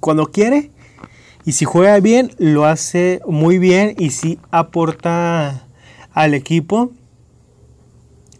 cuando 0.00 0.32
quiere 0.32 0.72
y 1.44 1.52
si 1.52 1.64
juega 1.64 1.98
bien, 2.00 2.32
lo 2.38 2.64
hace 2.64 3.20
muy 3.26 3.58
bien 3.58 3.94
y 3.98 4.10
sí 4.10 4.38
aporta 4.50 5.66
al 6.12 6.34
equipo. 6.34 6.92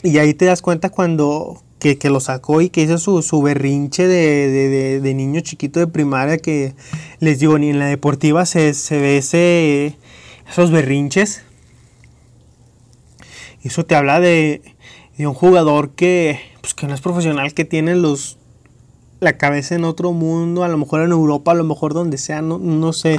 Y 0.03 0.19
ahí 0.19 0.35
te 0.35 0.45
das 0.47 0.63
cuenta 0.63 0.89
cuando 0.91 1.63
que, 1.79 1.99
que 1.99 2.11
lo 2.11 2.21
sacó 2.21 2.61
y 2.61 2.71
que 2.71 2.83
hizo 2.83 2.99
su, 2.99 3.23
su 3.23 3.43
berrinche 3.43 4.07
de, 4.07 4.49
de- 4.49 5.01
de- 5.01 5.15
niño 5.15 5.41
chiquito 5.41 5.81
de 5.81 5.89
primaria 5.89 6.39
que 6.39 6.75
les 7.19 7.41
digo, 7.41 7.59
ni 7.59 7.71
en 7.71 7.79
la 7.81 7.87
deportiva 7.87 8.47
se, 8.47 8.73
se 8.75 8.99
ve 9.01 9.19
ese, 9.19 9.97
esos 10.49 10.71
berrinches. 10.71 11.43
Eso 13.65 13.85
te 13.85 13.95
habla 13.95 14.21
de, 14.21 14.63
de 15.17 15.27
un 15.27 15.35
jugador 15.35 15.91
que, 15.91 16.41
pues, 16.61 16.75
que 16.75 16.87
no 16.87 16.95
es 16.95 17.01
profesional, 17.01 17.55
que 17.55 17.65
tiene 17.65 17.95
los, 17.95 18.39
la 19.23 19.39
cabeza 19.39 19.77
en 19.77 19.85
otro 19.85 20.13
mundo, 20.13 20.65
a 20.65 20.69
lo 20.69 20.77
mejor 20.77 21.01
en 21.03 21.13
Europa, 21.13 21.53
a 21.53 21.55
lo 21.55 21.63
mejor 21.63 21.95
donde 21.95 22.19
sea, 22.19 22.43
no, 22.43 22.59
no 22.59 22.93
sé, 22.93 23.19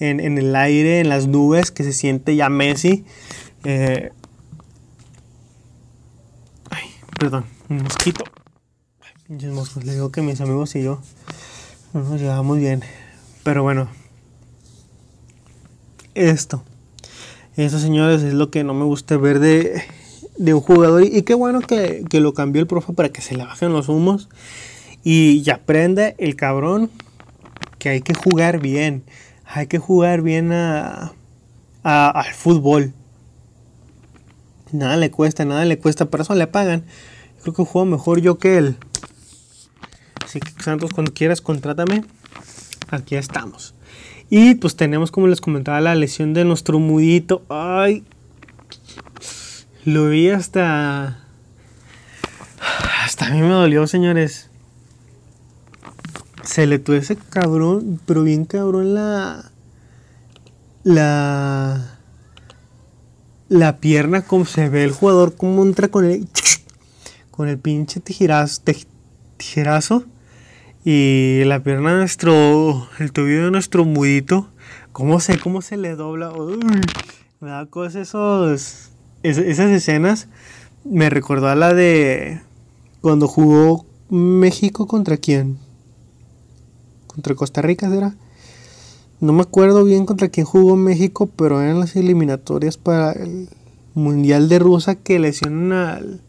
en, 0.00 0.18
en 0.18 0.38
el 0.38 0.56
aire, 0.56 0.98
en 0.98 1.08
las 1.08 1.28
nubes, 1.28 1.70
que 1.70 1.84
se 1.84 1.92
siente 1.92 2.34
ya 2.34 2.48
Messi. 2.48 3.04
Eh, 3.62 4.10
ay, 6.68 6.84
perdón, 7.16 7.44
un 7.68 7.84
mosquito. 7.84 8.24
Ay, 9.28 9.46
moscos, 9.46 9.84
le 9.84 9.92
digo 9.92 10.10
que 10.10 10.20
mis 10.20 10.40
amigos 10.40 10.74
y 10.74 10.82
yo 10.82 11.00
no 11.92 12.02
nos 12.02 12.20
llevamos 12.20 12.58
bien. 12.58 12.82
Pero 13.44 13.62
bueno, 13.62 13.88
esto. 16.14 16.64
Eso, 17.56 17.78
señores, 17.78 18.22
es 18.22 18.34
lo 18.34 18.50
que 18.50 18.64
no 18.64 18.74
me 18.74 18.84
gusta 18.84 19.16
ver 19.16 19.38
de, 19.38 19.80
de 20.38 20.54
un 20.54 20.60
jugador. 20.60 21.04
Y, 21.04 21.18
y 21.18 21.22
qué 21.22 21.34
bueno 21.34 21.60
que, 21.60 22.02
que 22.10 22.18
lo 22.18 22.34
cambió 22.34 22.60
el 22.60 22.66
profe 22.66 22.92
para 22.94 23.10
que 23.10 23.22
se 23.22 23.36
le 23.36 23.44
bajen 23.44 23.72
los 23.72 23.88
humos. 23.88 24.28
Y 25.08 25.42
ya 25.42 25.54
aprende 25.54 26.16
el 26.18 26.34
cabrón 26.34 26.90
que 27.78 27.90
hay 27.90 28.00
que 28.00 28.12
jugar 28.12 28.58
bien. 28.58 29.04
Hay 29.44 29.68
que 29.68 29.78
jugar 29.78 30.20
bien 30.20 30.50
a, 30.52 31.12
a- 31.84 32.10
al 32.10 32.34
fútbol. 32.34 32.92
Nada 34.72 34.96
le 34.96 35.12
cuesta, 35.12 35.44
nada 35.44 35.64
le 35.64 35.78
cuesta. 35.78 36.06
Por 36.06 36.22
eso 36.22 36.34
le 36.34 36.48
pagan. 36.48 36.82
Creo 37.40 37.54
que 37.54 37.62
juego 37.64 37.84
mejor 37.86 38.20
yo 38.20 38.38
que 38.38 38.58
él. 38.58 38.76
Así 40.24 40.40
que 40.40 40.50
Santos, 40.60 40.90
cuando 40.92 41.14
quieras, 41.14 41.40
contrátame. 41.40 42.02
Aquí 42.90 43.14
estamos. 43.14 43.76
Y 44.28 44.56
pues 44.56 44.74
tenemos, 44.74 45.12
como 45.12 45.28
les 45.28 45.40
comentaba, 45.40 45.80
la 45.80 45.94
lesión 45.94 46.34
de 46.34 46.44
nuestro 46.44 46.80
mudito. 46.80 47.44
Ay. 47.48 48.02
Lo 49.84 50.08
vi 50.08 50.30
hasta... 50.30 51.20
Hasta 53.04 53.26
a 53.26 53.30
mí 53.30 53.40
me 53.40 53.50
dolió, 53.50 53.86
señores. 53.86 54.50
Se 56.46 56.66
le 56.66 56.78
ese 56.96 57.16
cabrón, 57.16 58.00
pero 58.06 58.22
bien 58.22 58.44
cabrón 58.44 58.94
la... 58.94 59.50
La... 60.84 61.98
La 63.48 63.78
pierna, 63.78 64.22
como 64.22 64.44
se 64.44 64.68
ve 64.68 64.84
el 64.84 64.92
jugador, 64.92 65.34
como 65.36 65.62
entra 65.64 65.88
con 65.88 66.04
el... 66.04 66.26
Con 67.30 67.48
el 67.48 67.58
pinche 67.58 68.00
tijerazo. 68.00 68.62
Y 70.86 71.42
la 71.44 71.62
pierna 71.62 71.92
de 71.92 71.98
nuestro... 71.98 72.88
El 72.98 73.12
tobillo 73.12 73.44
de 73.44 73.50
nuestro 73.50 73.84
mudito. 73.84 74.48
¿Cómo 74.92 75.20
se, 75.20 75.38
cómo 75.38 75.60
se 75.60 75.76
le 75.76 75.96
dobla? 75.96 76.32
Me 77.40 77.50
da 77.50 77.66
cosas 77.66 77.96
esos... 77.96 78.88
es- 79.22 79.36
esas 79.38 79.70
escenas. 79.70 80.28
Me 80.84 81.10
recordó 81.10 81.48
a 81.48 81.54
la 81.56 81.74
de... 81.74 82.40
Cuando 83.02 83.28
jugó 83.28 83.84
México 84.08 84.86
contra 84.86 85.18
quién? 85.18 85.58
Contra 87.16 87.34
Costa 87.34 87.62
Rica, 87.62 87.88
¿será? 87.88 88.14
No 89.20 89.32
me 89.32 89.40
acuerdo 89.40 89.84
bien 89.84 90.04
contra 90.04 90.28
quién 90.28 90.44
jugó 90.44 90.76
México, 90.76 91.30
pero 91.34 91.62
eran 91.62 91.80
las 91.80 91.96
eliminatorias 91.96 92.76
para 92.76 93.12
el 93.12 93.48
Mundial 93.94 94.50
de 94.50 94.58
Rusia 94.58 94.96
que 94.96 95.18
lesionan 95.18 95.72
al, 95.72 96.20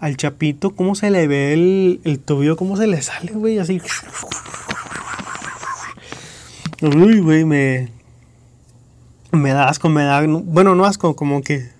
al 0.00 0.16
Chapito. 0.16 0.74
¿Cómo 0.74 0.96
se 0.96 1.12
le 1.12 1.28
ve 1.28 1.52
el, 1.52 2.00
el 2.02 2.18
tobillo? 2.18 2.56
¿Cómo 2.56 2.76
se 2.76 2.88
le 2.88 3.00
sale, 3.00 3.30
güey? 3.32 3.58
Así. 3.58 3.80
Uy, 6.82 7.20
güey, 7.20 7.44
me. 7.44 7.88
Me 9.30 9.52
da 9.52 9.68
asco, 9.68 9.88
me 9.88 10.02
da. 10.02 10.26
Bueno, 10.26 10.74
no 10.74 10.84
asco, 10.84 11.14
como 11.14 11.42
que. 11.42 11.70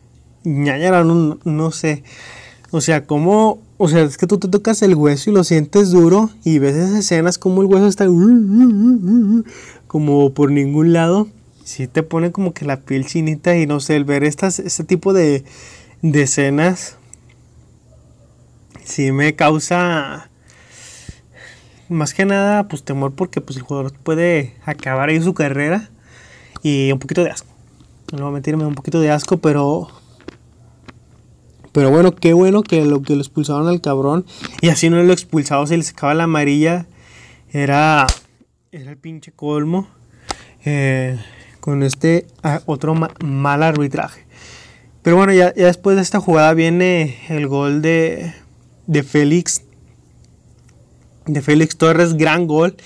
ñañara, 0.44 1.02
no, 1.02 1.40
no 1.42 1.70
sé. 1.72 2.04
O 2.70 2.80
sea, 2.80 3.04
como 3.04 3.58
O 3.85 3.88
sea, 3.88 4.03
es 4.03 4.16
que 4.16 4.29
tú 4.29 4.38
te 4.38 4.47
tocas 4.47 4.81
el 4.83 4.95
hueso 4.95 5.29
y 5.29 5.33
lo 5.33 5.42
sientes 5.42 5.90
duro 5.90 6.31
y 6.45 6.61
ves 6.61 6.77
esas 6.77 6.97
escenas 6.97 7.37
como 7.37 7.62
el 7.62 7.66
hueso 7.66 7.88
está 7.88 8.07
como 9.88 10.33
por 10.35 10.53
ningún 10.53 10.92
lado. 10.92 11.27
Sí 11.64 11.88
te 11.88 12.05
pone 12.05 12.31
como 12.31 12.55
que 12.55 12.64
la 12.64 12.79
piel 12.79 13.07
chinita 13.07 13.57
y 13.57 13.66
no 13.66 13.81
sé, 13.81 13.97
el 13.97 14.05
ver 14.05 14.23
estas, 14.23 14.61
este 14.61 14.85
tipo 14.85 15.12
de, 15.12 15.42
de 16.01 16.23
escenas 16.23 16.97
sí 18.85 19.11
me 19.11 19.35
causa 19.35 20.31
más 21.88 22.14
que 22.14 22.25
nada 22.25 22.68
pues 22.68 22.85
temor 22.85 23.14
porque 23.14 23.40
pues 23.40 23.57
el 23.57 23.64
jugador 23.64 23.92
puede 23.95 24.55
acabar 24.64 25.09
ahí 25.09 25.21
su 25.21 25.35
carrera 25.35 25.90
y 26.62 26.92
un 26.92 27.01
poquito 27.01 27.25
de 27.25 27.31
asco. 27.31 27.49
No 28.12 28.21
voy 28.21 28.29
a 28.29 28.33
mentirme 28.35 28.64
un 28.64 28.77
poquito 28.77 29.01
de 29.01 29.11
asco, 29.11 29.38
pero 29.38 29.88
pero 31.72 31.90
bueno, 31.90 32.14
qué 32.14 32.32
bueno 32.35 32.62
que 32.62 32.85
lo 32.85 33.02
que 33.02 33.14
lo 33.14 33.20
expulsaron 33.22 33.66
al 33.68 33.80
cabrón. 33.80 34.24
Y 34.61 34.68
así 34.68 34.90
no 34.90 35.02
lo 35.02 35.12
expulsado, 35.12 35.66
se 35.66 35.76
le 35.76 35.82
sacaba 35.82 36.14
la 36.14 36.24
amarilla. 36.24 36.87
Era, 37.50 38.06
era 38.70 38.90
el 38.90 38.96
pinche 38.98 39.32
colmo. 39.32 39.88
eh, 40.64 41.18
con 41.61 41.82
este 41.85 42.26
ah, 42.42 42.61
otro 42.66 42.94
ma- 42.94 43.12
mal 43.24 43.62
arbitraje. 43.62 44.26
Pero 45.02 45.16
bueno, 45.16 45.32
ya, 45.32 45.54
ya 45.54 45.66
después 45.66 45.96
de 45.96 46.02
esta 46.02 46.20
jugada 46.20 46.54
viene 46.54 47.16
el 47.28 47.46
gol 47.48 47.82
de, 47.82 48.32
de 48.87 49.02
Félix. 49.02 49.62
De 51.26 51.40
Félix 51.40 51.76
Torres, 51.76 52.14
gran 52.14 52.46
gol. 52.46 52.76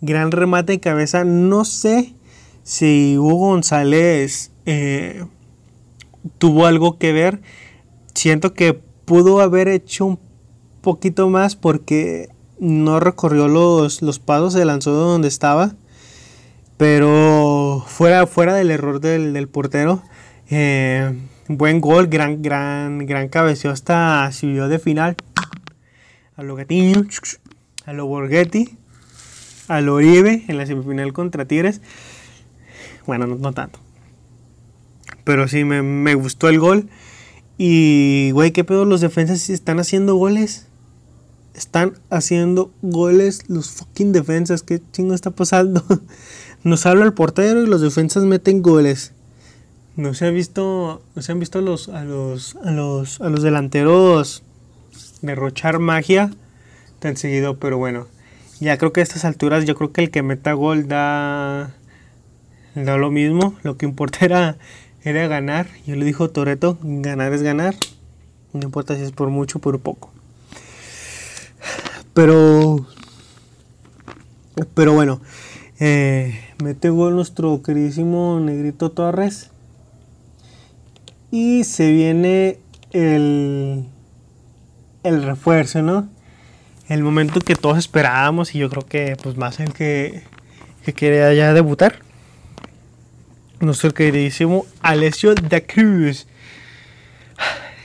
Gran 0.00 0.32
remate 0.32 0.72
de 0.72 0.80
cabeza. 0.80 1.24
No 1.24 1.64
sé 1.64 2.14
si 2.62 3.16
Hugo 3.18 3.36
González 3.50 4.50
eh, 4.66 5.24
tuvo 6.38 6.66
algo 6.66 6.98
que 6.98 7.12
ver 7.12 7.40
siento 8.14 8.54
que 8.54 8.74
pudo 8.74 9.40
haber 9.40 9.68
hecho 9.68 10.06
un 10.06 10.18
poquito 10.80 11.28
más 11.28 11.56
porque 11.56 12.28
no 12.58 13.00
recorrió 13.00 13.48
los, 13.48 14.02
los 14.02 14.18
pasos, 14.18 14.52
se 14.54 14.64
lanzó 14.64 14.92
de 14.92 15.04
donde 15.04 15.28
estaba. 15.28 15.74
Pero 16.76 17.84
fuera, 17.86 18.26
fuera 18.26 18.54
del 18.54 18.70
error 18.70 19.00
del, 19.00 19.32
del 19.32 19.48
portero, 19.48 20.02
eh, 20.50 21.12
buen 21.48 21.80
gol, 21.80 22.08
gran, 22.08 22.42
gran, 22.42 23.06
gran 23.06 23.28
cabeceo 23.28 23.70
hasta 23.70 24.30
subió 24.32 24.68
de 24.68 24.78
final. 24.78 25.16
A 26.36 26.42
lo 26.42 26.56
Gatiño, 26.56 27.06
a 27.86 27.92
lo 27.92 28.06
Borghetti, 28.06 28.76
a 29.68 29.80
lo 29.80 29.94
Oribe 29.94 30.44
en 30.48 30.58
la 30.58 30.66
semifinal 30.66 31.12
contra 31.12 31.44
Tigres. 31.44 31.80
Bueno, 33.06 33.26
no, 33.28 33.36
no 33.36 33.52
tanto. 33.52 33.78
Pero 35.22 35.46
sí, 35.46 35.64
me, 35.64 35.82
me 35.82 36.14
gustó 36.14 36.48
el 36.48 36.58
gol. 36.58 36.88
Y, 37.58 38.30
güey, 38.32 38.52
¿qué 38.52 38.64
pedo? 38.64 38.84
Los 38.84 39.00
defensas 39.00 39.50
están 39.50 39.78
haciendo 39.80 40.16
goles. 40.16 40.66
Están 41.54 41.94
haciendo 42.10 42.72
goles 42.82 43.48
los 43.48 43.70
fucking 43.70 44.12
defensas. 44.12 44.62
¿Qué 44.62 44.82
chingo 44.92 45.14
está 45.14 45.30
pasando? 45.30 45.84
Nos 46.64 46.86
habla 46.86 47.04
el 47.04 47.12
portero 47.12 47.62
y 47.62 47.66
los 47.66 47.80
defensas 47.80 48.24
meten 48.24 48.62
goles. 48.62 49.12
No 49.96 50.14
se 50.14 50.26
ha 50.26 50.30
visto, 50.30 51.02
no 51.14 51.22
se 51.22 51.30
han 51.30 51.38
visto 51.38 51.60
a 51.60 51.62
los, 51.62 51.88
a 51.88 52.02
los, 52.04 52.56
a 52.64 52.72
los, 52.72 53.20
a 53.20 53.28
los 53.28 53.42
delanteros 53.42 54.42
derrochar 55.22 55.78
magia 55.78 56.30
tan 56.98 57.16
seguido, 57.16 57.58
pero 57.58 57.78
bueno. 57.78 58.06
Ya 58.60 58.78
creo 58.78 58.92
que 58.92 59.00
a 59.00 59.02
estas 59.02 59.24
alturas, 59.24 59.64
yo 59.66 59.74
creo 59.74 59.92
que 59.92 60.00
el 60.00 60.10
que 60.10 60.22
meta 60.22 60.52
gol 60.52 60.88
da, 60.88 61.74
da 62.74 62.96
lo 62.96 63.10
mismo. 63.10 63.54
Lo 63.62 63.76
que 63.76 63.84
importa 63.84 64.24
era, 64.24 64.56
era 65.04 65.26
ganar. 65.28 65.68
Yo 65.86 65.96
le 65.96 66.04
dijo 66.04 66.30
Toreto, 66.30 66.78
ganar 66.82 67.32
es 67.32 67.42
ganar. 67.42 67.74
No 68.52 68.62
importa 68.62 68.96
si 68.96 69.02
es 69.02 69.12
por 69.12 69.28
mucho 69.28 69.58
o 69.58 69.60
por 69.60 69.78
poco. 69.80 70.10
Pero, 72.14 72.86
pero 74.74 74.94
bueno, 74.94 75.20
eh, 75.80 76.40
mete 76.62 76.88
gol 76.88 77.16
nuestro 77.16 77.62
queridísimo 77.62 78.40
Negrito 78.40 78.90
Torres. 78.90 79.50
Y 81.30 81.64
se 81.64 81.90
viene 81.90 82.58
el, 82.92 83.86
el 85.02 85.22
refuerzo, 85.22 85.82
¿no? 85.82 86.08
El 86.88 87.02
momento 87.02 87.40
que 87.40 87.56
todos 87.56 87.78
esperábamos 87.78 88.54
y 88.54 88.58
yo 88.58 88.70
creo 88.70 88.86
que 88.86 89.16
pues 89.22 89.36
más 89.36 89.58
el 89.58 89.72
que, 89.72 90.22
que 90.84 90.92
quería 90.92 91.32
ya 91.34 91.52
debutar. 91.52 91.96
Nuestro 93.60 93.92
queridísimo 93.94 94.66
Alessio 94.80 95.34
da 95.34 95.60
Cruz. 95.60 96.26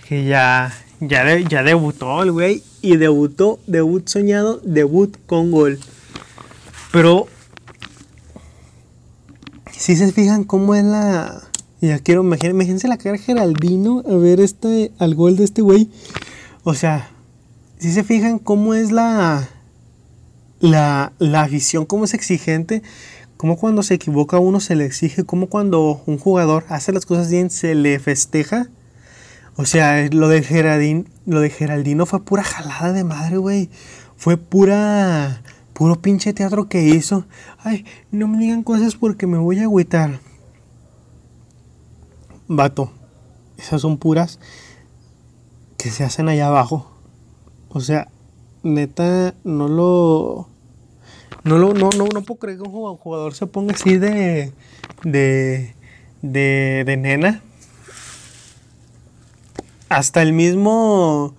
Que 0.08 0.26
ya, 0.26 0.74
ya, 1.00 1.38
ya 1.40 1.64
debutó 1.64 2.24
el 2.24 2.32
güey. 2.32 2.64
Y 2.82 2.98
debutó, 2.98 3.60
debut 3.68 4.08
soñado, 4.08 4.60
debut 4.64 5.18
con 5.26 5.52
gol. 5.52 5.80
Pero 6.92 7.28
si 9.72 9.96
se 9.96 10.12
fijan 10.12 10.44
cómo 10.44 10.76
es 10.76 10.84
la. 10.84 11.44
Ya 11.82 12.00
quiero, 12.00 12.24
imagín- 12.24 12.50
imagínense 12.52 12.88
la 12.88 12.98
cara 12.98 13.18
Geraldino 13.18 14.04
a 14.10 14.16
ver 14.18 14.40
este, 14.42 14.92
al 15.00 15.16
gol 15.16 15.38
de 15.38 15.46
este 15.46 15.62
güey. 15.62 15.90
O 16.64 16.74
sea, 16.74 17.10
si 17.80 17.92
se 17.94 18.04
fijan 18.04 18.40
cómo 18.40 18.74
es 18.74 18.92
la. 18.92 19.48
La, 20.62 21.14
la 21.20 21.42
afición, 21.44 21.86
cómo 21.86 22.04
es 22.04 22.14
exigente. 22.14 22.82
Como 23.40 23.56
cuando 23.56 23.84
se 23.84 23.94
equivoca 23.94 24.38
uno 24.38 24.60
se 24.60 24.76
le 24.76 24.84
exige. 24.84 25.24
Como 25.24 25.48
cuando 25.48 26.04
un 26.06 26.18
jugador 26.18 26.66
hace 26.68 26.92
las 26.92 27.06
cosas 27.06 27.32
bien 27.32 27.50
se 27.50 27.74
le 27.74 27.98
festeja. 27.98 28.68
O 29.56 29.64
sea, 29.64 30.10
lo 30.12 30.28
de 30.28 30.44
Geraldín, 30.44 31.08
lo 31.26 31.40
de 31.40 31.50
Geraldino 31.50 32.06
fue 32.06 32.22
pura 32.22 32.44
jalada 32.44 32.92
de 32.92 33.06
madre, 33.06 33.38
güey. 33.38 33.70
Fue 34.18 34.36
pura 34.36 35.42
puro 35.72 36.02
pinche 36.02 36.34
teatro 36.34 36.68
que 36.68 36.84
hizo. 36.84 37.28
Ay, 37.60 37.86
no 38.12 38.28
me 38.28 38.40
digan 38.40 38.62
cosas 38.62 38.98
porque 38.98 39.26
me 39.26 39.38
voy 39.38 39.60
a 39.60 39.64
agüitar. 39.64 40.20
Vato, 42.50 42.92
esas 43.58 43.80
son 43.80 43.98
puras 43.98 44.38
que 45.78 45.92
se 45.92 46.04
hacen 46.04 46.28
allá 46.28 46.48
abajo. 46.48 46.92
O 47.70 47.80
sea, 47.80 48.10
neta, 48.64 49.34
no 49.46 49.70
lo. 49.70 50.49
No 51.44 51.58
lo, 51.58 51.74
no, 51.74 51.90
no, 51.98 52.06
no 52.14 52.22
puedo 52.22 52.40
creer 52.40 52.58
que 52.58 52.64
un 52.64 52.72
jugador- 52.98 53.34
se 53.34 53.48
ponga 53.48 53.74
así 53.74 53.98
de. 53.98 54.52
de. 55.04 55.74
de, 56.22 56.84
de 56.86 56.98
nena. 56.98 57.42
Hasta 59.90 60.22
el 60.22 60.34
mismo. 60.34 61.34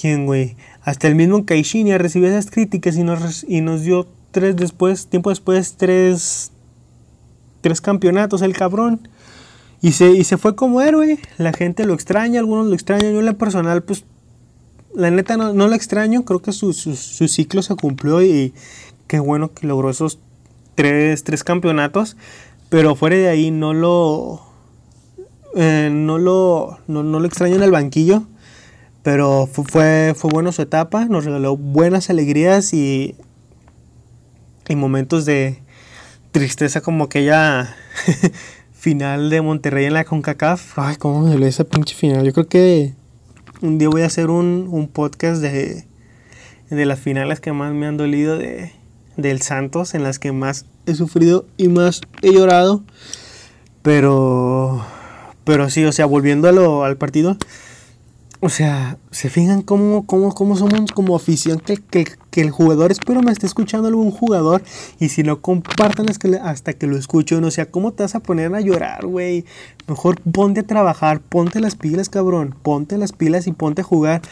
¿Quién, 0.00 0.26
güey? 0.26 0.56
Hasta 0.82 1.06
el 1.06 1.14
mismo 1.14 1.44
Caixinha 1.44 1.98
recibió 1.98 2.28
esas 2.28 2.50
críticas 2.50 2.96
y 2.96 3.04
nos, 3.04 3.44
y 3.48 3.60
nos 3.60 3.82
dio 3.82 4.08
tres 4.32 4.56
después, 4.56 5.06
tiempo 5.06 5.30
después, 5.30 5.74
tres. 5.76 6.50
Tres 7.60 7.80
campeonatos, 7.80 8.42
el 8.42 8.54
cabrón. 8.56 9.08
Y 9.80 9.92
se, 9.92 10.10
y 10.12 10.24
se 10.24 10.36
fue 10.38 10.56
como 10.56 10.80
héroe. 10.80 11.18
La 11.38 11.52
gente 11.52 11.84
lo 11.86 11.94
extraña, 11.94 12.40
algunos 12.40 12.66
lo 12.66 12.74
extrañan. 12.74 13.12
Yo 13.12 13.20
en 13.20 13.26
la 13.26 13.34
personal, 13.34 13.82
pues. 13.82 14.04
La 14.94 15.10
neta 15.10 15.36
no, 15.36 15.52
no 15.54 15.68
lo 15.68 15.74
extraño. 15.74 16.24
Creo 16.24 16.42
que 16.42 16.52
su, 16.52 16.72
su, 16.72 16.96
su 16.96 17.28
ciclo 17.28 17.62
se 17.62 17.74
cumplió 17.76 18.22
y 18.22 18.52
qué 19.12 19.18
bueno 19.20 19.52
que 19.52 19.66
logró 19.66 19.90
esos 19.90 20.18
tres, 20.74 21.22
tres 21.22 21.44
campeonatos. 21.44 22.16
Pero 22.70 22.96
fuera 22.96 23.16
de 23.16 23.28
ahí 23.28 23.50
no 23.50 23.74
lo. 23.74 24.40
eh, 25.54 25.90
no 25.92 26.16
lo. 26.18 26.78
No, 26.86 27.02
no 27.02 27.20
lo 27.20 27.26
extraño 27.26 27.56
en 27.56 27.62
el 27.62 27.70
banquillo. 27.70 28.22
Pero 29.02 29.46
fu- 29.52 29.64
fue, 29.64 30.14
fue 30.16 30.30
bueno 30.32 30.50
su 30.50 30.62
etapa. 30.62 31.04
Nos 31.04 31.26
regaló 31.26 31.58
buenas 31.58 32.08
alegrías 32.08 32.72
y. 32.72 33.14
Y 34.66 34.76
momentos 34.76 35.26
de 35.26 35.58
tristeza 36.30 36.80
como 36.80 37.04
aquella 37.04 37.76
final 38.72 39.28
de 39.28 39.42
Monterrey 39.42 39.84
en 39.84 39.92
la 39.92 40.04
CONCACAF. 40.04 40.78
Ay, 40.78 40.96
cómo 40.96 41.20
me 41.20 41.30
dolió 41.32 41.46
esa 41.46 41.64
pinche 41.64 41.94
final. 41.94 42.24
Yo 42.24 42.32
creo 42.32 42.48
que 42.48 42.94
un 43.60 43.76
día 43.76 43.90
voy 43.90 44.00
a 44.00 44.06
hacer 44.06 44.30
un, 44.30 44.68
un 44.70 44.88
podcast 44.88 45.42
de, 45.42 45.84
de 46.70 46.86
las 46.86 46.98
finales 46.98 47.40
que 47.40 47.52
más 47.52 47.74
me 47.74 47.86
han 47.86 47.98
dolido 47.98 48.38
de, 48.38 48.72
del 49.16 49.42
Santos, 49.42 49.94
en 49.94 50.02
las 50.02 50.18
que 50.18 50.32
más 50.32 50.66
he 50.86 50.94
sufrido 50.94 51.46
y 51.56 51.68
más 51.68 52.00
he 52.22 52.32
llorado. 52.32 52.82
Pero, 53.82 54.84
pero 55.44 55.70
sí, 55.70 55.84
o 55.84 55.92
sea, 55.92 56.06
volviendo 56.06 56.84
al 56.84 56.96
partido, 56.96 57.36
o 58.44 58.48
sea, 58.48 58.98
se 59.12 59.30
fijan 59.30 59.62
cómo, 59.62 60.04
cómo, 60.04 60.34
cómo 60.34 60.56
somos 60.56 60.90
como 60.90 61.14
afición 61.14 61.60
que, 61.60 62.06
el 62.40 62.50
jugador, 62.50 62.90
espero 62.90 63.22
me 63.22 63.30
esté 63.30 63.46
escuchando 63.46 63.86
algún 63.86 64.10
jugador 64.10 64.64
y 64.98 65.10
si 65.10 65.22
no 65.22 65.40
compartan 65.40 66.06
hasta 66.42 66.72
que 66.72 66.86
lo 66.88 66.96
escuchen, 66.96 67.44
o 67.44 67.52
sea, 67.52 67.66
¿cómo 67.66 67.92
te 67.92 68.02
vas 68.02 68.16
a 68.16 68.20
poner 68.20 68.52
a 68.52 68.60
llorar, 68.60 69.06
güey? 69.06 69.44
Mejor 69.86 70.20
ponte 70.22 70.60
a 70.60 70.62
trabajar, 70.64 71.20
ponte 71.20 71.60
las 71.60 71.76
pilas, 71.76 72.08
cabrón, 72.08 72.56
ponte 72.64 72.98
las 72.98 73.12
pilas 73.12 73.46
y 73.46 73.52
ponte 73.52 73.82
a 73.82 73.84
jugar. 73.84 74.22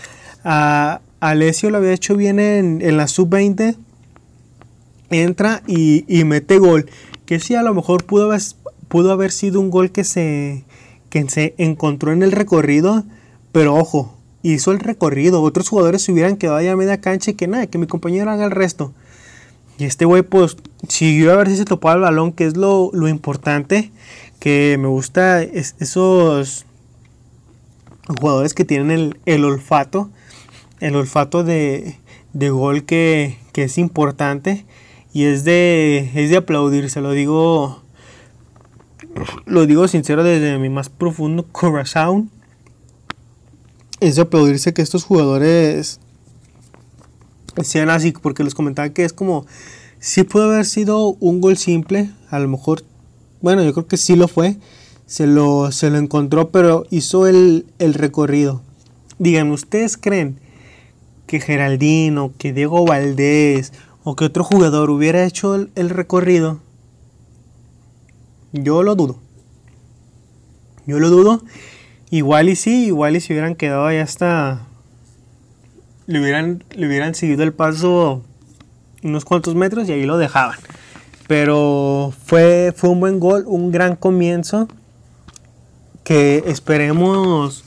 A 0.43 1.03
Alessio 1.21 1.71
lo 1.71 1.77
había 1.77 1.93
hecho 1.93 2.17
bien 2.17 2.41
en, 2.41 2.83
en 2.83 2.97
la 2.97 3.07
sub-20, 3.07 3.77
entra 5.11 5.63
y, 5.67 6.05
mete 6.25 6.59
gol, 6.59 6.89
que 7.27 7.41
sí, 7.41 7.55
a 7.55 7.63
lo 7.63 7.75
mejor 7.75 8.05
pudo 8.05 8.25
haber, 8.27 8.41
pudo 8.89 9.13
haber 9.13 9.33
sido 9.33 9.61
un 9.61 9.71
gol 9.71 9.91
que 9.91 10.05
se, 10.05 10.65
que 11.11 11.29
se 11.29 11.55
encontró 11.59 12.13
en 12.13 12.23
el 12.23 12.33
recorrido, 12.33 13.05
pero 13.53 13.75
ojo, 13.75 14.17
hizo 14.43 14.73
el 14.73 14.81
recorrido. 14.81 15.43
Otros 15.43 15.69
jugadores 15.69 16.03
se 16.03 16.13
hubieran 16.13 16.37
quedado 16.37 16.57
allá 16.59 16.73
a 16.73 16.77
media 16.77 17.01
cancha 17.01 17.31
y 17.33 17.35
que 17.35 17.47
nada, 17.49 17.67
que 17.67 17.79
mi 17.79 17.87
compañero 17.87 18.31
haga 18.31 18.45
el 18.45 18.51
resto. 18.51 18.93
Y 19.79 19.85
este 19.85 20.05
güey, 20.05 20.23
pues, 20.23 20.57
siguió 20.89 21.33
a 21.33 21.37
ver 21.37 21.49
si 21.49 21.57
se 21.57 21.65
topaba 21.65 21.95
el 21.95 22.01
balón, 22.03 22.33
que 22.33 22.45
es 22.45 22.57
lo, 22.57 22.91
lo 22.93 23.09
importante. 23.09 23.91
Que 24.39 24.77
me 24.79 24.89
gusta 24.89 25.43
es- 25.43 25.75
esos 25.81 26.67
jugadores 28.21 28.55
que 28.55 28.65
tienen 28.65 28.91
el, 28.91 29.19
el 29.27 29.45
olfato. 29.45 30.11
El 30.81 30.97
olfato 30.97 31.45
de, 31.45 31.97
de 32.33 32.51
gol 32.51 32.85
que, 32.85 33.39
que 33.53 33.65
es 33.65 33.79
importante. 33.79 34.65
Y 35.13 35.25
es 35.25 35.45
de, 35.45 36.11
es 36.15 36.31
de 36.31 36.37
aplaudir, 36.37 36.91
se 36.91 37.01
lo 37.01 37.13
digo. 37.13 37.83
Lo 39.45 39.67
digo 39.67 39.89
sincero 39.89 40.23
desde 40.23 40.59
mi 40.59 40.69
más 40.69 40.89
profundo 40.89 41.47
corazón. 41.51 42.31
Es 44.01 44.17
de 44.17 44.23
aplaudirse 44.23 44.73
que 44.73 44.83
estos 44.83 45.05
jugadores 45.05 46.01
sean 47.63 47.91
así, 47.91 48.13
porque 48.13 48.45
les 48.45 48.55
comentaba 48.55 48.89
que 48.91 49.05
es 49.05 49.13
como, 49.13 49.47
sí 49.99 50.25
pudo 50.25 50.45
haber 50.45 50.65
sido 50.65 51.17
un 51.21 51.41
gol 51.41 51.57
simple, 51.57 52.11
a 52.31 52.39
lo 52.39 52.49
mejor, 52.49 52.85
bueno, 53.41 53.63
yo 53.63 53.73
creo 53.73 53.87
que 53.87 53.97
sí 53.97 54.17
lo 54.17 54.29
fue, 54.29 54.57
se 55.07 55.27
lo, 55.27 55.73
se 55.73 55.91
lo 55.91 55.99
encontró, 55.99 56.51
pero 56.51 56.87
hizo 56.91 57.27
el, 57.27 57.67
el 57.79 57.95
recorrido. 57.95 58.63
Digan, 59.19 59.51
¿ustedes 59.51 59.97
creen 59.97 60.39
que 61.27 61.41
Geraldino, 61.41 62.33
que 62.39 62.53
Diego 62.53 62.85
Valdés 62.87 63.73
o 64.05 64.17
que 64.17 64.25
otro 64.25 64.45
jugador 64.45 64.91
hubiera 64.91 65.25
hecho 65.25 65.55
el, 65.55 65.71
el 65.75 65.91
recorrido? 65.91 66.61
Yo 68.53 68.83
lo 68.83 68.95
dudo. 68.95 69.19
Yo 70.87 70.99
lo 70.99 71.11
dudo. 71.11 71.43
Igual 72.11 72.49
y 72.49 72.57
sí, 72.57 72.87
igual 72.87 73.17
y 73.17 73.21
si 73.21 73.33
hubieran 73.33 73.55
quedado 73.55 73.87
ahí 73.87 73.99
hasta 73.99 74.67
le 76.11 76.21
hubieran, 76.21 76.65
le 76.75 76.89
hubieran 76.89 77.15
seguido 77.15 77.45
el 77.45 77.53
paso 77.53 78.25
unos 79.05 79.25
cuantos 79.25 79.55
metros 79.55 79.89
y 79.89 79.93
ahí 79.93 80.05
lo 80.05 80.19
dejaban. 80.19 80.59
Pero 81.29 82.13
fue, 82.25 82.75
fue 82.77 82.91
un 82.91 82.99
buen 82.99 83.21
gol, 83.21 83.45
un 83.47 83.71
gran 83.71 83.95
comienzo. 83.95 84.67
Que 86.03 86.43
esperemos 86.47 87.63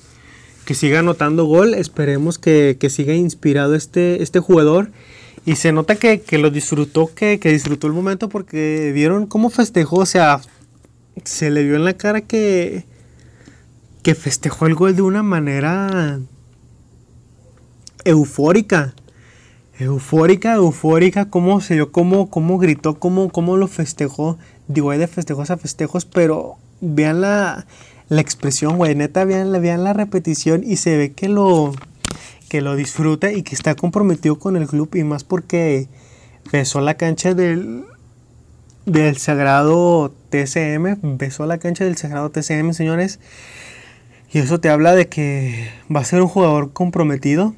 que 0.66 0.74
siga 0.74 1.00
anotando 1.00 1.46
gol. 1.46 1.74
Esperemos 1.74 2.38
que, 2.38 2.76
que 2.78 2.90
siga 2.90 3.14
inspirado 3.14 3.76
este, 3.76 4.22
este 4.22 4.42
jugador. 4.42 4.92
Y 5.46 5.56
se 5.56 5.72
nota 5.72 5.96
que, 5.96 6.22
que 6.22 6.38
lo 6.38 6.50
disfrutó, 6.50 7.14
que, 7.14 7.40
que 7.40 7.52
disfrutó 7.52 7.88
el 7.88 7.94
momento 7.94 8.30
porque 8.30 8.92
vieron 8.94 9.28
cómo 9.28 9.50
festejó. 9.50 9.98
O 9.98 10.06
sea, 10.06 10.40
se 11.26 11.52
le 11.52 11.64
vio 11.64 11.76
en 11.76 11.84
la 11.84 11.94
cara 11.94 12.22
que, 12.22 12.86
que 14.04 14.16
festejó 14.16 14.68
el 14.68 14.76
gol 14.76 14.96
de 14.96 15.02
una 15.02 15.22
manera 15.22 16.20
eufórica. 18.06 18.94
Eufórica, 19.80 20.54
eufórica, 20.54 21.30
cómo 21.30 21.60
se 21.60 21.74
dio, 21.74 21.92
cómo, 21.92 22.30
cómo 22.30 22.58
gritó, 22.58 23.00
cómo, 23.00 23.30
cómo 23.30 23.58
lo 23.58 23.68
festejó. 23.68 24.38
Digo, 24.68 24.92
hay 24.92 25.00
de 25.00 25.08
festejos 25.08 25.50
a 25.50 25.58
festejos, 25.58 26.06
pero 26.06 26.56
vean 26.80 27.20
la, 27.20 27.66
la 28.08 28.22
expresión, 28.22 28.78
güey. 28.78 28.96
Neta, 28.96 29.26
vean, 29.26 29.52
vean 29.62 29.84
la 29.84 29.92
repetición 29.92 30.64
y 30.64 30.78
se 30.78 30.96
ve 30.96 31.12
que 31.12 31.28
lo, 31.28 31.74
que 32.54 32.62
lo 32.62 32.76
disfruta 32.76 33.32
y 33.32 33.42
que 33.42 33.56
está 33.56 33.74
comprometido 33.74 34.38
con 34.38 34.56
el 34.56 34.68
club. 34.68 34.94
Y 34.94 35.04
más 35.04 35.24
porque 35.24 35.88
besó 36.52 36.82
la 36.82 36.94
cancha 36.98 37.34
del, 37.34 37.84
del 38.86 39.18
Sagrado 39.18 40.14
TCM. 40.30 41.18
Besó 41.18 41.48
la 41.48 41.58
cancha 41.58 41.84
del 41.84 41.98
Sagrado 41.98 42.30
TCM, 42.30 42.74
señores. 42.74 43.20
Y 44.32 44.38
eso 44.38 44.60
te 44.60 44.70
habla 44.70 44.94
de 44.94 45.10
que 45.10 45.68
va 45.94 46.02
a 46.02 46.06
ser 46.06 46.22
un 46.22 46.28
jugador 46.28 46.74
comprometido. 46.74 47.56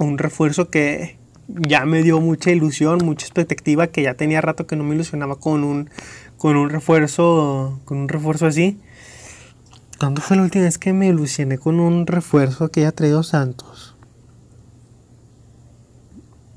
Un 0.00 0.18
refuerzo 0.18 0.68
que 0.68 1.16
ya 1.46 1.84
me 1.84 2.02
dio 2.02 2.20
mucha 2.20 2.50
ilusión, 2.50 2.98
mucha 3.04 3.26
expectativa, 3.26 3.86
que 3.86 4.02
ya 4.02 4.14
tenía 4.14 4.40
rato 4.40 4.66
que 4.66 4.74
no 4.74 4.82
me 4.82 4.96
ilusionaba 4.96 5.36
con 5.36 5.62
un, 5.62 5.88
con 6.36 6.56
un 6.56 6.68
refuerzo, 6.68 7.80
con 7.84 7.98
un 7.98 8.08
refuerzo 8.08 8.46
así. 8.46 8.80
¿Cuándo 9.98 10.20
fue 10.20 10.36
la 10.36 10.42
última 10.42 10.64
vez 10.64 10.76
que 10.78 10.92
me 10.92 11.08
ilusioné 11.08 11.56
con 11.58 11.80
un 11.80 12.06
refuerzo 12.06 12.68
que 12.68 12.80
haya 12.80 12.92
traído 12.92 13.22
Santos? 13.22 13.94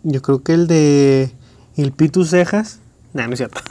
Yo 0.03 0.21
creo 0.21 0.43
que 0.43 0.53
el 0.53 0.67
de 0.67 1.31
el 1.77 1.91
Pitu 1.93 2.25
Cejas. 2.25 2.79
No, 3.13 3.25
no 3.25 3.33
es 3.33 3.39
cierto. 3.39 3.61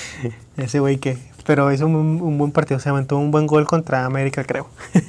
Ese 0.56 0.78
güey 0.78 0.98
que. 0.98 1.18
Pero 1.46 1.72
hizo 1.72 1.86
un, 1.86 1.94
un 1.94 2.38
buen 2.38 2.52
partido. 2.52 2.80
Se 2.80 2.88
aventó 2.88 3.16
un 3.18 3.30
buen 3.30 3.46
gol 3.46 3.66
contra 3.66 4.04
América, 4.04 4.44
creo. 4.44 4.68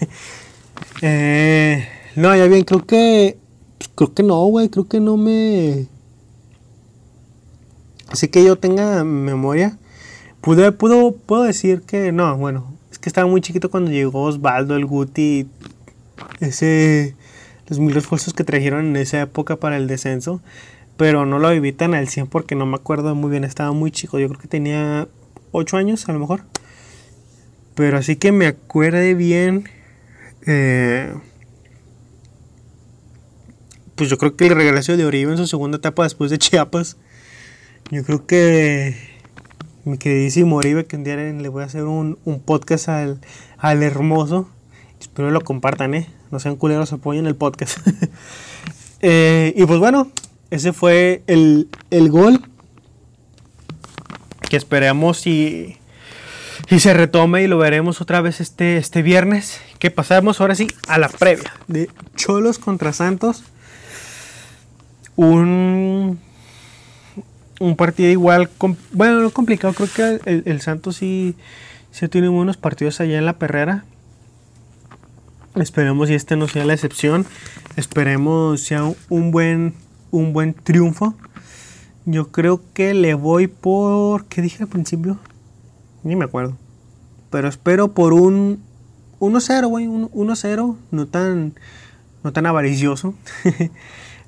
Eh, 1.02 1.88
no, 2.16 2.36
ya 2.36 2.48
bien, 2.48 2.64
creo 2.64 2.86
que. 2.86 3.38
Creo 3.96 4.14
que 4.14 4.24
no, 4.24 4.46
güey. 4.46 4.70
Creo 4.70 4.88
que 4.88 5.00
no 5.00 5.18
me. 5.18 5.88
Así 8.10 8.28
que 8.28 8.44
yo 8.44 8.58
tenga 8.58 9.04
memoria. 9.04 9.78
Pude, 10.42 10.72
puedo, 10.72 11.14
puedo 11.14 11.44
decir 11.44 11.82
que 11.82 12.12
no, 12.12 12.36
bueno. 12.38 12.74
Que 13.06 13.10
estaba 13.10 13.30
muy 13.30 13.40
chiquito 13.40 13.70
cuando 13.70 13.92
llegó 13.92 14.24
Osvaldo, 14.24 14.76
el 14.76 14.88
Guti. 14.88 15.48
Ese. 16.40 17.16
Los 17.68 17.78
mil 17.78 17.94
refuerzos 17.94 18.34
que 18.34 18.44
trajeron 18.44 18.84
en 18.88 18.96
esa 18.96 19.22
época 19.22 19.58
para 19.58 19.78
el 19.78 19.86
descenso. 19.86 20.42
Pero 20.98 21.28
no 21.28 21.38
lo 21.38 21.52
viví 21.52 21.72
tan 21.72 21.94
al 21.94 22.08
100 22.08 22.26
porque 22.26 22.56
no 22.56 22.66
me 22.66 22.78
acuerdo 22.78 23.14
muy 23.14 23.30
bien. 23.30 23.44
Estaba 23.44 23.74
muy 23.74 23.92
chico. 23.92 24.18
Yo 24.18 24.28
creo 24.28 24.40
que 24.40 24.48
tenía 24.48 25.08
8 25.52 25.78
años 25.78 26.10
a 26.10 26.14
lo 26.14 26.20
mejor. 26.20 26.46
Pero 27.76 28.00
así 28.00 28.16
que 28.16 28.32
me 28.32 28.48
acuerde 28.48 29.14
bien. 29.14 29.70
eh, 30.48 31.14
pues 33.94 34.10
yo 34.10 34.18
creo 34.18 34.36
que 34.36 34.48
el 34.48 34.56
regreso 34.56 34.98
de 34.98 35.06
Oribe 35.06 35.32
en 35.32 35.38
su 35.38 35.46
segunda 35.46 35.78
etapa 35.78 36.02
después 36.02 36.32
de 36.32 36.40
Chiapas. 36.40 36.98
Yo 37.92 38.04
creo 38.04 38.26
que 38.26 39.15
mi 39.86 40.00
queridísimo 40.00 40.58
Oribe, 40.58 40.86
que 40.86 40.96
un 40.96 41.04
día 41.04 41.16
le 41.16 41.48
voy 41.48 41.62
a 41.64 41.68
hacer 41.68 41.84
un, 41.84 42.18
un 42.26 42.40
podcast 42.40 42.90
al, 42.90 43.22
al 43.58 43.84
hermoso. 43.84 44.50
Espero 45.00 45.30
lo 45.30 45.42
compartan, 45.42 45.94
¿eh? 45.94 46.10
No 46.32 46.40
sean 46.40 46.56
culeros, 46.56 46.92
apoyen 46.92 47.26
el 47.28 47.36
podcast. 47.36 47.80
Eh, 49.08 49.54
y 49.56 49.66
pues 49.66 49.78
bueno, 49.78 50.10
ese 50.50 50.74
fue 50.74 51.22
el, 51.28 51.70
el 51.92 52.10
gol. 52.10 52.42
Que 54.50 54.58
esperemos 54.58 55.28
y, 55.28 55.78
y 56.72 56.80
se 56.80 56.92
retome 56.96 57.44
y 57.44 57.48
lo 57.48 57.60
veremos 57.60 58.02
otra 58.02 58.22
vez 58.22 58.42
este, 58.42 58.78
este 58.78 59.04
viernes. 59.04 59.62
Que 59.78 59.92
pasamos 59.92 60.42
ahora 60.42 60.56
sí 60.56 60.70
a 60.88 60.98
la 60.98 61.10
previa 61.10 61.54
de 61.68 61.88
Cholos 62.16 62.58
contra 62.58 62.94
Santos. 62.94 63.44
Un, 65.18 66.20
un 67.60 67.76
partido 67.76 68.10
igual, 68.10 68.50
bueno, 68.92 69.22
no 69.22 69.30
complicado. 69.32 69.74
Creo 69.74 69.90
que 69.94 70.30
el, 70.30 70.44
el 70.46 70.62
Santos 70.62 70.98
sí, 70.98 71.36
sí 71.92 72.08
tiene 72.08 72.28
buenos 72.28 72.58
partidos 72.58 73.00
allá 73.00 73.18
en 73.18 73.26
la 73.26 73.38
perrera. 73.38 73.86
Esperemos 75.56 76.10
y 76.10 76.16
este 76.16 76.36
no 76.36 76.48
sea 76.48 76.66
la 76.66 76.74
excepción. 76.74 77.26
Esperemos 77.78 78.62
sea 78.62 78.84
un, 78.84 78.96
un 79.10 79.32
buen 79.32 79.74
un 80.12 80.34
buen 80.34 80.54
triunfo. 80.54 81.16
Yo 82.06 82.32
creo 82.32 82.62
que 82.74 82.94
le 82.94 83.14
voy 83.14 83.48
por 83.48 84.26
¿qué 84.26 84.42
dije 84.42 84.64
al 84.64 84.70
principio? 84.70 85.18
Ni 86.04 86.16
me 86.16 86.26
acuerdo. 86.26 86.58
Pero 87.32 87.48
espero 87.48 87.94
por 87.94 88.14
un 88.14 88.60
1-0, 89.20 89.68
güey, 89.68 89.88
un 89.88 90.10
1-0, 90.12 90.76
no 90.92 91.08
tan 91.08 91.54
no 92.24 92.34
tan 92.34 92.46
avaricioso. 92.46 93.14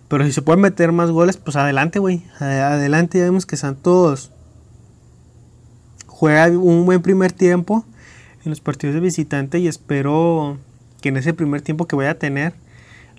Pero 0.07 0.25
si 0.25 0.31
se 0.31 0.41
pueden 0.41 0.61
meter 0.61 0.91
más 0.91 1.11
goles, 1.11 1.37
pues 1.37 1.55
adelante, 1.57 1.99
güey. 1.99 2.23
Ade- 2.39 2.61
Adelante, 2.61 3.17
ya 3.19 3.25
vemos 3.25 3.45
que 3.45 3.57
Santos 3.57 4.31
juega 6.07 6.47
un 6.47 6.85
buen 6.85 7.01
primer 7.01 7.31
tiempo 7.31 7.85
en 8.43 8.49
los 8.49 8.61
partidos 8.61 8.93
de 8.95 9.01
visitante 9.01 9.59
y 9.59 9.67
espero 9.67 10.57
que 11.01 11.09
en 11.09 11.17
ese 11.17 11.33
primer 11.33 11.61
tiempo 11.61 11.85
que 11.87 11.95
voy 11.95 12.05
a 12.05 12.17
tener 12.17 12.53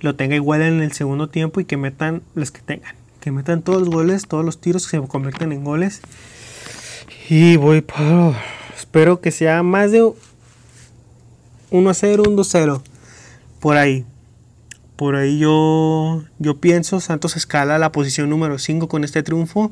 lo 0.01 0.17
tenga 0.17 0.35
igual 0.37 0.63
en 0.63 0.81
el 0.81 0.93
segundo 0.93 1.29
tiempo 1.29 1.61
y 1.61 1.65
que 1.65 1.77
metan 1.77 2.23
los 2.35 2.51
que 2.51 2.61
tengan. 2.63 2.95
Que 3.21 3.33
metan 3.33 3.63
todos 3.63 3.81
los 3.81 3.91
goles, 3.91 4.27
todos 4.27 4.45
los 4.45 4.61
tiros 4.61 4.89
que 4.89 4.99
se 4.99 5.07
convierten 5.07 5.53
en 5.53 5.65
goles. 5.65 6.01
Y 7.29 7.57
voy 7.57 7.81
por... 7.83 8.35
Espero 8.77 9.21
que 9.21 9.31
sea 9.33 9.63
más 9.63 9.91
de 9.93 10.11
1 11.71 11.91
a 11.91 11.95
0, 11.95 12.23
un 12.27 12.37
2 12.37 12.49
0. 12.51 12.83
Por 13.61 13.77
ahí. 13.77 14.07
Por 14.99 15.15
ahí 15.15 15.39
yo, 15.39 16.25
yo 16.41 16.57
pienso, 16.61 16.99
Santos 16.99 17.37
escala 17.37 17.79
la 17.79 17.93
posición 17.93 18.29
número 18.31 18.59
5 18.59 18.89
con 18.89 19.05
este 19.05 19.23
triunfo. 19.23 19.71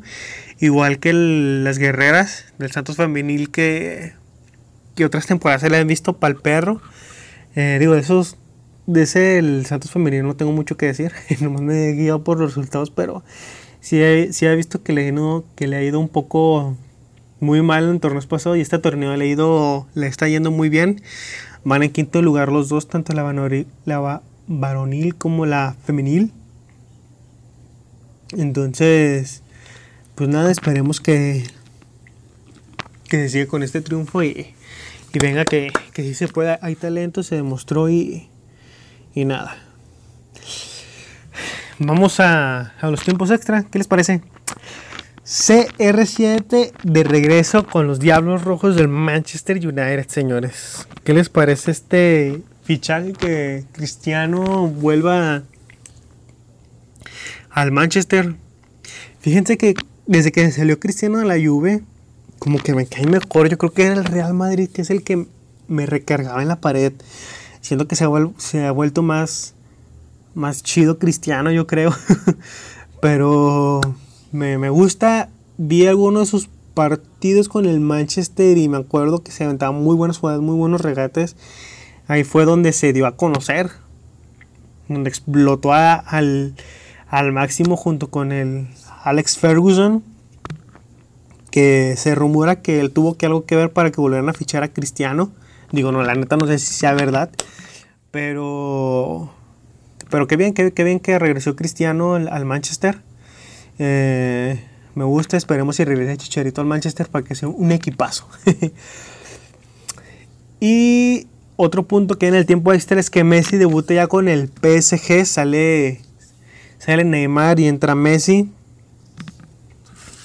Igual 0.61 1.01
que 1.01 1.12
las 1.12 1.79
guerreras 1.79 2.45
del 2.59 2.70
Santos 2.70 2.95
femenil 2.97 3.51
que, 3.51 4.12
que 4.95 5.05
otras 5.05 5.27
temporadas 5.27 5.62
se 5.62 5.68
le 5.70 5.79
han 5.79 5.89
visto 5.89 6.12
para 6.18 6.33
el 6.33 6.41
perro. 6.41 6.81
Eh, 7.57 7.79
digo, 7.81 7.97
esos, 7.97 8.37
de 8.87 9.03
ese 9.03 9.39
el 9.39 9.66
Santos 9.66 9.91
femenino 9.91 10.22
no 10.29 10.37
tengo 10.37 10.53
mucho 10.53 10.77
que 10.77 10.87
decir. 10.87 11.11
Nomás 11.41 11.62
me 11.62 11.89
he 11.89 11.93
guiado 11.95 12.22
por 12.22 12.39
los 12.39 12.51
resultados, 12.55 12.91
pero 12.91 13.24
sí 13.81 14.01
he, 14.01 14.33
sí 14.33 14.47
visto 14.55 14.85
que 14.85 14.93
le, 14.93 15.07
ha 15.07 15.09
ido- 15.09 15.45
que 15.57 15.66
le 15.66 15.74
ha 15.77 15.83
ido 15.83 15.99
un 15.99 16.09
poco 16.09 16.77
muy 17.41 17.62
mal 17.62 17.91
en 17.91 17.99
torneos 17.99 18.27
pasados 18.29 18.59
y 18.59 18.61
este 18.61 18.79
torneo 18.79 19.16
le, 19.16 19.24
ha 19.24 19.29
ido, 19.29 19.89
le 19.95 20.07
está 20.07 20.29
yendo 20.29 20.53
muy 20.53 20.68
bien. 20.68 21.03
Van 21.64 21.83
en 21.83 21.91
quinto 21.91 22.22
lugar 22.22 22.53
los 22.53 22.68
dos, 22.68 22.87
tanto 22.87 23.12
la, 23.12 23.24
vanori- 23.24 23.66
la 23.85 24.22
varonil 24.47 25.14
como 25.16 25.47
la 25.47 25.76
femenil. 25.84 26.32
Entonces, 28.32 29.42
pues 30.14 30.28
nada, 30.28 30.51
esperemos 30.51 31.01
que, 31.01 31.44
que 33.09 33.16
se 33.18 33.28
siga 33.28 33.47
con 33.47 33.62
este 33.62 33.80
triunfo 33.80 34.22
y, 34.22 34.55
y 35.12 35.18
venga 35.18 35.44
que, 35.44 35.72
que 35.92 36.14
se 36.14 36.28
pueda. 36.28 36.59
Hay 36.62 36.74
talento, 36.74 37.22
se 37.22 37.36
demostró 37.36 37.88
y, 37.88 38.28
y 39.14 39.24
nada. 39.24 39.57
Vamos 41.78 42.20
a, 42.20 42.72
a 42.80 42.90
los 42.90 43.03
tiempos 43.03 43.30
extra. 43.30 43.64
¿Qué 43.64 43.78
les 43.78 43.86
parece? 43.86 44.22
CR7 45.24 46.72
de 46.84 47.05
regreso 47.05 47.66
con 47.66 47.86
los 47.86 47.99
Diablos 47.99 48.44
Rojos 48.44 48.76
del 48.76 48.88
Manchester 48.88 49.57
United, 49.57 50.07
señores. 50.09 50.86
¿Qué 51.05 51.12
les 51.12 51.28
parece 51.28 51.72
este 51.72 52.42
fichaje 52.67 53.12
que 53.12 53.64
Cristiano 53.73 54.67
vuelva 54.67 55.45
al 57.51 57.73
Manchester? 57.73 58.35
Fíjense 59.21 59.57
que 59.57 59.75
desde 60.07 60.33
que 60.33 60.51
salió 60.51 60.79
Cristiano 60.79 61.19
a 61.19 61.25
la 61.25 61.35
Juve, 61.35 61.83
como 62.39 62.59
que 62.59 62.75
me 62.75 62.87
cae 62.87 63.07
mejor. 63.07 63.49
Yo 63.49 63.59
creo 63.59 63.73
que 63.73 63.85
era 63.85 63.95
el 63.95 64.05
Real 64.05 64.35
Madrid 64.35 64.69
que 64.69 64.83
es 64.83 64.91
el 64.91 65.03
que 65.03 65.27
me 65.69 65.87
recargaba 65.87 66.43
en 66.43 66.49
la 66.49 66.61
pared. 66.61 66.93
Siento 67.61 67.89
que 67.89 67.97
se 67.97 68.05
ha, 68.05 68.71
vuelto 68.71 69.03
más, 69.03 69.55
más 70.35 70.62
chido 70.62 70.99
Cristiano, 70.99 71.51
yo 71.51 71.67
creo. 71.67 71.93
Pero 73.01 73.81
me, 74.33 74.59
me 74.59 74.71
gusta. 74.71 75.29
Vi 75.57 75.87
algunos 75.87 76.23
de 76.23 76.31
sus 76.31 76.49
partidos 76.75 77.49
con 77.49 77.64
el 77.67 77.81
Manchester 77.81 78.59
y 78.59 78.69
me 78.69 78.77
acuerdo 78.77 79.23
que 79.23 79.33
se 79.33 79.45
aventaban 79.45 79.83
muy 79.83 79.97
buenas 79.97 80.19
jugadas, 80.19 80.41
muy 80.41 80.57
buenos 80.57 80.81
regates. 80.81 81.37
Ahí 82.09 82.24
fue 82.24 82.44
donde 82.44 82.72
se 82.72 82.92
dio 82.92 83.07
a 83.07 83.16
conocer. 83.16 83.70
Donde 84.88 85.09
explotó 85.09 85.72
al, 85.72 86.54
al 87.09 87.32
máximo 87.32 87.76
junto 87.76 88.09
con 88.09 88.32
el 88.32 88.68
Alex 89.02 89.38
Ferguson. 89.38 90.04
Que 91.50 91.94
se 91.96 92.14
rumora 92.14 92.62
que 92.62 92.80
él 92.80 92.92
tuvo 92.92 93.16
que 93.16 93.26
algo 93.26 93.46
que 93.46 93.57
ver 93.57 93.72
para 93.72 93.90
que 93.90 94.00
volvieran 94.00 94.28
a 94.28 94.34
fichar 94.34 94.62
a 94.62 94.68
Cristiano. 94.68 95.32
Digo, 95.72 95.90
no, 95.90 96.02
la 96.02 96.14
neta 96.14 96.36
no 96.36 96.46
sé 96.46 96.59
si 96.59 96.74
sea 96.74 96.92
verdad. 96.92 97.30
Pero. 98.11 99.32
Pero 100.11 100.28
qué 100.28 100.36
bien, 100.36 100.54
qué, 100.54 100.84
bien 100.84 101.00
que 101.00 101.18
regresó 101.18 101.57
Cristiano 101.57 102.14
al, 102.14 102.28
al 102.28 102.44
Manchester. 102.44 103.00
Eh, 103.78 104.62
me 104.94 105.04
gusta, 105.04 105.36
esperemos 105.36 105.76
si 105.76 105.84
regrese 105.84 106.16
Chicharito 106.16 106.61
al 106.61 106.66
Manchester 106.66 107.09
para 107.09 107.24
que 107.24 107.34
sea 107.34 107.48
un 107.48 107.72
equipazo. 107.72 108.26
y 110.61 111.26
otro 111.57 111.84
punto 111.84 112.18
que 112.18 112.28
en 112.28 112.34
el 112.34 112.46
tiempo 112.46 112.72
extra 112.72 113.00
es 113.00 113.11
que 113.11 113.24
Messi 113.24 113.57
debuta 113.57 113.94
ya 113.94 114.07
con 114.07 114.28
el 114.28 114.48
PSG. 114.48 115.24
Sale, 115.26 116.00
sale 116.78 117.04
Neymar 117.04 117.59
y 117.61 117.66
entra 117.66 117.94
Messi. 117.94 118.50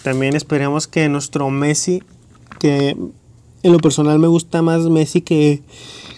También 0.04 0.36
esperemos 0.36 0.88
que 0.88 1.08
nuestro 1.10 1.50
Messi, 1.50 2.04
que 2.60 2.90
en 3.64 3.72
lo 3.72 3.78
personal 3.80 4.18
me 4.20 4.28
gusta 4.28 4.62
más 4.62 4.82
Messi 4.90 5.22
que, 5.22 5.62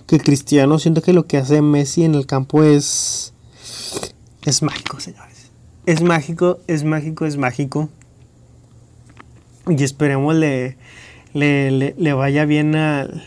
que 0.07 0.19
Cristiano. 0.19 0.79
Siento 0.79 1.01
que 1.01 1.13
lo 1.13 1.25
que 1.27 1.37
hace 1.37 1.61
Messi 1.61 2.03
en 2.05 2.15
el 2.15 2.25
campo 2.25 2.63
es, 2.63 3.33
es 4.43 4.61
mágico, 4.61 4.99
señores. 4.99 5.51
Es 5.85 6.01
mágico, 6.01 6.59
es 6.67 6.85
mágico, 6.85 7.25
es 7.25 7.35
mágico. 7.37 7.89
Y 9.67 9.83
esperemos 9.83 10.33
le, 10.35 10.77
le, 11.33 11.71
le- 11.71 11.95
le 11.97 12.13
vaya 12.13 12.45
bien 12.45 12.75
al, 12.75 13.21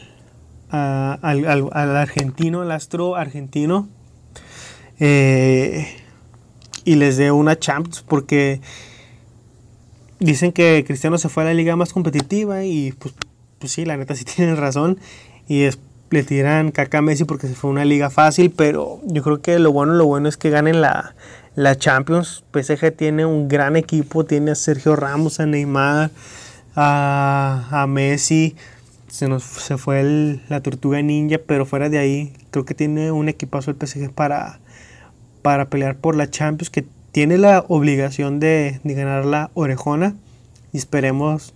al, 0.71 1.47
al- 1.47 1.71
al 1.73 1.97
argentino, 1.97 2.63
al 2.63 2.73
astro 2.73 3.17
argentino. 3.17 3.89
Eh, 4.99 5.87
y 6.85 6.95
les 6.97 7.17
dé 7.17 7.31
una 7.33 7.59
Champions 7.59 8.03
porque 8.07 8.61
dicen 10.19 10.53
que 10.53 10.85
Cristiano 10.87 11.19
se 11.19 11.29
fue 11.29 11.43
a 11.43 11.47
la 11.47 11.55
liga 11.55 11.77
más 11.77 11.93
competitiva 11.93 12.65
y 12.65 12.93
pues, 12.93 13.15
pues 13.59 13.73
sí, 13.73 13.85
la 13.85 13.97
neta 13.97 14.15
sí 14.15 14.25
tienen 14.37 14.57
razón. 14.57 14.99
Y 15.49 15.63
es- 15.63 15.79
le 16.11 16.23
tiran 16.23 16.71
caca 16.71 16.99
a 16.99 17.03
Messi 17.03 17.25
porque 17.25 17.49
se 17.49 17.55
fue 17.57 17.69
una 17.69 17.85
liga 17.85 18.11
fácil, 18.11 18.53
pero 18.57 19.01
yo 19.07 19.25
creo 19.25 19.43
que 19.43 19.59
lo 19.59 19.73
bueno, 19.73 19.93
lo 19.95 20.07
bueno 20.07 20.29
es 20.29 20.37
que 20.37 20.51
ganen 20.51 20.81
la, 20.81 21.17
la 21.57 21.77
Champions. 21.77 22.45
PSG 22.53 22.93
tiene 22.97 23.27
un 23.27 23.49
gran 23.49 23.75
equipo, 23.75 24.25
tiene 24.25 24.53
a 24.53 24.55
Sergio 24.55 24.95
Ramos, 24.95 25.41
a 25.41 25.47
Neymar, 25.47 26.13
a, 26.77 27.67
a 27.73 27.87
Messi. 27.89 28.55
Se 29.17 29.29
nos 29.29 29.45
se 29.45 29.79
fue 29.79 30.41
la 30.51 30.61
tortuga 30.61 31.01
ninja, 31.01 31.39
pero 31.47 31.65
fuera 31.65 31.89
de 31.89 31.97
ahí, 31.97 32.35
creo 32.51 32.67
que 32.67 32.75
tiene 32.75 33.13
un 33.13 33.31
equipazo 33.31 33.71
el 33.71 33.79
PSG 33.79 34.11
para, 34.13 34.61
para 35.41 35.71
pelear 35.71 35.97
por 35.97 36.17
la 36.17 36.29
Champions, 36.29 36.69
que 36.69 36.85
tiene 37.13 37.39
la 37.39 37.65
obligación 37.69 38.41
de, 38.41 38.79
de 38.85 38.93
ganar 38.93 39.25
la 39.25 39.51
orejona. 39.55 40.17
Y 40.71 40.77
esperemos 40.77 41.55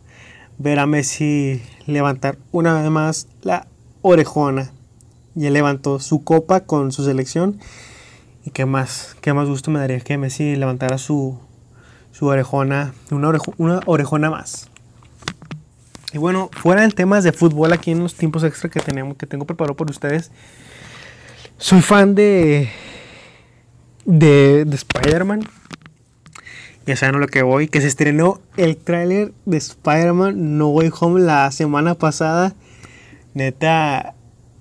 ver 0.56 0.78
a 0.78 0.86
Messi 0.86 1.61
levantar 1.86 2.38
una 2.50 2.80
vez 2.80 2.90
más 2.90 3.28
la 3.42 3.66
orejona. 4.00 4.70
Ya 5.34 5.50
levantó 5.50 5.98
su 6.00 6.24
copa 6.24 6.61
con 6.61 6.92
su 6.92 7.04
selección. 7.04 7.61
Y 8.46 8.52
qué 8.52 8.64
más, 8.64 9.18
qué 9.20 9.34
más 9.34 9.48
gusto 9.48 9.70
me 9.70 9.80
daría 9.80 10.00
que 10.00 10.16
Messi 10.16 10.56
levantara 10.56 10.96
su, 10.96 11.38
su 12.11 12.24
orejona, 12.24 12.94
una, 13.11 13.28
orejo- 13.28 13.52
una 13.58 13.80
orejona 13.84 14.30
más. 14.30 14.69
Y 16.12 16.18
bueno, 16.18 16.50
fuera 16.52 16.84
en 16.84 16.90
temas 16.90 17.24
de 17.24 17.32
fútbol, 17.32 17.72
aquí 17.72 17.92
en 17.92 18.00
los 18.00 18.14
tiempos 18.14 18.42
extra 18.44 18.68
que 18.68 18.80
tenemos, 18.80 19.16
que 19.16 19.26
tengo 19.26 19.44
preparado 19.44 19.76
por 19.76 19.90
ustedes, 19.90 20.30
soy 21.56 21.80
fan 21.82 22.14
de 22.14 22.68
de, 24.04 24.64
de 24.64 24.76
Spider-Man. 24.76 25.48
Ya 26.86 26.96
saben 26.96 27.20
lo 27.20 27.26
que 27.28 27.42
voy, 27.42 27.68
que 27.68 27.80
se 27.80 27.86
estrenó 27.86 28.40
el 28.56 28.76
tráiler 28.76 29.32
de 29.44 29.58
Spider-Man 29.58 30.58
No 30.58 30.68
Way 30.68 30.90
Home 30.98 31.20
la 31.20 31.50
semana 31.52 31.94
pasada. 31.94 32.54
Neta, 33.34 34.14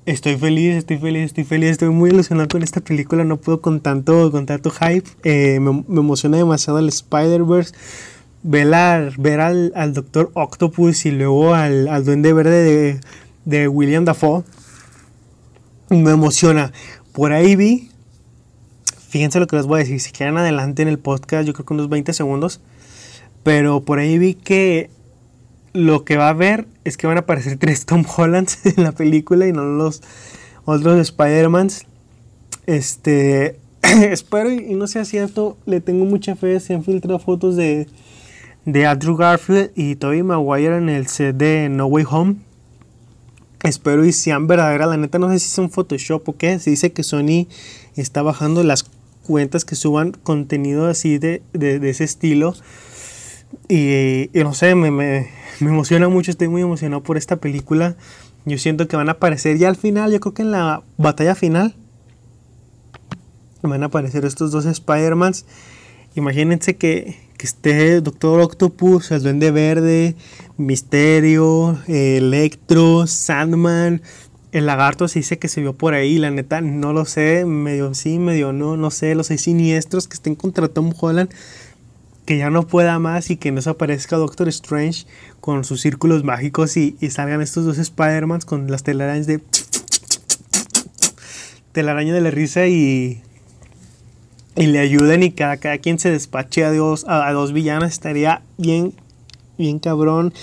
estoy 0.06 0.38
feliz, 0.38 0.76
estoy 0.76 0.98
feliz, 0.98 1.26
estoy 1.26 1.46
feliz, 1.46 1.72
estoy 1.72 1.90
muy 1.90 2.12
ilusionado 2.12 2.50
con 2.50 2.62
esta 2.62 2.82
película, 2.82 3.24
no 3.24 3.38
puedo 3.38 3.62
con 3.62 3.80
tanto, 3.80 4.32
con 4.32 4.46
tanto 4.46 4.70
hype. 4.70 5.10
Eh, 5.24 5.60
me, 5.60 5.84
me 5.88 6.02
emociona 6.02 6.38
demasiado 6.38 6.80
el 6.80 6.90
Spider-Verse. 6.90 7.74
Ver, 8.42 8.74
al- 8.74 9.14
ver 9.18 9.42
al, 9.42 9.72
al 9.76 9.94
Doctor 9.94 10.32
Octopus 10.34 11.06
y 11.06 11.12
luego 11.12 11.54
al, 11.54 11.88
al 11.88 12.06
Duende 12.06 12.32
Verde 12.34 12.64
de, 12.64 13.00
de 13.46 13.68
William 13.68 14.06
Dafoe. 14.06 14.44
Me 15.90 16.12
emociona. 16.12 16.72
Por 17.14 17.32
ahí 17.34 17.56
vi 17.56 17.90
Fíjense 19.10 19.40
lo 19.40 19.48
que 19.48 19.56
les 19.56 19.66
voy 19.66 19.78
a 19.78 19.80
decir. 19.80 20.00
Si 20.00 20.12
quieren 20.12 20.38
adelante 20.38 20.84
en 20.84 20.88
el 20.88 21.00
podcast, 21.00 21.48
yo 21.48 21.54
creo 21.54 21.66
que 21.66 21.74
unos 21.74 21.90
20 21.90 22.14
segundos. 22.14 22.62
Pero 23.42 23.82
por 23.82 23.98
ahí 23.98 24.20
vi 24.20 24.36
que 24.36 24.92
lo 25.74 26.06
que 26.06 26.16
va 26.16 26.28
a 26.28 26.30
haber 26.30 26.68
es 26.84 26.96
que 26.96 27.08
van 27.08 27.18
a 27.18 27.22
aparecer 27.22 27.58
tres 27.60 27.86
Tom 27.88 28.06
Hollands 28.16 28.60
en 28.66 28.84
la 28.84 28.92
película 28.92 29.48
y 29.48 29.52
no 29.52 29.64
los 29.64 30.04
otros 30.66 31.00
Spider-Mans. 31.00 31.88
Este. 32.68 33.60
espero 33.82 34.52
y 34.52 34.76
no 34.76 34.86
sea 34.86 35.06
cierto. 35.06 35.58
Le 35.66 35.82
tengo 35.82 36.06
mucha 36.06 36.36
fe. 36.36 36.60
Se 36.60 36.76
han 36.76 36.84
filtrado 36.84 37.18
fotos 37.18 37.56
de, 37.56 37.88
de 38.66 38.86
Andrew 38.86 39.16
Garfield 39.16 39.72
y 39.76 39.96
Tobey 39.96 40.24
Maguire 40.24 40.78
en 40.78 40.90
el 40.90 41.08
set 41.08 41.36
de 41.36 41.70
No 41.70 41.86
Way 41.88 42.06
Home. 42.10 42.36
Espero 43.64 44.06
y 44.06 44.14
sean 44.14 44.48
verdaderas. 44.48 44.90
La 44.90 44.98
neta 44.98 45.20
no 45.20 45.30
sé 45.30 45.40
si 45.40 45.50
son 45.50 45.70
Photoshop 45.70 46.28
o 46.30 46.38
qué. 46.38 46.60
Se 46.60 46.70
dice 46.70 46.94
que 46.94 47.04
Sony 47.04 47.48
está 47.96 48.22
bajando 48.22 48.64
las 48.64 48.90
cuentas 49.24 49.66
que 49.66 49.76
suban 49.76 50.12
contenido 50.12 50.88
así 50.88 51.18
de, 51.18 51.42
de, 51.54 51.80
de 51.80 51.90
ese 51.90 52.04
estilo. 52.04 52.56
Y, 53.68 54.30
y 54.38 54.44
no 54.44 54.54
sé, 54.54 54.76
me, 54.76 54.92
me, 54.92 55.30
me 55.60 55.70
emociona 55.70 56.08
mucho. 56.08 56.32
Estoy 56.32 56.48
muy 56.48 56.62
emocionado 56.62 57.04
por 57.04 57.18
esta 57.18 57.38
película. 57.38 57.96
Yo 58.46 58.58
siento 58.58 58.88
que 58.88 58.96
van 58.96 59.10
a 59.10 59.14
aparecer 59.14 59.58
ya 59.58 59.68
al 59.68 59.76
final. 59.76 60.12
Yo 60.12 60.20
creo 60.20 60.34
que 60.34 60.44
en 60.44 60.52
la 60.52 60.84
batalla 60.98 61.36
final 61.36 61.76
van 63.62 63.84
a 63.84 63.88
aparecer 63.88 64.24
estos 64.24 64.52
dos 64.52 64.66
Spider-Mans. 64.66 65.46
Imagínense 66.20 66.76
que, 66.76 67.16
que 67.38 67.46
esté 67.46 68.02
Doctor 68.02 68.42
Octopus, 68.42 69.10
el 69.12 69.24
Duende 69.24 69.52
Verde, 69.52 70.18
Misterio, 70.58 71.80
Electro, 71.88 73.08
Sandman, 73.08 74.02
el 74.52 74.66
lagarto 74.66 75.08
se 75.08 75.20
dice 75.20 75.40
que 75.40 75.48
se 75.48 75.62
vio 75.62 75.72
por 75.72 75.94
ahí, 75.94 76.18
la 76.18 76.30
neta 76.30 76.60
no 76.60 76.92
lo 76.92 77.06
sé, 77.06 77.46
medio 77.46 77.94
sí, 77.94 78.20
medio 78.20 78.52
no, 78.52 78.76
no 78.76 78.92
sé, 78.92 79.16
los 79.16 79.28
seis 79.28 79.44
siniestros 79.44 80.10
que 80.10 80.16
estén 80.16 80.36
contra 80.36 80.68
Tom 80.68 80.92
Holland, 81.00 81.30
que 82.26 82.38
ya 82.38 82.50
no 82.50 82.68
pueda 82.68 83.00
más 83.00 83.30
y 83.30 83.38
que 83.38 83.54
no 83.54 83.62
se 83.62 83.70
aparezca 83.70 84.18
Doctor 84.18 84.50
Strange 84.50 85.06
con 85.40 85.64
sus 85.64 85.80
círculos 85.80 86.26
mágicos 86.26 86.76
y, 86.76 86.98
y 87.00 87.12
salgan 87.12 87.42
estos 87.42 87.64
dos 87.64 87.78
Spider-Mans 87.78 88.44
con 88.44 88.70
las 88.70 88.84
telarañas 88.84 89.26
de... 89.26 89.40
telaraña 91.72 92.14
de 92.14 92.20
la 92.20 92.30
risa 92.30 92.68
y... 92.68 93.22
Y 94.60 94.68
le 94.68 94.80
ayuden 94.80 95.24
y 95.24 95.32
cada, 95.32 95.56
cada 95.56 95.78
quien 95.78 96.00
se 96.00 96.12
despache 96.12 96.66
a, 96.66 96.74
dos, 96.74 97.06
a, 97.08 97.26
a 97.26 97.32
dos 97.32 97.54
villanas, 97.54 97.94
estaría 97.94 98.42
bien, 98.58 98.94
bien 99.58 99.80
cabrón. 99.80 100.34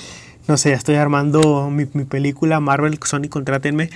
No 0.49 0.57
sé, 0.57 0.73
estoy 0.73 0.95
armando 0.95 1.69
mi, 1.69 1.87
mi 1.93 2.05
película 2.05 2.59
Marvel, 2.59 2.99
Sony, 3.05 3.29
contrátenme. 3.29 3.91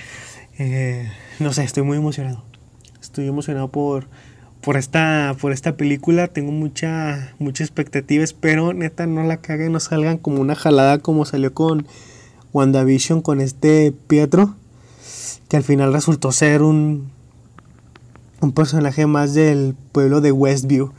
Eh, 0.59 1.11
no 1.39 1.53
sé, 1.53 1.63
estoy 1.63 1.81
muy 1.81 1.97
emocionado. 1.97 2.43
estoy 3.01 3.27
emocionado 3.27 3.69
por, 3.69 4.05
por, 4.61 4.77
esta, 4.77 5.35
por 5.41 5.53
esta 5.53 5.75
película. 5.75 6.27
Tengo 6.27 6.51
mucha, 6.51 7.33
mucha 7.39 7.63
expectativa. 7.63 8.23
Espero, 8.23 8.73
neta, 8.73 9.07
no 9.07 9.23
la 9.23 9.37
caguen, 9.37 9.71
no 9.71 9.79
salgan 9.79 10.19
como 10.19 10.39
una 10.39 10.53
jalada 10.53 10.99
como 10.99 11.25
salió 11.25 11.51
con 11.55 11.87
WandaVision, 12.53 13.23
con 13.23 13.41
este 13.41 13.91
Pietro. 14.07 14.53
Que 15.49 15.57
al 15.57 15.63
final 15.63 15.91
resultó 15.91 16.31
ser 16.31 16.61
un, 16.61 17.09
un 18.41 18.51
personaje 18.51 19.05
más 19.05 19.33
del 19.33 19.75
pueblo 19.91 20.19
de 20.19 20.31
Westview. 20.31 20.91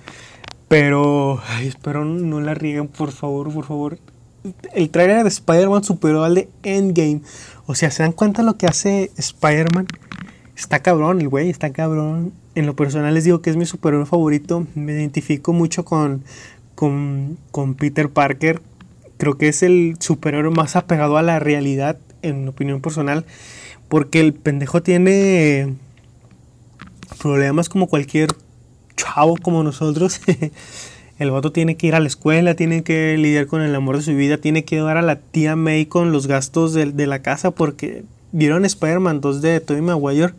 Pero, 0.69 1.41
ay, 1.49 1.67
espero 1.67 2.05
no 2.05 2.41
la 2.41 2.55
rieguen, 2.55 2.89
por 2.89 3.13
favor, 3.13 3.53
por 3.53 3.67
favor. 3.67 3.99
El 4.73 4.91
trailer 4.91 5.23
de 5.23 5.29
Spider-Man 5.29 5.85
superó 5.85 6.25
al 6.25 6.35
de 6.35 6.49
Endgame. 6.63 7.21
O 7.67 7.75
sea, 7.75 7.91
¿se 7.91 8.03
dan 8.03 8.13
cuenta 8.13 8.43
lo 8.43 8.57
que 8.57 8.67
hace 8.67 9.11
Spider-Man? 9.17 9.87
Está 10.57 10.81
cabrón 10.81 11.21
el 11.21 11.29
güey, 11.29 11.51
está 11.51 11.73
cabrón. 11.73 12.33
En 12.55 12.67
lo 12.67 12.75
personal 12.75 13.15
les 13.15 13.25
digo 13.25 13.43
que 13.43 13.51
es 13.51 13.57
mi 13.57 13.67
superhéroe 13.67 14.07
favorito. 14.07 14.67
Me 14.75 14.93
identifico 14.93 15.53
mucho 15.53 15.85
con, 15.85 16.25
con, 16.75 17.39
con 17.51 17.75
Peter 17.75 18.09
Parker. 18.09 18.63
Creo 19.19 19.37
que 19.37 19.49
es 19.49 19.63
el 19.63 19.97
superhéroe 20.01 20.53
más 20.53 20.75
apegado 20.75 21.17
a 21.17 21.23
la 21.23 21.39
realidad, 21.39 21.99
en 22.23 22.45
mi 22.45 22.49
opinión 22.49 22.81
personal. 22.81 23.27
Porque 23.89 24.21
el 24.21 24.33
pendejo 24.33 24.83
tiene 24.83 25.75
problemas 27.17 27.69
como 27.69 27.87
cualquier 27.87 28.31
chavo 28.97 29.37
como 29.37 29.63
nosotros. 29.63 30.21
el 31.19 31.31
vato 31.31 31.53
tiene 31.53 31.77
que 31.77 31.87
ir 31.87 31.95
a 31.95 32.01
la 32.01 32.09
escuela, 32.09 32.55
tiene 32.55 32.83
que 32.83 33.17
lidiar 33.17 33.47
con 33.47 33.63
el 33.63 33.75
amor 33.75 33.97
de 33.97 34.03
su 34.03 34.15
vida, 34.15 34.39
tiene 34.39 34.65
que 34.65 34.79
dar 34.79 34.97
a 34.97 35.03
la 35.03 35.17
tía 35.17 35.57
May 35.57 35.87
con 35.87 36.13
los 36.13 36.27
gastos 36.27 36.73
de, 36.73 36.87
de 36.87 37.07
la 37.07 37.23
casa 37.23 37.51
porque 37.51 38.05
vieron 38.33 38.65
Spider-Man 38.65 39.21
2 39.21 39.43
de 39.43 39.61
Tobey 39.61 39.83
Maguire 39.83 40.35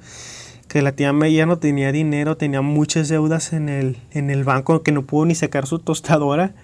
que 0.67 0.81
la 0.81 0.93
tía 0.93 1.13
May 1.13 1.35
ya 1.35 1.45
no 1.45 1.59
tenía 1.59 1.91
dinero, 1.91 2.35
tenía 2.35 2.61
muchas 2.61 3.07
deudas 3.07 3.53
en 3.53 3.69
el, 3.69 3.97
en 4.11 4.31
el 4.31 4.43
banco 4.43 4.81
que 4.81 4.91
no 4.91 5.03
pudo 5.03 5.25
ni 5.25 5.35
sacar 5.35 5.67
su 5.67 5.77
tostadora 5.77 6.55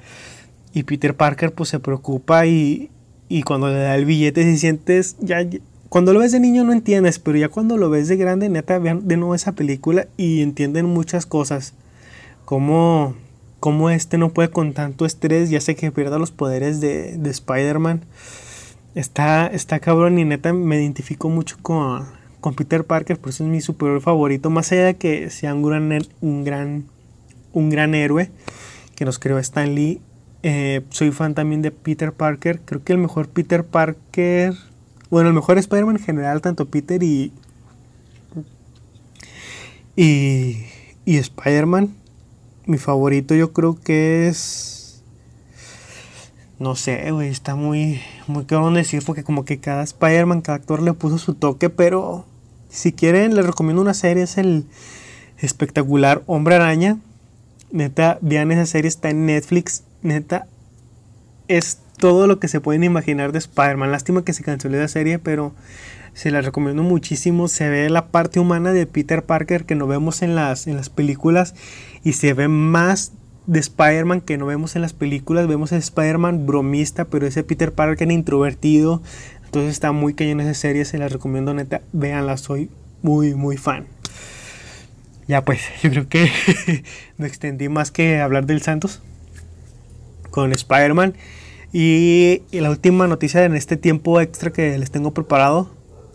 y 0.73 0.83
Peter 0.83 1.15
Parker 1.15 1.53
pues 1.53 1.69
se 1.69 1.79
preocupa 1.79 2.47
y, 2.47 2.89
y 3.27 3.43
cuando 3.43 3.67
le 3.67 3.75
da 3.75 3.95
el 3.95 4.05
billete 4.05 4.43
si 4.43 4.57
sientes 4.57 5.15
ya 5.19 5.45
cuando 5.89 6.13
lo 6.13 6.19
ves 6.19 6.31
de 6.31 6.39
niño 6.39 6.63
no 6.63 6.71
entiendes, 6.71 7.17
pero 7.17 7.37
ya 7.37 7.49
cuando 7.49 7.75
lo 7.75 7.89
ves 7.89 8.07
de 8.07 8.15
grande, 8.15 8.47
neta, 8.47 8.77
vean 8.77 9.07
de 9.07 9.17
nuevo 9.17 9.33
esa 9.33 9.53
película 9.53 10.07
y 10.17 10.41
entienden 10.41 10.85
muchas 10.85 11.25
cosas. 11.25 11.73
Como, 12.45 13.15
como 13.59 13.89
este 13.89 14.19
no 14.19 14.29
puede 14.29 14.51
con 14.51 14.73
tanto 14.73 15.05
estrés, 15.05 15.49
ya 15.49 15.59
sé 15.61 15.75
que 15.75 15.91
pierda 15.91 16.19
los 16.19 16.29
poderes 16.29 16.79
de, 16.79 17.17
de 17.17 17.29
Spider-Man. 17.31 18.01
Está, 18.93 19.47
está 19.47 19.79
cabrón 19.79 20.19
y 20.19 20.25
neta 20.25 20.53
me 20.53 20.79
identifico 20.79 21.29
mucho 21.29 21.57
con, 21.61 22.05
con 22.39 22.53
Peter 22.53 22.83
Parker, 22.83 23.17
por 23.17 23.29
eso 23.29 23.43
es 23.43 23.49
mi 23.49 23.61
superhéroe 23.61 24.01
favorito. 24.01 24.51
Más 24.51 24.71
allá 24.71 24.85
de 24.85 24.95
que 24.95 25.31
sea 25.31 25.55
un 25.55 25.63
gran, 25.63 26.03
un 26.21 26.43
gran, 26.43 26.85
un 27.51 27.69
gran 27.71 27.95
héroe 27.95 28.29
que 28.95 29.05
nos 29.05 29.17
creó 29.17 29.39
Stan 29.39 29.73
Lee, 29.73 30.01
eh, 30.43 30.81
soy 30.89 31.11
fan 31.11 31.33
también 31.33 31.61
de 31.63 31.71
Peter 31.71 32.13
Parker. 32.13 32.61
Creo 32.61 32.83
que 32.83 32.93
el 32.93 32.99
mejor 32.99 33.27
Peter 33.27 33.65
Parker 33.65 34.53
bueno, 35.09 35.29
el 35.29 35.35
mejor 35.35 35.57
Spider-Man 35.57 35.97
en 35.97 36.03
general, 36.03 36.41
tanto 36.41 36.65
Peter 36.65 37.01
y. 37.01 37.31
Y. 39.95 40.65
Y 41.05 41.17
Spider-Man. 41.17 41.95
Mi 42.65 42.77
favorito, 42.77 43.33
yo 43.33 43.51
creo 43.51 43.79
que 43.79 44.27
es. 44.27 45.03
No 46.59 46.75
sé, 46.75 47.11
güey, 47.11 47.29
está 47.29 47.55
muy. 47.55 48.01
Muy 48.27 48.45
cabrón 48.45 48.75
decir, 48.75 49.03
porque 49.05 49.23
como 49.23 49.45
que 49.45 49.59
cada 49.59 49.83
Spider-Man, 49.83 50.41
cada 50.41 50.57
actor 50.57 50.81
le 50.81 50.93
puso 50.93 51.17
su 51.17 51.33
toque, 51.33 51.69
pero. 51.69 52.25
Si 52.69 52.93
quieren, 52.93 53.35
les 53.35 53.45
recomiendo 53.45 53.81
una 53.81 53.95
serie, 53.95 54.23
es 54.23 54.37
el 54.37 54.65
espectacular 55.39 56.21
Hombre 56.27 56.55
Araña. 56.55 56.99
Neta, 57.71 58.19
vean 58.21 58.51
esa 58.51 58.67
serie, 58.67 58.89
está 58.89 59.09
en 59.09 59.25
Netflix. 59.25 59.83
Neta, 60.03 60.45
es 61.47 61.79
todo 61.99 62.25
lo 62.25 62.39
que 62.39 62.47
se 62.47 62.59
pueden 62.59 62.83
imaginar 62.83 63.31
de 63.31 63.37
Spider-Man. 63.37 63.91
Lástima 63.91 64.23
que 64.23 64.33
se 64.33 64.43
canceló 64.43 64.79
la 64.79 64.87
serie, 64.87 65.19
pero 65.19 65.53
se 66.13 66.31
la 66.31 66.41
recomiendo 66.41 66.81
muchísimo. 66.81 67.47
Se 67.47 67.69
ve 67.69 67.89
la 67.89 68.07
parte 68.07 68.39
humana 68.39 68.73
de 68.73 68.87
Peter 68.87 69.23
Parker 69.23 69.65
que 69.65 69.75
no 69.75 69.85
vemos 69.85 70.21
en 70.21 70.35
las, 70.35 70.65
en 70.65 70.75
las 70.75 70.89
películas 70.89 71.53
y 72.03 72.13
se 72.13 72.33
ve 72.33 72.47
más 72.47 73.11
de 73.45 73.59
Spider-Man 73.59 74.21
que 74.21 74.37
no 74.37 74.45
vemos 74.45 74.75
en 74.75 74.81
las 74.81 74.93
películas. 74.93 75.47
Vemos 75.47 75.71
a 75.71 75.77
Spider-Man 75.77 76.45
bromista, 76.45 77.05
pero 77.05 77.27
ese 77.27 77.43
Peter 77.43 77.71
Parker 77.71 78.11
introvertido. 78.11 79.01
Entonces 79.45 79.71
está 79.71 79.91
muy 79.91 80.13
cañón 80.13 80.41
esa 80.41 80.53
serie, 80.53 80.85
se 80.85 80.97
la 80.97 81.07
recomiendo 81.07 81.53
neta. 81.53 81.81
Véanla, 81.91 82.37
soy 82.37 82.69
muy, 83.01 83.33
muy 83.33 83.57
fan. 83.57 83.87
Ya 85.27 85.43
pues, 85.43 85.61
yo 85.83 85.89
creo 85.89 86.09
que 86.09 86.31
no 87.17 87.25
extendí 87.25 87.69
más 87.69 87.91
que 87.91 88.19
hablar 88.19 88.45
del 88.45 88.61
Santos 88.61 89.01
con 90.29 90.53
Spider-Man. 90.53 91.15
Y, 91.71 92.41
la 92.51 92.69
última 92.71 93.07
noticia 93.07 93.43
en 93.45 93.55
este 93.55 93.77
tiempo 93.77 94.19
extra 94.19 94.51
que 94.51 94.77
les 94.77 94.89
tengo 94.89 95.13
preparado. 95.13 95.69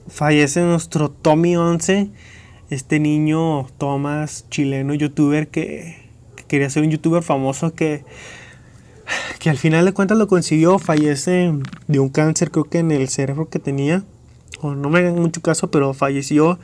Fallece 0.08 0.60
nuestro 0.60 1.10
Tommy 1.10 1.56
11. 1.56 2.10
Este 2.70 2.98
niño 2.98 3.66
Thomas, 3.78 4.46
chileno 4.50 4.94
youtuber 4.94 5.48
que, 5.48 6.08
que, 6.34 6.44
quería 6.44 6.70
ser 6.70 6.82
un 6.82 6.90
youtuber 6.90 7.22
famoso 7.22 7.72
que, 7.74 8.04
que 9.38 9.50
al 9.50 9.58
final 9.58 9.84
de 9.84 9.92
cuentas 9.92 10.18
lo 10.18 10.26
consiguió. 10.26 10.78
Fallece 10.80 11.52
de 11.86 12.00
un 12.00 12.08
cáncer 12.08 12.50
creo 12.50 12.64
que 12.64 12.78
en 12.78 12.90
el 12.90 13.08
cerebro 13.08 13.48
que 13.48 13.60
tenía. 13.60 14.02
O 14.60 14.74
no 14.74 14.90
me 14.90 15.00
hagan 15.00 15.16
mucho 15.16 15.40
caso, 15.40 15.70
pero 15.70 15.94
falleció. 15.94 16.58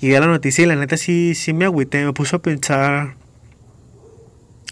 Y 0.00 0.12
a 0.14 0.20
la 0.20 0.26
noticia 0.26 0.64
y 0.64 0.66
la 0.66 0.74
neta 0.74 0.96
sí, 0.96 1.36
sí 1.36 1.52
me 1.52 1.66
agüité. 1.66 2.04
Me 2.04 2.12
puso 2.12 2.36
a 2.36 2.42
pensar 2.42 3.14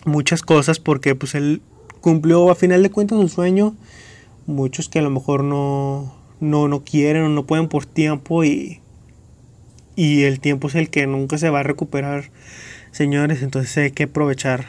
muchas 0.05 0.43
cosas 0.43 0.81
porque 0.81 1.14
pues 1.14 1.37
él 1.37 1.62
cumplió 2.01 2.51
a 2.51 2.55
final 2.55 2.83
de 2.83 2.91
cuentas 2.91 3.19
un 3.19 3.29
sueño. 3.29 3.75
Muchos 4.47 4.89
que 4.89 4.99
a 4.99 5.03
lo 5.03 5.11
mejor 5.11 5.45
no, 5.45 6.15
no, 6.41 6.69
no 6.69 6.83
quieren 6.83 7.23
o 7.25 7.29
no 7.29 7.47
pueden 7.47 7.69
por 7.69 7.87
tiempo 7.87 8.45
y, 8.45 8.81
y 9.97 10.23
el 10.23 10.41
tiempo 10.41 10.69
es 10.69 10.75
el 10.75 10.91
que 10.91 11.07
nunca 11.07 11.39
se 11.39 11.51
va 11.51 11.61
a 11.61 11.65
recuperar, 11.65 12.31
señores. 12.91 13.43
Entonces 13.43 13.77
hay 13.77 13.91
que 13.93 14.05
aprovechar. 14.05 14.67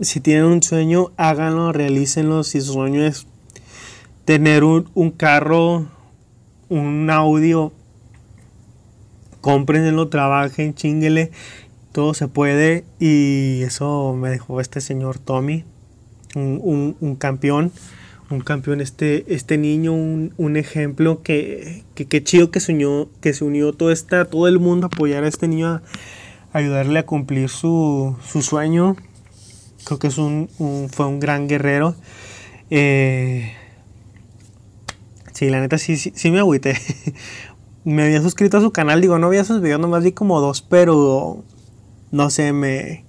Si 0.00 0.20
tienen 0.20 0.44
un 0.44 0.62
sueño, 0.62 1.12
háganlo, 1.16 1.72
realícenlo. 1.72 2.44
Si 2.44 2.60
su 2.60 2.72
sueño 2.72 3.04
es 3.04 3.26
tener 4.24 4.64
un, 4.64 4.88
un 4.94 5.10
carro, 5.10 5.88
un 6.68 7.10
audio, 7.10 7.72
cómprenlo, 9.40 10.08
trabajen, 10.08 10.74
chinguele. 10.74 11.30
Todo 11.92 12.14
se 12.14 12.26
puede 12.26 12.86
y 12.98 13.62
eso 13.64 14.14
me 14.18 14.30
dejó 14.30 14.62
este 14.62 14.80
señor 14.80 15.18
Tommy 15.18 15.66
un, 16.34 16.96
un, 17.00 17.16
campeón, 17.16 17.72
un 18.30 18.40
campeón, 18.40 18.80
este, 18.80 19.24
este 19.34 19.58
niño, 19.58 19.92
un, 19.92 20.32
un 20.36 20.56
ejemplo 20.56 21.22
que, 21.22 21.84
que, 21.94 22.24
chido 22.24 22.50
que 22.50 22.60
se 22.60 22.72
unió, 22.72 23.08
que 23.20 23.32
se 23.34 23.44
unió 23.44 23.72
todo, 23.72 23.90
esta, 23.90 24.24
todo 24.24 24.48
el 24.48 24.58
mundo 24.58 24.86
a 24.86 24.88
apoyar 24.88 25.24
a 25.24 25.28
este 25.28 25.48
niño, 25.48 25.68
a, 25.68 25.82
ayudarle 26.52 26.98
a 26.98 27.06
cumplir 27.06 27.48
su, 27.48 28.16
su 28.24 28.42
sueño. 28.42 28.96
Creo 29.84 29.98
que 29.98 30.06
es 30.06 30.18
un, 30.18 30.48
fue 30.92 31.06
un 31.06 31.18
gran 31.18 31.48
guerrero. 31.48 31.94
Eh, 32.70 33.52
sí, 35.32 35.50
la 35.50 35.60
neta 35.60 35.78
sí, 35.78 35.96
sí, 35.96 36.12
sí 36.14 36.30
me 36.30 36.38
agüité. 36.38 36.76
me 37.84 38.04
había 38.04 38.22
suscrito 38.22 38.58
a 38.58 38.60
su 38.60 38.70
canal, 38.70 39.00
digo, 39.00 39.18
no 39.18 39.26
había 39.26 39.44
sus 39.44 39.60
videos, 39.60 39.80
nomás 39.80 40.04
vi 40.04 40.12
como 40.12 40.40
dos, 40.40 40.62
pero 40.62 41.44
no 42.10 42.30
sé, 42.30 42.52
me, 42.52 43.04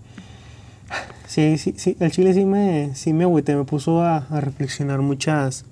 Sí, 1.34 1.58
sí, 1.58 1.74
sí, 1.78 1.98
el 2.00 2.12
chile 2.12 2.32
sí 2.36 2.46
me, 2.46 2.94
sí 2.94 3.12
me 3.12 3.26
me 3.26 3.64
puso 3.64 4.04
a, 4.04 4.18
a, 4.18 4.40
reflexionar 4.40 5.02
muchas, 5.02 5.66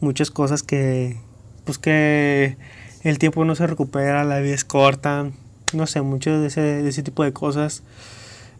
muchas 0.00 0.30
cosas 0.30 0.62
que, 0.62 1.18
pues 1.66 1.76
que 1.76 2.56
el 3.02 3.18
tiempo 3.18 3.44
no 3.44 3.54
se 3.54 3.66
recupera, 3.66 4.24
la 4.24 4.38
vida 4.38 4.54
es 4.54 4.64
corta, 4.64 5.32
no 5.74 5.86
sé, 5.86 6.00
mucho 6.00 6.40
de 6.40 6.46
ese, 6.46 6.62
de 6.62 6.88
ese 6.88 7.02
tipo 7.02 7.22
de 7.24 7.34
cosas. 7.34 7.82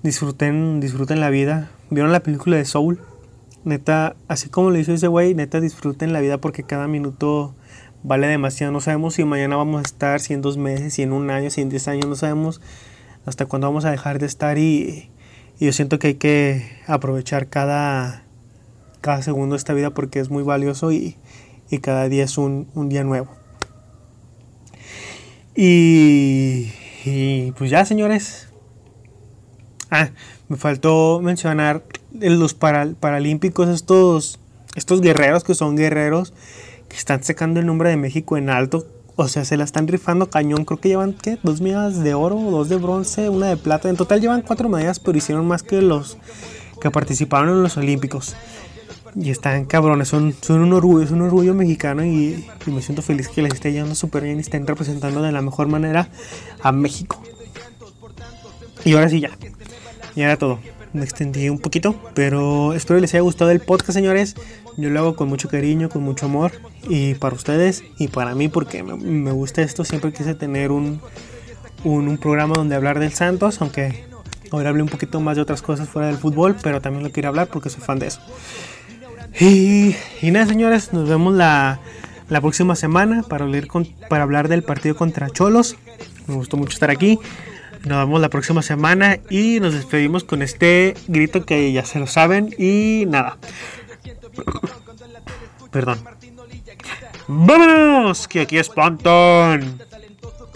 Disfruten, 0.02 0.80
disfruten 0.80 1.20
la 1.20 1.30
vida. 1.30 1.70
¿Vieron 1.88 2.12
la 2.12 2.20
película 2.20 2.58
de 2.58 2.66
Soul? 2.66 3.00
Neta, 3.64 4.14
así 4.28 4.50
como 4.50 4.68
lo 4.68 4.78
hizo 4.78 4.92
ese 4.92 5.06
güey, 5.06 5.34
neta 5.34 5.58
disfruten 5.58 6.12
la 6.12 6.20
vida 6.20 6.36
porque 6.36 6.64
cada 6.64 6.86
minuto 6.86 7.54
vale 8.02 8.26
demasiado. 8.26 8.74
No 8.74 8.82
sabemos 8.82 9.14
si 9.14 9.24
mañana 9.24 9.56
vamos 9.56 9.78
a 9.78 9.84
estar, 9.84 10.20
si 10.20 10.34
en 10.34 10.42
dos 10.42 10.58
meses, 10.58 10.92
si 10.92 11.00
en 11.00 11.12
un 11.12 11.30
año, 11.30 11.48
si 11.48 11.62
en 11.62 11.70
diez 11.70 11.88
años, 11.88 12.04
no 12.04 12.14
sabemos 12.14 12.60
hasta 13.24 13.46
cuándo 13.46 13.68
vamos 13.68 13.86
a 13.86 13.90
dejar 13.90 14.18
de 14.18 14.26
estar 14.26 14.58
y 14.58 15.08
y 15.60 15.66
yo 15.66 15.72
siento 15.74 15.98
que 15.98 16.08
hay 16.08 16.14
que 16.14 16.72
aprovechar 16.86 17.48
cada, 17.48 18.24
cada 19.02 19.20
segundo 19.20 19.54
de 19.54 19.58
esta 19.58 19.74
vida 19.74 19.90
porque 19.90 20.18
es 20.18 20.30
muy 20.30 20.42
valioso 20.42 20.90
y, 20.90 21.16
y 21.70 21.78
cada 21.78 22.08
día 22.08 22.24
es 22.24 22.38
un, 22.38 22.66
un 22.74 22.88
día 22.88 23.04
nuevo. 23.04 23.28
Y, 25.54 26.72
y, 27.04 27.52
pues 27.58 27.70
ya, 27.70 27.84
señores. 27.84 28.48
Ah, 29.90 30.08
me 30.48 30.56
faltó 30.56 31.20
mencionar 31.20 31.84
los 32.12 32.54
para, 32.54 32.90
paralímpicos, 32.98 33.68
estos, 33.68 34.40
estos 34.76 35.02
guerreros 35.02 35.44
que 35.44 35.54
son 35.54 35.76
guerreros 35.76 36.32
que 36.88 36.96
están 36.96 37.22
sacando 37.22 37.60
el 37.60 37.66
nombre 37.66 37.90
de 37.90 37.98
México 37.98 38.38
en 38.38 38.48
alto. 38.48 38.86
O 39.22 39.28
sea, 39.28 39.44
se 39.44 39.58
la 39.58 39.64
están 39.64 39.86
rifando 39.86 40.30
cañón. 40.30 40.64
Creo 40.64 40.80
que 40.80 40.88
llevan, 40.88 41.12
¿qué? 41.12 41.38
Dos 41.42 41.60
medallas 41.60 42.02
de 42.02 42.14
oro, 42.14 42.36
dos 42.36 42.70
de 42.70 42.76
bronce, 42.76 43.28
una 43.28 43.48
de 43.48 43.58
plata. 43.58 43.90
En 43.90 43.96
total 43.96 44.18
llevan 44.18 44.40
cuatro 44.40 44.70
medallas, 44.70 44.98
pero 44.98 45.18
hicieron 45.18 45.46
más 45.46 45.62
que 45.62 45.82
los 45.82 46.16
que 46.80 46.90
participaron 46.90 47.50
en 47.50 47.62
los 47.62 47.76
Olímpicos. 47.76 48.34
Y 49.14 49.28
están 49.28 49.66
cabrones, 49.66 50.08
son, 50.08 50.34
son 50.40 50.60
un 50.60 50.72
orgullo, 50.72 51.04
es 51.04 51.10
un 51.10 51.20
orgullo 51.20 51.52
mexicano 51.52 52.02
y, 52.02 52.46
y 52.66 52.70
me 52.70 52.80
siento 52.80 53.02
feliz 53.02 53.28
que 53.28 53.42
les 53.42 53.52
esté 53.52 53.74
yendo 53.74 53.94
súper 53.94 54.22
bien 54.22 54.38
y 54.38 54.40
estén 54.40 54.66
representando 54.66 55.20
de 55.20 55.32
la 55.32 55.42
mejor 55.42 55.66
manera 55.66 56.08
a 56.62 56.72
México. 56.72 57.22
Y 58.86 58.94
ahora 58.94 59.10
sí 59.10 59.20
ya, 59.20 59.36
ya 60.16 60.24
era 60.24 60.38
todo. 60.38 60.60
Me 60.94 61.04
extendí 61.04 61.50
un 61.50 61.58
poquito, 61.58 61.94
pero 62.14 62.72
espero 62.72 62.98
les 62.98 63.12
haya 63.12 63.20
gustado 63.20 63.50
el 63.50 63.60
podcast, 63.60 63.92
señores. 63.92 64.34
Yo 64.76 64.90
lo 64.90 65.00
hago 65.00 65.16
con 65.16 65.28
mucho 65.28 65.48
cariño, 65.48 65.88
con 65.88 66.02
mucho 66.02 66.26
amor. 66.26 66.52
Y 66.88 67.14
para 67.14 67.34
ustedes 67.34 67.84
y 67.98 68.08
para 68.08 68.34
mí, 68.34 68.48
porque 68.48 68.82
me, 68.82 69.32
gusta 69.32 69.62
esto. 69.62 69.84
Siempre 69.84 70.12
quise 70.12 70.34
tener 70.34 70.70
un, 70.70 71.00
un, 71.84 72.08
un 72.08 72.18
programa 72.18 72.54
donde 72.54 72.74
hablar 72.74 72.98
del 72.98 73.12
Santos, 73.12 73.60
aunque 73.60 74.04
ahora 74.50 74.70
hablé 74.70 74.82
un 74.82 74.88
poquito 74.88 75.20
más 75.20 75.36
de 75.36 75.42
otras 75.42 75.62
cosas 75.62 75.88
fuera 75.88 76.08
del 76.08 76.18
fútbol, 76.18 76.56
pero 76.62 76.80
también 76.80 77.04
lo 77.04 77.10
quiero 77.10 77.28
hablar 77.28 77.48
porque 77.48 77.70
soy 77.70 77.82
fan 77.82 77.98
de 77.98 78.08
eso. 78.08 78.20
Y, 79.38 79.94
y 80.22 80.30
nada, 80.30 80.46
señores, 80.46 80.92
nos 80.92 81.08
vemos 81.08 81.34
la, 81.34 81.80
la 82.28 82.40
próxima 82.40 82.74
semana 82.76 83.22
para 83.22 83.44
hablar, 83.44 83.66
para 84.08 84.22
hablar 84.22 84.48
del 84.48 84.62
partido 84.62 84.96
contra 84.96 85.30
Cholos. 85.30 85.76
Me 86.26 86.34
gustó 86.34 86.56
mucho 86.56 86.72
estar 86.72 86.90
aquí. 86.90 87.18
Nos 87.84 87.98
vemos 87.98 88.20
la 88.20 88.28
próxima 88.28 88.62
semana 88.62 89.18
y 89.30 89.58
nos 89.60 89.72
despedimos 89.72 90.24
con 90.24 90.42
este 90.42 90.94
grito 91.08 91.46
que 91.46 91.72
ya 91.72 91.84
se 91.84 91.98
lo 91.98 92.06
saben. 92.06 92.54
Y 92.58 93.04
nada. 93.08 93.38
Perdón. 95.70 96.04
¡Vámonos! 97.28 98.26
Que 98.28 98.40
aquí 98.40 98.58
es 98.58 98.68
Pantón. 98.68 99.80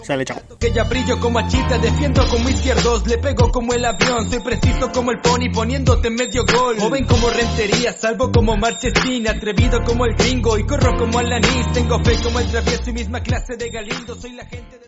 Sale, 0.05 0.23
chao. 0.23 0.39
Que 0.59 0.71
ya 0.71 0.83
brillo 0.83 1.19
como 1.19 1.39
achita, 1.39 1.79
defiendo 1.79 2.27
como 2.29 2.47
izquierdos, 2.47 3.07
le 3.07 3.17
pego 3.17 3.51
como 3.51 3.73
el 3.73 3.83
avión, 3.83 4.29
soy 4.29 4.39
preciso 4.39 4.91
como 4.91 5.11
el 5.11 5.19
pony 5.19 5.49
poniéndote 5.51 6.11
medio 6.11 6.45
gol. 6.45 6.77
Joven 6.77 7.05
como 7.05 7.27
rentería, 7.31 7.91
salvo 7.91 8.31
como 8.31 8.55
marchesín, 8.55 9.27
atrevido 9.27 9.83
como 9.83 10.05
el 10.05 10.13
gringo 10.13 10.59
y 10.59 10.63
corro 10.67 10.95
como 10.95 11.17
Alanis, 11.17 11.71
tengo 11.73 11.97
fe 12.03 12.17
como 12.23 12.39
el 12.39 12.51
travieso 12.51 12.89
y 12.91 12.93
misma 12.93 13.21
clase 13.21 13.55
de 13.57 13.69
Galindo, 13.69 14.13
soy 14.15 14.33
la 14.33 14.45
gente 14.45 14.77
de... 14.77 14.83